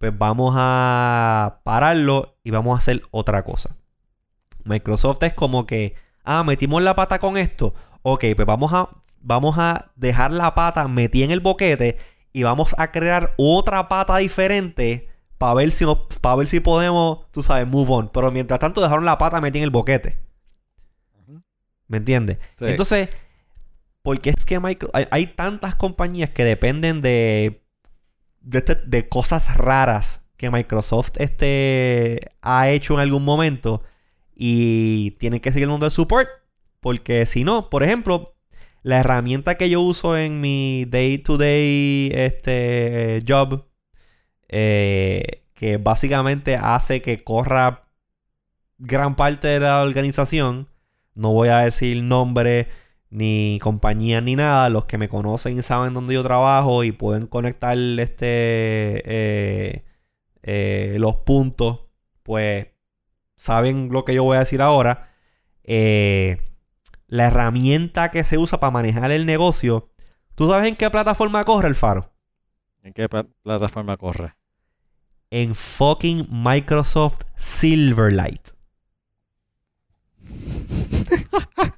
[0.03, 3.77] pues vamos a pararlo y vamos a hacer otra cosa.
[4.65, 8.89] Microsoft es como que, ah, metimos la pata con esto, ok, pues vamos a,
[9.21, 11.97] vamos a dejar la pata metida en el boquete
[12.33, 15.07] y vamos a crear otra pata diferente
[15.37, 15.85] para ver si
[16.19, 18.09] para ver si podemos, tú sabes, move on.
[18.09, 20.19] Pero mientras tanto dejaron la pata metida en el boquete.
[21.87, 22.39] ¿Me entiendes?
[22.57, 22.65] Sí.
[22.65, 23.07] Entonces,
[24.01, 27.62] porque es que micro- hay, hay tantas compañías que dependen de
[28.43, 33.83] de, este- de cosas raras que Microsoft este, ha hecho en algún momento
[34.35, 36.29] y tienen que seguir el support
[36.81, 38.35] porque si no, por ejemplo,
[38.83, 43.65] la herramienta que yo uso en mi day-to-day este, job,
[44.49, 47.87] eh, que básicamente hace que corra
[48.77, 50.67] gran parte de la organización,
[51.15, 52.67] no voy a decir nombre
[53.13, 57.77] ni compañía ni nada, los que me conocen saben dónde yo trabajo y pueden conectar
[57.77, 59.83] este eh,
[60.41, 61.81] eh, los puntos,
[62.23, 62.67] pues
[63.35, 65.11] saben lo que yo voy a decir ahora.
[65.63, 66.41] Eh,
[67.07, 69.91] la herramienta que se usa para manejar el negocio.
[70.35, 72.11] ¿Tú sabes en qué plataforma corre el faro?
[72.81, 74.33] ¿En qué pla- plataforma corre?
[75.29, 78.49] En fucking Microsoft Silverlight.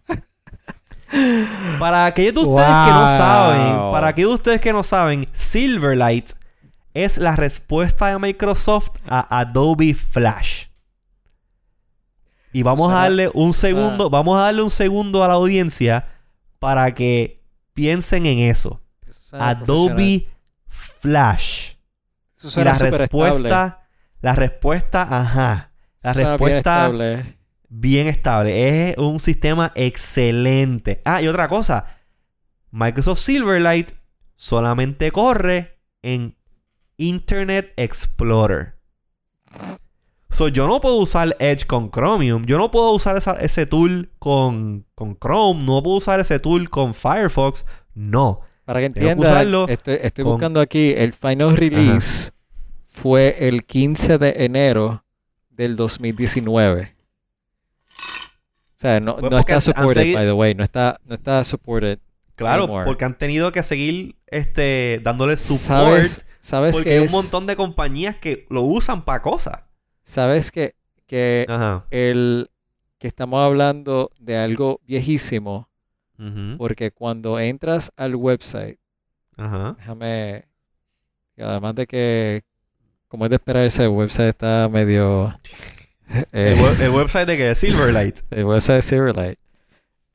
[1.80, 6.32] Para aquellos de ustedes que no saben, para aquellos de ustedes que no saben, Silverlight
[6.94, 10.66] es la respuesta de Microsoft a Adobe Flash.
[12.54, 16.06] Y vamos a darle un sea- segundo, vamos a darle un segundo a la audiencia
[16.60, 17.36] para que
[17.74, 18.82] piensen en eso.
[19.34, 20.28] Adobe
[20.70, 21.74] Flash.
[22.38, 22.98] Eso Y la estable.
[22.98, 23.80] respuesta,
[24.22, 25.72] la respuesta, ajá.
[26.02, 26.92] La respuesta.
[27.80, 28.90] Bien estable.
[28.92, 31.02] Es un sistema excelente.
[31.06, 31.86] Ah, y otra cosa.
[32.72, 33.92] Microsoft Silverlight
[34.36, 36.36] solamente corre en
[36.98, 38.76] Internet Explorer.
[40.30, 42.46] So, yo no puedo usar Edge con Chromium.
[42.46, 45.64] Yo no puedo usar esa- ese tool con, con Chrome.
[45.64, 47.66] No puedo usar ese tool con Firefox.
[47.94, 48.42] No.
[48.66, 52.32] Para que usarlo estoy, estoy con- buscando aquí, el final release
[52.92, 55.06] fue el 15 de enero
[55.52, 56.95] del 2019.
[58.78, 60.54] O sea, no, Pues no está supported, seguido- by the way.
[60.56, 62.00] No está, no está supported.
[62.36, 62.86] Claro, Anymore.
[62.86, 65.62] porque han tenido que seguir este, dándole support.
[65.62, 69.62] ¿Sabes, sabes Porque que hay un es- montón de compañías que lo usan para cosas.
[70.04, 70.76] sabes que,
[71.08, 71.86] que Ajá.
[71.92, 72.50] el
[73.00, 75.70] que estamos hablando de algo viejísimo,
[76.58, 78.80] porque cuando entras al website,
[79.38, 79.76] Ajá.
[79.78, 80.46] déjame,
[81.38, 82.42] además de que,
[83.08, 85.34] como es de esperar, ese website está medio...
[86.10, 86.26] eh,
[86.58, 88.20] El, web- el website de que Silverlight.
[88.32, 89.40] el website de Silverlight.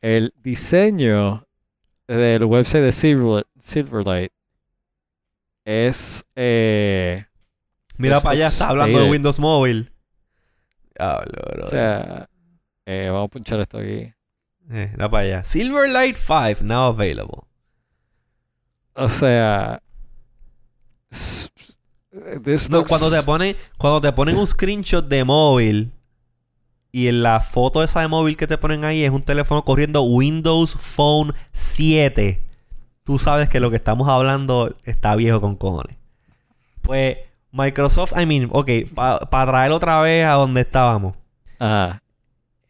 [0.00, 1.46] El diseño
[2.08, 4.32] del website de Silver- Silverlight
[5.64, 6.24] es...
[6.36, 7.24] eh,
[7.98, 9.10] Mira Es para allá, está hablando de.
[9.10, 9.92] Windows Mobile.
[10.96, 11.62] Diablo, bro.
[11.64, 12.28] o sea,
[12.86, 14.12] eh, vamos a punchar esto aquí.
[14.72, 15.44] Eh, para allá.
[15.44, 17.42] Silverlight 5 now available.
[18.94, 19.82] O sea...
[22.12, 25.92] s- this No, looks- cuando te ponen, cuando te ponen un screenshot de móvil
[26.92, 30.02] y en la foto esa de móvil que te ponen ahí es un teléfono corriendo
[30.02, 32.42] Windows Phone 7.
[33.04, 35.96] Tú sabes que lo que estamos hablando está viejo con cojones.
[36.82, 37.16] Pues
[37.52, 41.14] Microsoft, I mean, ok, para traer otra vez a donde estábamos.
[41.58, 42.02] Ajá.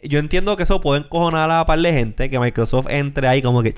[0.03, 3.43] Yo entiendo que eso puede encojonar a la par de gente, que Microsoft entre ahí
[3.43, 3.75] como que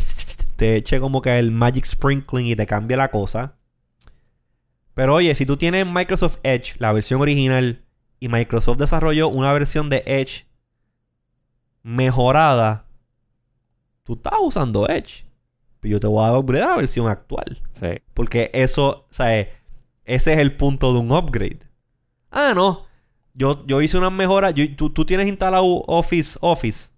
[0.57, 3.55] te eche como que el Magic Sprinkling y te cambie la cosa.
[4.95, 7.83] Pero oye, si tú tienes Microsoft Edge, la versión original,
[8.21, 10.47] y Microsoft desarrolló una versión de Edge
[11.83, 12.87] mejorada,
[14.05, 15.25] tú estás usando Edge.
[15.81, 17.61] Pero yo te voy a dar upgrade a la versión actual.
[17.73, 17.89] Sí.
[18.15, 19.53] Porque eso, o sea, eh,
[20.05, 21.59] ese es el punto de un upgrade.
[22.31, 22.87] Ah, no.
[23.35, 24.55] Yo, yo hice unas mejoras.
[24.55, 26.91] Yo- tú, tú tienes instalado Office, Office,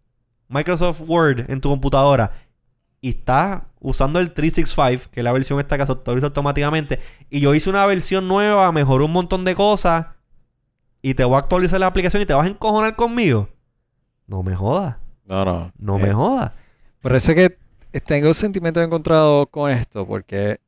[0.48, 2.32] Microsoft Word en tu computadora
[3.04, 7.00] y estás usando el 365, que es la versión esta que se actualiza automáticamente.
[7.28, 10.06] Y yo hice una versión nueva, mejoré un montón de cosas
[11.02, 13.50] y te voy a actualizar la aplicación y te vas a encojonar conmigo.
[14.26, 14.96] No me jodas.
[15.26, 15.70] No, no.
[15.76, 16.52] No Eh, me jodas.
[17.02, 17.36] Por eso es
[17.92, 20.60] que tengo sentimientos encontrados con esto, porque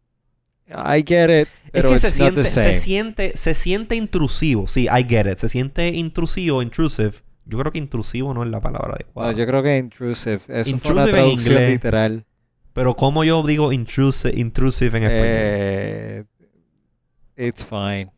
[0.68, 2.74] I get it, pero es que it's se not the siente, same.
[2.74, 4.68] se siente, se siente intrusivo.
[4.68, 5.38] Sí, I get it.
[5.38, 7.12] Se siente intrusivo, intrusive.
[7.46, 9.32] Yo creo que intrusivo no es la palabra adecuada.
[9.32, 10.40] No, yo creo que intrusive.
[10.48, 11.70] Eso fue Intrusive una en traducción inglés.
[11.70, 12.26] literal.
[12.72, 15.24] Pero ¿cómo yo digo intrusive, intrusive en español?
[15.28, 16.24] Eh,
[17.36, 18.10] it's fine.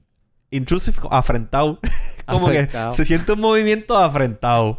[0.50, 1.78] Intrusive, afrentado.
[2.26, 2.90] Como Afrentado.
[2.90, 4.76] que se siente un movimiento afrentado.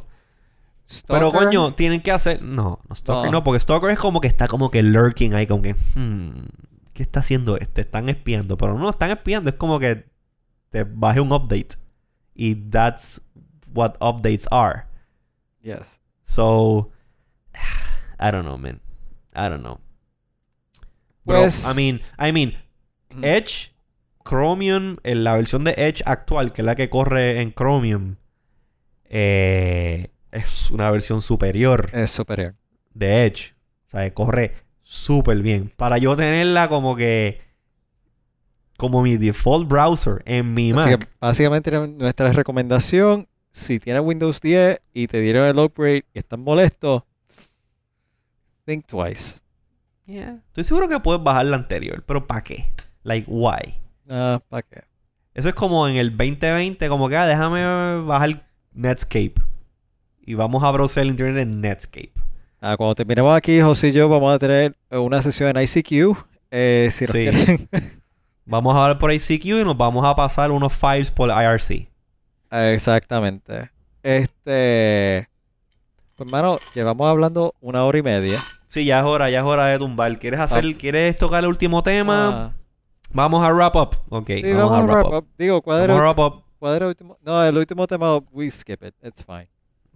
[1.08, 2.42] Pero coño, tienen que hacer.
[2.44, 3.32] No, no, Stalker No.
[3.40, 5.74] no, porque Stalker es como que está como que lurking ahí, como que.
[5.96, 6.30] hmm,
[6.94, 7.82] ¿Qué está haciendo este?
[7.82, 8.58] Están espiando.
[8.58, 9.50] Pero no, están espiando.
[9.52, 10.06] Es como que
[10.72, 11.70] te baje un update.
[12.36, 13.22] Y that's
[13.74, 14.86] what updates are.
[15.62, 16.00] Yes.
[16.24, 16.92] So.
[18.20, 18.82] I don't know, man.
[19.34, 19.80] I don't know.
[21.26, 22.54] Bro, Pues- I mean, I mean,
[23.12, 23.24] Mm.
[23.26, 23.72] Edge,
[24.24, 28.18] Chromium, en la versión de Edge actual, que es la que corre en Chromium,
[29.06, 32.56] eh, es una versión superior Es superior.
[32.94, 33.56] de Edge.
[33.88, 35.72] O sea, corre súper bien.
[35.76, 37.42] Para yo tenerla como que.
[38.78, 41.00] Como mi default browser en mi Así Mac.
[41.00, 46.40] que básicamente nuestra recomendación, si tienes Windows 10 y te dieron el upgrade y estás
[46.40, 47.06] molesto,
[48.66, 49.42] think twice.
[50.06, 50.40] Yeah.
[50.48, 52.72] Estoy seguro que puedes bajar la anterior, pero ¿para qué?
[53.04, 53.76] Like, why?
[54.10, 54.82] Ah, ¿para qué?
[55.34, 59.36] Eso es como en el 2020, como que ah, déjame bajar Netscape.
[60.22, 62.12] Y vamos a browser el internet en Netscape.
[62.62, 66.18] Ah, cuando terminemos aquí, José y yo vamos a tener una sesión en ICQ.
[66.52, 67.18] Eh, si nos Sí.
[67.20, 67.70] quieren-
[68.46, 71.88] Vamos a hablar por ICQ y nos vamos a pasar unos files por IRC.
[72.50, 73.72] Ah, Exactamente.
[74.04, 75.30] Este.
[76.16, 78.40] Pues, mano, llevamos hablando una hora y media.
[78.66, 80.20] Sí, ya es hora, ya es hora de tumbar.
[80.20, 82.30] ¿Quieres hacer, quieres tocar el último tema?
[82.30, 82.54] Ah,
[83.12, 83.96] Vamos a wrap up.
[84.10, 85.28] Ok, sí, vamos, a wrap up.
[85.38, 86.44] Digo, ¿cuál era, wrap up.
[86.60, 87.18] cuál era el último?
[87.22, 88.94] No, el último tema, we skip it.
[89.02, 89.50] It's fine.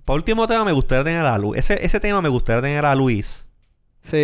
[0.06, 1.60] Para último tema me gustaría tener a Luis.
[1.60, 3.48] Ese, ese tema me gustaría tener a Luis.
[4.00, 4.18] Sí.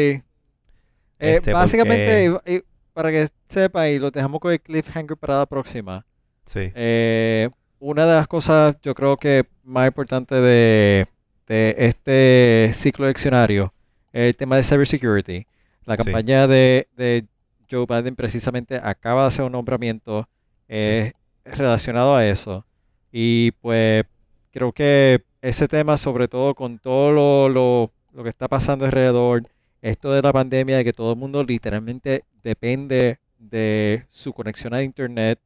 [1.19, 5.37] Eh, Este, básicamente, y- y para que sepa, y lo dejamos con el cliffhanger para
[5.39, 6.05] la próxima.
[6.45, 6.71] Sí.
[6.73, 7.49] eh,
[7.79, 11.07] una de las cosas, yo creo que más importante de,
[11.47, 13.73] de este ciclo leccionario
[14.11, 15.45] es el tema de cybersecurity.
[15.85, 16.03] La Sí.
[16.03, 17.25] campaña de, de
[17.69, 20.27] Joe Biden precisamente acaba de hacer un nombramiento
[20.67, 21.13] eh,
[21.45, 22.65] relacionado a eso.
[23.11, 24.03] Y pues
[24.51, 29.43] creo que ese tema, sobre todo con todo lo, lo- lo que está pasando alrededor,
[29.81, 34.83] esto de la pandemia, de que todo el mundo literalmente depende de su conexión a
[34.83, 35.39] Internet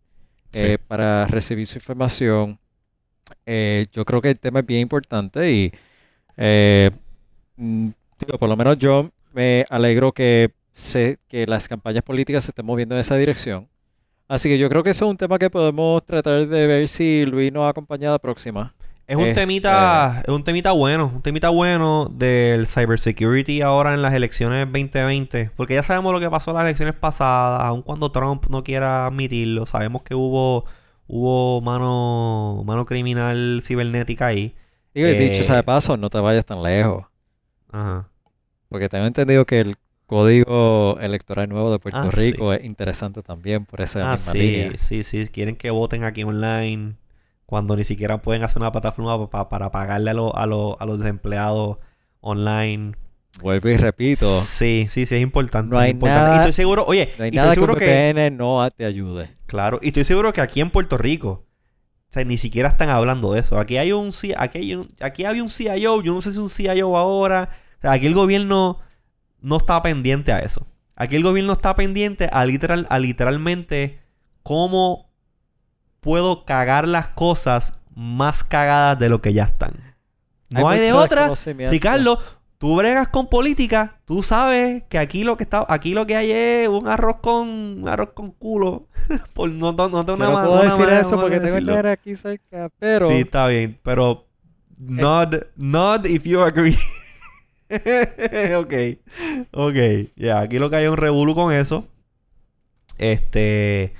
[0.53, 2.59] Eh, para recibir su información,
[3.45, 5.71] eh, yo creo que el tema es bien importante y
[6.37, 6.91] eh,
[7.57, 7.89] mm,
[8.19, 12.65] digo, por lo menos yo me alegro que, se, que las campañas políticas se estén
[12.65, 13.67] moviendo en esa dirección.
[14.27, 17.25] Así que yo creo que eso es un tema que podemos tratar de ver si
[17.25, 18.73] Luis nos acompaña a la próxima.
[19.05, 24.01] Es un Este- temita, es un temita bueno, un temita bueno del cybersecurity ahora en
[24.01, 28.11] las elecciones 2020, porque ya sabemos lo que pasó en las elecciones pasadas, aun cuando
[28.13, 30.65] Trump no quiera admitirlo, sabemos que hubo
[31.05, 34.55] hubo mano mano criminal cibernética ahí.
[34.93, 37.05] Digo, y dicho Eh, sea de paso, no te vayas tan lejos,
[37.73, 38.07] Ajá.
[38.69, 39.75] porque tengo entendido que el
[40.07, 42.31] código electoral nuevo de Puerto Ah, sí.
[42.31, 44.71] Rico es interesante también por esa Ah, misma sí, línea.
[44.77, 46.95] sí, sí, quieren que voten aquí online
[47.53, 50.87] cuando ni siquiera pueden hacer una plataforma pa- para pagarle a, lo- a, lo- a
[50.87, 51.77] los desempleados
[52.19, 52.93] online.
[53.43, 55.69] Vuelvo y repito, Sí, sí, sí, es importante.
[55.69, 56.23] No es hay importante.
[56.23, 58.67] nada- y estoy seguro, oye, no hay y nada estoy que seguro que, VPN no
[58.75, 59.29] te ayude.
[59.45, 61.29] claro, y estoy seguro que aquí en Puerto Rico,
[62.09, 63.59] o sea, ni siquiera están hablando de eso.
[63.59, 66.43] Aquí hay un, aquí hay un- aquí había un CIO, yo no sé si es
[66.43, 67.49] un CIO ahora.
[67.77, 68.79] O sea, aquí el gobierno
[69.41, 70.65] no está pendiente a eso.
[70.95, 73.99] Aquí el gobierno está pendiente a literal, a literalmente
[74.41, 75.12] cómo
[76.03, 79.73] puedo cagar las cosas más cagadas de lo que ya están.
[80.49, 81.21] No hay, de mucho otra.
[81.21, 81.71] desconocimiento.
[81.71, 82.19] Ricardo,
[82.59, 86.31] tú bregas con política, tú sabes que aquí lo que está, aquí lo que hay
[86.31, 88.87] es un arroz con un arroz con culo.
[89.33, 91.89] Por no, no, no tengo no ma- puedo decir eso porque de tengo el nene
[91.89, 94.27] aquí cerca, pero Sí, está bien, pero
[94.77, 96.77] not, not if you agree.
[98.55, 98.73] ok,
[99.51, 99.75] ok,
[100.15, 101.87] ya, aquí lo que hay es un revuelo con eso.
[102.97, 103.93] Este,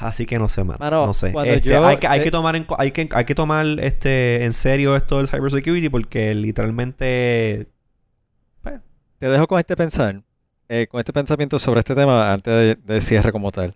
[0.00, 1.38] así que no sé, mano, Mano, no sé.
[1.42, 4.44] Este, yo- hay, que, hay eh, que tomar en, hay que, hay que tomar este
[4.44, 7.68] en serio esto del cybersecurity porque literalmente
[9.18, 10.22] te dejo con este pensar,
[10.68, 13.74] eh, con este pensamiento sobre este tema antes de, de cierre como tal.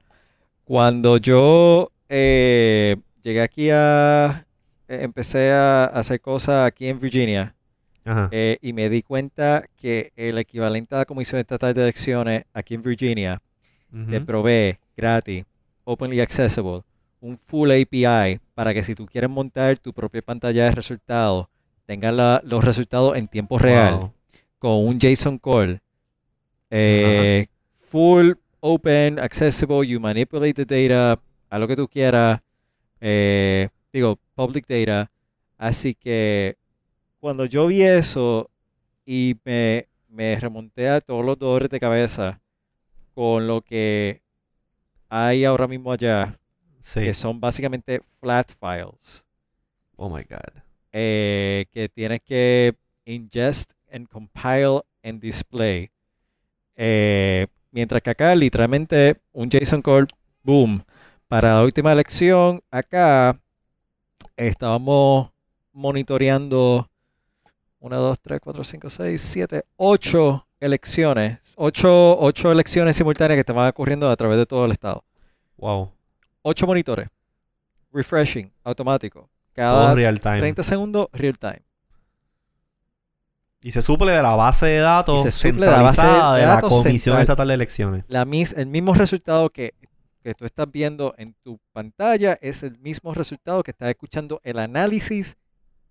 [0.64, 4.46] Cuando yo eh, llegué aquí a,
[4.88, 7.56] eh, empecé a hacer cosas aquí en Virginia
[8.04, 12.44] ajá, eh, y me di cuenta que el equivalente a la Comisión Estatal de Elecciones
[12.54, 13.42] aquí en Virginia
[14.08, 15.44] te ujú, provee gratis,
[15.84, 16.82] openly accessible,
[17.20, 21.46] un full API para que si tú quieres montar tu propia pantalla de resultados,
[21.86, 24.12] tengas los resultados en tiempo real wow,
[24.58, 25.80] con un JSON call.
[26.70, 27.46] eh,
[27.78, 32.40] full open, accessible, you manipulate the data, a lo que tú quieras.
[33.00, 35.10] eh, digo, public data.
[35.58, 36.56] Así que
[37.20, 38.50] cuando yo vi eso
[39.04, 42.40] y me, me remonté a todos los dolores de cabeza
[43.14, 44.21] con lo que
[45.14, 46.38] hay ahora mismo allá,
[46.80, 49.26] sí, que son básicamente flat files.
[49.96, 52.74] oh my god, eh, que tienes que
[53.04, 55.90] ingest and compile and display.
[56.76, 60.08] Eh, mientras que acá literalmente un JSON call,
[60.42, 60.82] boom.
[61.28, 63.38] Para la última elección, acá
[64.34, 65.30] estábamos
[65.72, 66.88] monitoreando
[67.80, 71.38] 1, 2, 3, 4, 5, 6, 7, 8 elecciones.
[71.56, 75.04] 8, 8 elecciones simultáneas que estaban ocurriendo a través de todo el estado.
[75.56, 75.92] Wow.
[76.42, 77.08] 8 monitores.
[77.92, 79.20] Refreshing, automático.
[79.20, 80.38] Todo Cada real time.
[80.38, 81.62] 30 segundos, real time.
[83.64, 86.06] Y se suple de la base de datos Y se suple de la base de
[86.08, 87.20] centralizada de, la datos Comisión central.
[87.20, 88.04] Estatal de Elecciones.
[88.08, 89.74] La mis- el mismo resultado que,
[90.22, 94.58] que tú estás viendo en tu pantalla es el mismo resultado que estás escuchando el
[94.58, 95.36] análisis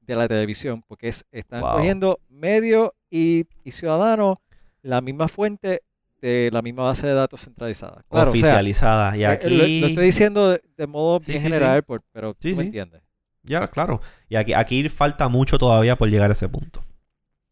[0.01, 1.75] de la televisión, porque es, están Wow.
[1.77, 4.41] cogiendo medio y, y ciudadano
[4.81, 5.83] la misma fuente
[6.21, 8.03] de la misma base de datos centralizada.
[8.09, 9.17] Claro, o sea, oficializada.
[9.17, 9.49] y eh, aquí...
[9.49, 12.63] lo, lo estoy diciendo de, de modo Sí, bien sí, general, por- pero tú me
[12.63, 13.01] entiendes.
[13.43, 14.01] Ya, claro.
[14.29, 16.83] Y aquí, aquí falta mucho todavía por llegar a ese punto.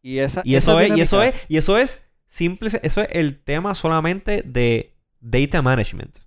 [0.02, 3.08] Y, esa, Y esa eso es, y eso es, y eso es simple, eso es
[3.12, 6.20] el tema solamente de data management.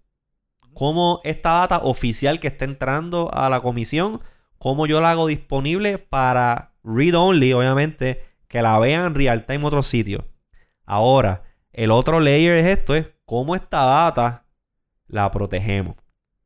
[0.75, 4.21] Cómo esta data oficial que está entrando a la comisión,
[4.59, 9.65] cómo yo la hago disponible para read only, obviamente, que la vean real time en
[9.65, 10.25] otros sitios.
[10.85, 11.43] Ahora,
[11.73, 14.47] el otro layer es esto, es cómo esta data
[15.07, 15.97] la protegemos.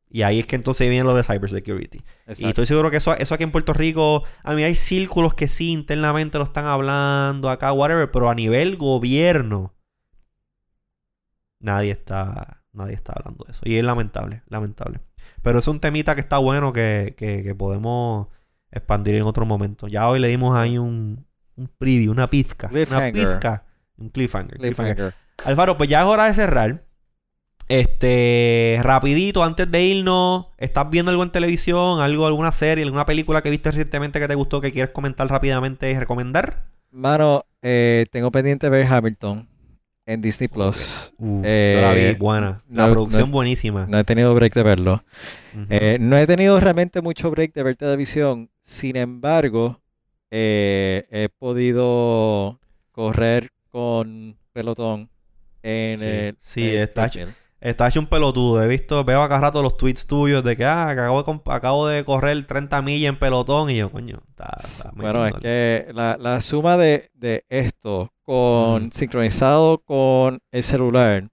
[0.09, 1.99] Y ahí es que entonces viene lo de cybersecurity.
[2.45, 5.47] Y estoy seguro que eso, eso aquí en Puerto Rico, a mí hay círculos que
[5.49, 9.73] sí internamente lo están hablando, acá, whatever, pero a nivel gobierno,
[11.59, 13.61] nadie está, nadie está hablando de eso.
[13.65, 15.01] Y es lamentable, lamentable.
[15.41, 18.27] Pero es un temita que está bueno que, que- que podemos
[18.71, 19.87] expandir en otro momento.
[19.87, 22.67] Ya hoy le dimos ahí un, un preview, una pizca.
[22.91, 23.65] Una pizca.
[23.97, 24.57] Un cliffhanger.
[24.57, 24.95] cliffhanger.
[24.95, 25.13] Cliffhanger.
[25.45, 26.83] Alfaro, pues ya es hora de cerrar.
[27.69, 31.99] Este, rapidito, antes de irnos, ¿estás viendo algo en televisión?
[31.99, 35.91] ¿Algo, alguna serie, alguna película que viste recientemente que te gustó que quieres comentar rápidamente
[35.91, 36.63] y recomendar?
[36.91, 39.49] Mano, eh, tengo pendiente ver Hamilton
[40.05, 41.13] en Disney Plus.
[41.17, 42.63] Uf, Eh, yo la vi, buena.
[42.71, 43.85] La no- producción no- buenísima.
[43.89, 45.03] No he tenido break de verlo.
[45.69, 48.49] Eh, no he tenido realmente mucho break de ver televisión.
[48.61, 49.81] Sin embargo,
[50.31, 52.61] eh, he podido
[52.93, 55.09] correr con pelotón
[55.63, 56.37] en Sí, el.
[56.41, 56.81] sí, el
[57.59, 58.61] está hecho un pelotudo.
[58.63, 61.87] He visto, veo acá rato los tweets tuyos de que, ah, acabo de, comp- acabo
[61.87, 63.69] de correr 30 millas en pelotón.
[63.71, 68.85] Y yo, coño, está, está Bueno, es que la, la suma de, de esto con
[68.87, 68.91] Mm.
[68.91, 71.29] sincronizado con el celular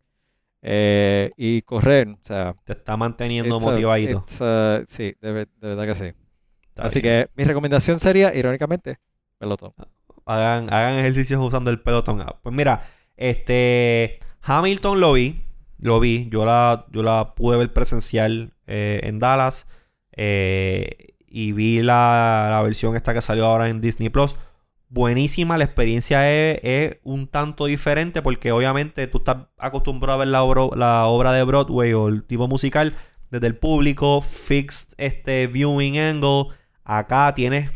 [0.63, 4.25] eh, y correr, o sea, Te está manteniendo a- motivadito.
[4.41, 6.13] a- sí, de, ver- de verdad que sí.
[6.69, 7.27] Está Así bien.
[7.27, 8.97] que mi recomendación sería, irónicamente,
[9.39, 9.73] pelotón.
[10.27, 12.25] Hagan, hagan ejercicios usando el pelotón.
[12.43, 15.45] Pues mira, este Hamilton lo vi,
[15.79, 19.67] lo vi, yo la, yo la pude ver presencial eh, en Dallas
[20.13, 24.37] eh, y vi la, la versión esta que salió ahora en Disney Plus.
[24.89, 30.29] Buenísima, la experiencia es, es un tanto diferente porque obviamente tú estás acostumbrado a ver
[30.29, 32.95] la, obra- la obra de Broadway o el tipo musical
[33.31, 36.47] desde el público, fixed este viewing angle.
[36.85, 37.71] Acá tienes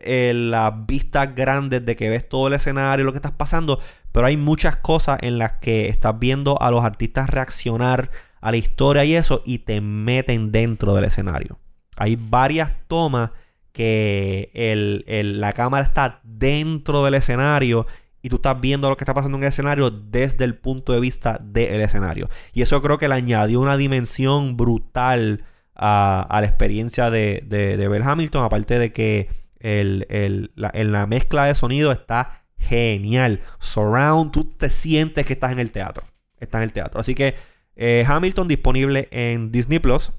[0.00, 3.80] eh, las vistas grandes de que ves todo el escenario, lo que estás pasando,
[4.12, 8.10] pero hay muchas cosas en las que estás viendo a los artistas reaccionar
[8.40, 11.58] a la historia y eso y te meten dentro del escenario.
[11.96, 13.30] Hay varias tomas
[13.72, 17.86] que el- el- la cámara está dentro del escenario
[18.22, 21.00] y tú estás viendo lo que está pasando en el escenario desde el punto de
[21.00, 22.28] vista del escenario.
[22.52, 25.44] Y eso creo que le añadió una dimensión brutal
[25.74, 29.28] a, la experiencia de, de, de Bell Hamilton, aparte de que
[29.60, 33.40] el, el- la, en la mezcla de sonido está genial.
[33.58, 36.04] Surround, tú te sientes que estás en el teatro.
[36.38, 37.00] Está en el teatro.
[37.00, 37.34] Así que
[37.76, 40.10] eh, Hamilton disponible en Disney Plus.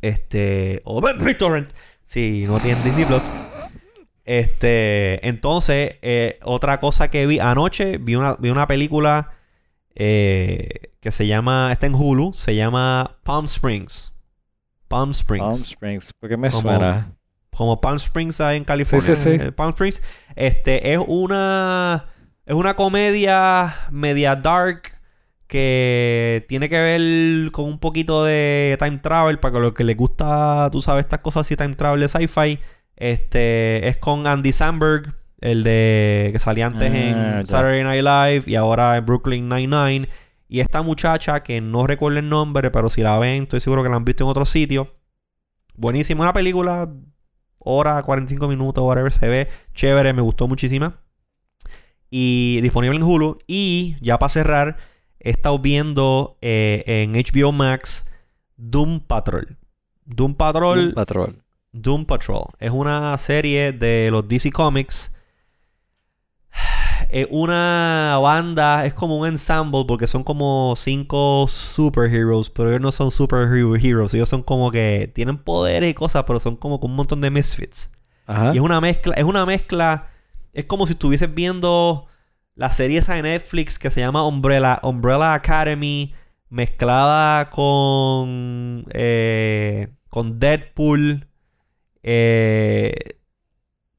[0.00, 0.80] Este.
[0.84, 1.70] O en BitTorrent.
[2.04, 3.22] Si no tienen Disney Plus.
[4.24, 5.26] Este.
[5.26, 9.32] Entonces, eh, otra cosa que vi anoche, vi una, vi una película
[9.94, 11.70] eh, que se llama.
[11.72, 12.32] Está en Hulu.
[12.34, 14.12] Se llama Palm Springs.
[14.88, 17.12] Palm Springs Palm Springs, porque me Como- suena.
[17.56, 19.14] Como Palm Springs ahí en California.
[19.14, 19.50] Sí, sí, sí.
[19.52, 20.02] Palm Springs.
[20.36, 22.06] Este es una
[22.46, 24.98] es una comedia media dark
[25.46, 30.68] que tiene que ver con un poquito de time travel para los que les gusta,
[30.72, 32.58] tú sabes, estas cosas así time travel de sci-fi.
[32.96, 37.14] Este es con Andy Samberg, el de que salía antes Ah, en
[37.44, 37.46] ya.
[37.46, 40.08] Saturday Night Live y ahora en Brooklyn Nine-Nine.
[40.48, 43.88] Y esta muchacha que no recuerdo el nombre, pero si la ven, estoy seguro que
[43.90, 44.94] la han visto en otro sitio.
[45.74, 46.90] Buenísima una película,
[47.64, 51.00] hora, 45 minutos, whatever, se ve chévere, me gustó muchísima.
[52.10, 53.38] Y disponible en Hulu.
[53.46, 54.76] Y ya para cerrar,
[55.18, 58.06] he estado viendo eh, en HBO Max
[58.56, 59.56] Doom Patrol.
[60.04, 61.42] Doom Patrol Doom Patrol.
[61.72, 62.44] Doom Patrol.
[62.58, 65.11] Es una serie de los DC Comics.
[67.10, 72.92] Es una banda, es como un ensemble porque son como cinco superheroes, pero ellos no
[72.92, 77.20] son superheroes, ellos son como que tienen poderes y cosas, pero son como un montón
[77.20, 77.90] de misfits.
[78.26, 78.52] Ajá.
[78.54, 80.08] Y es una mezcla, es una mezcla,
[80.52, 82.06] es como si estuvieses viendo
[82.54, 86.14] la serie esa de Netflix que se llama Umbrella, Umbrella Academy,
[86.48, 91.26] mezclada con, eh, con Deadpool.
[92.02, 93.21] Eh,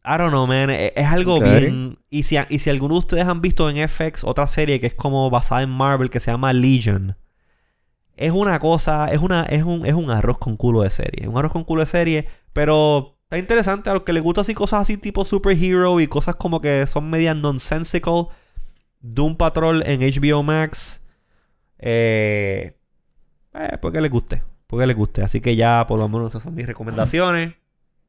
[0.05, 0.69] I don't know, man.
[0.69, 1.97] Es, es algo bien.
[2.09, 4.93] Y si, y si alguno de ustedes han visto en FX otra serie que es
[4.93, 7.15] como basada en Marvel que se llama Legion.
[8.15, 11.27] Es una cosa, es una, es un, es un arroz con culo de serie.
[11.27, 12.27] Un arroz con culo de serie.
[12.51, 16.35] Pero está interesante a los que les gusta así cosas así tipo superhero y cosas
[16.35, 18.27] como que son medias nonsensical.
[18.99, 21.01] Doom Patrol en HBO Max.
[21.79, 22.77] Eh,
[23.53, 24.43] eh, porque les guste.
[24.67, 25.23] Porque les guste.
[25.23, 27.55] Así que ya por lo menos esas son mis recomendaciones.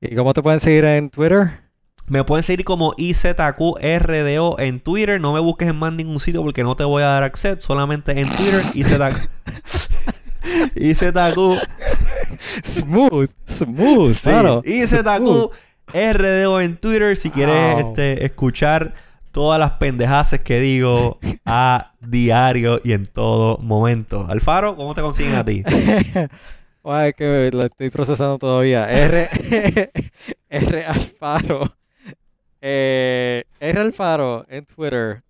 [0.00, 1.63] ¿Y cómo te pueden seguir en Twitter?
[2.06, 5.20] Me pueden seguir como IZQRDO en Twitter.
[5.20, 7.62] No me busques en más ningún sitio porque no te voy a dar accept.
[7.62, 8.62] Solamente en Twitter.
[8.74, 9.28] IZQ.
[10.76, 11.58] IZQ.
[12.62, 14.28] Smooth, smooth, Sí.
[14.30, 14.62] claro.
[14.64, 15.50] IZQ
[15.92, 17.16] RDO en Twitter.
[17.16, 18.94] Si quieres este, escuchar
[19.32, 24.26] todas las pendejaces que digo a diario y en todo momento.
[24.28, 25.62] Alfaro, ¿cómo te consiguen a ti?
[26.84, 28.90] Ay, que lo estoy procesando todavía.
[28.90, 29.28] R,
[30.50, 31.74] R Alfaro.
[32.66, 35.22] Eh, R Alfaro en Twitter.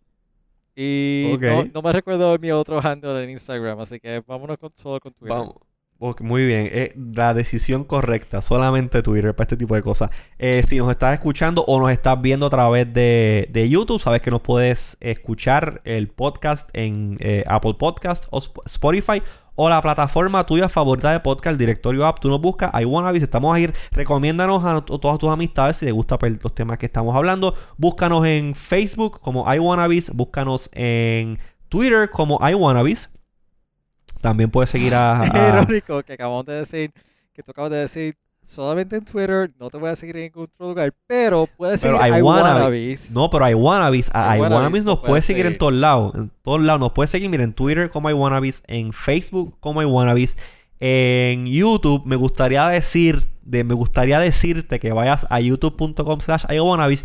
[0.76, 5.00] Y no, no me recuerdo mi otro handle en Instagram, así que vámonos con, solo
[5.00, 5.36] con Twitter.
[5.36, 5.54] Vamos.
[5.98, 10.10] Ok, muy bien, eh, la decisión correcta, solamente Twitter para este tipo de cosas.
[10.38, 14.20] Eh, si nos estás escuchando o nos estás viendo a través de, de YouTube, sabes
[14.20, 19.22] que nos puedes escuchar el podcast en eh, Apple Podcast o Sp- Spotify
[19.56, 22.18] o la plataforma tuya favorita de podcast, el directorio app.
[22.20, 23.70] Tú nos buscas, I wanna be, estamos ahí.
[23.92, 27.54] Recomiéndanos a to- todas tus amistades si te gustan pues, los temas que estamos hablando.
[27.76, 32.96] Búscanos en Facebook como I wanna be, búscanos en Twitter como I wanna be.
[34.20, 36.92] También puedes seguir a- Es a irónico que acabamos de decir,
[37.32, 40.44] que tú acabas de decir, solamente en Twitter, no te voy a seguir en ningún
[40.44, 43.10] otro lugar, pero puedes Pero seguir I I wanna wannabes.
[43.12, 46.12] No, pero a I wannabes iWannabes nos lo puede puedes seguir en todos lados.
[46.14, 46.80] En todos lados.
[46.80, 50.36] Nos puede seguir, mira, en Twitter como iWannabes, en Facebook como iWannabes,
[50.80, 52.02] en YouTube.
[52.04, 57.04] Me gustaría decir, de, me gustaría decirte que vayas a youtube.com slash iWannabes,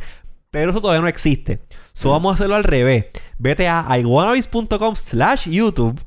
[0.52, 1.62] pero eso todavía no existe.
[1.94, 3.06] So vamos a hacerlo al revés.
[3.38, 6.00] Vete a iWannabes.com slash YouTube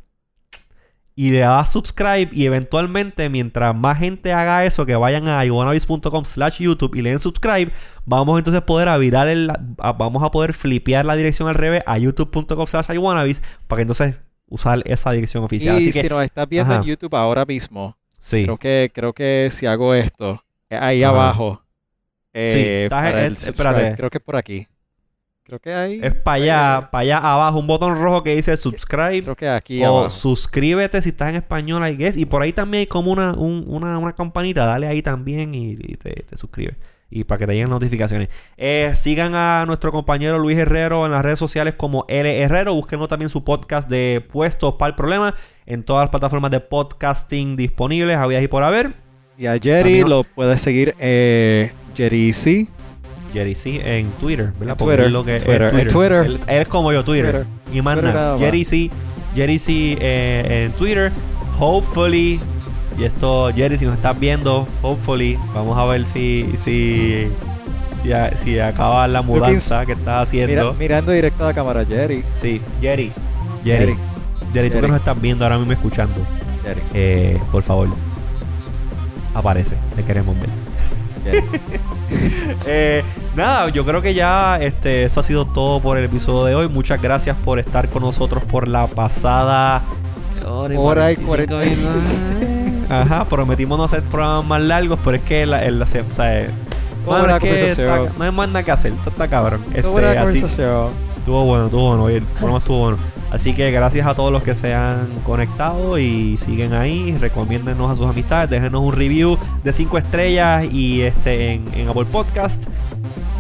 [1.14, 6.24] y le das subscribe y eventualmente mientras más gente haga eso que vayan a iwanabis.com
[6.24, 7.70] slash youtube y le den subscribe
[8.06, 11.55] vamos entonces a poder a virar el a- vamos a poder flipear la dirección al
[11.55, 14.14] revés a youtube.com slash iwanabis para que entonces
[14.48, 16.82] usar esa dirección oficial Y así si que nos estás viendo Ajá.
[16.82, 21.12] en YouTube ahora mismo, sí creo que creo que si hago esto, eh, ahí Ajá.
[21.12, 21.62] abajo,
[22.32, 23.97] eh, estás- el espérate.
[23.97, 24.66] creo que por aquí.
[25.44, 26.01] Creo que ahí.
[26.02, 29.82] es para allá para allá abajo un botón rojo que dice subscribe Creo que aquí
[29.85, 30.10] o abajo.
[30.10, 33.64] suscríbete si estás en español I guess y por ahí también hay como una, un-
[33.66, 36.77] una, una campanita dale ahí también y, y te, te suscribes
[37.10, 41.23] y para que te lleguen notificaciones Eh, sigan a nuestro compañero Luis Herrero en las
[41.23, 45.35] redes sociales como L Herrero búsquenos también su podcast de Puestos para el Problema
[45.66, 48.94] en todas las plataformas de podcasting disponibles había y por haber
[49.36, 52.69] Y a Jerry También- lo puedes seguir eh, Jerry C.
[53.32, 54.76] Jerry C en Twitter ¿verdad?
[54.76, 56.12] Porque Twitter, es lo que es Twitter, en Twitter.
[56.26, 57.46] Él, él es como yo Twitter, Twitter.
[57.72, 58.38] y más nada.
[58.38, 58.90] Jerry C
[59.34, 61.10] Jerry C eh, en Twitter
[61.59, 62.40] hopefully
[62.98, 67.28] y esto Jerry si nos estás viendo hopefully vamos a ver si si
[68.02, 71.84] si, a- si acaba la mudanza que estás Mira- haciendo mirando directo a la cámara,
[71.86, 72.22] Jerry.
[72.40, 73.10] sí Jerry
[73.64, 73.96] Jerry
[74.52, 74.88] Jerry, tú que Jerry.
[74.88, 76.14] nos estás viendo ahora mismo escuchando
[76.64, 76.80] Jerry.
[76.94, 77.88] eh, por favor
[79.34, 80.61] aparece te queremos ver Jerry.
[82.66, 83.03] Eh,
[83.35, 86.69] nada, yo creo que ya este, esto ha sido todo por el episodio de hoy.
[86.69, 89.82] Muchas gracias por estar con nosotros por la pasada
[90.47, 92.24] Hora y 45 40 minutos.
[92.90, 96.03] Ajá, prometimos no hacer programas más largos, pero es que la, el- la- o sea,
[97.07, 98.93] mano, es que está- no hay más nada que hacer.
[98.93, 99.61] Esto está cabrón.
[99.69, 99.81] Este,
[100.19, 100.40] así-.
[101.19, 102.03] Estuvo bueno, estuvo bueno.
[102.05, 102.99] oye, El programa estuvo bueno.
[103.32, 107.16] Así que gracias a todos los que se han conectado y siguen ahí.
[107.18, 108.50] Recomiéndennos a sus amistades.
[108.50, 112.64] Déjenos un review de 5 estrellas y este en, en Apple Podcast.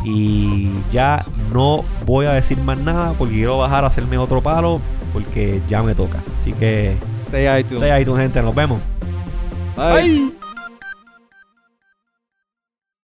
[0.02, 4.80] Y ya no voy a decir más nada porque quiero bajar a hacerme otro palo
[5.12, 6.20] porque ya me toca.
[6.40, 7.82] Así que Stay iTunes.
[7.82, 8.40] stay tu gente.
[8.40, 8.80] Nos vemos.
[9.76, 10.02] Bye.
[10.02, 10.41] Bye.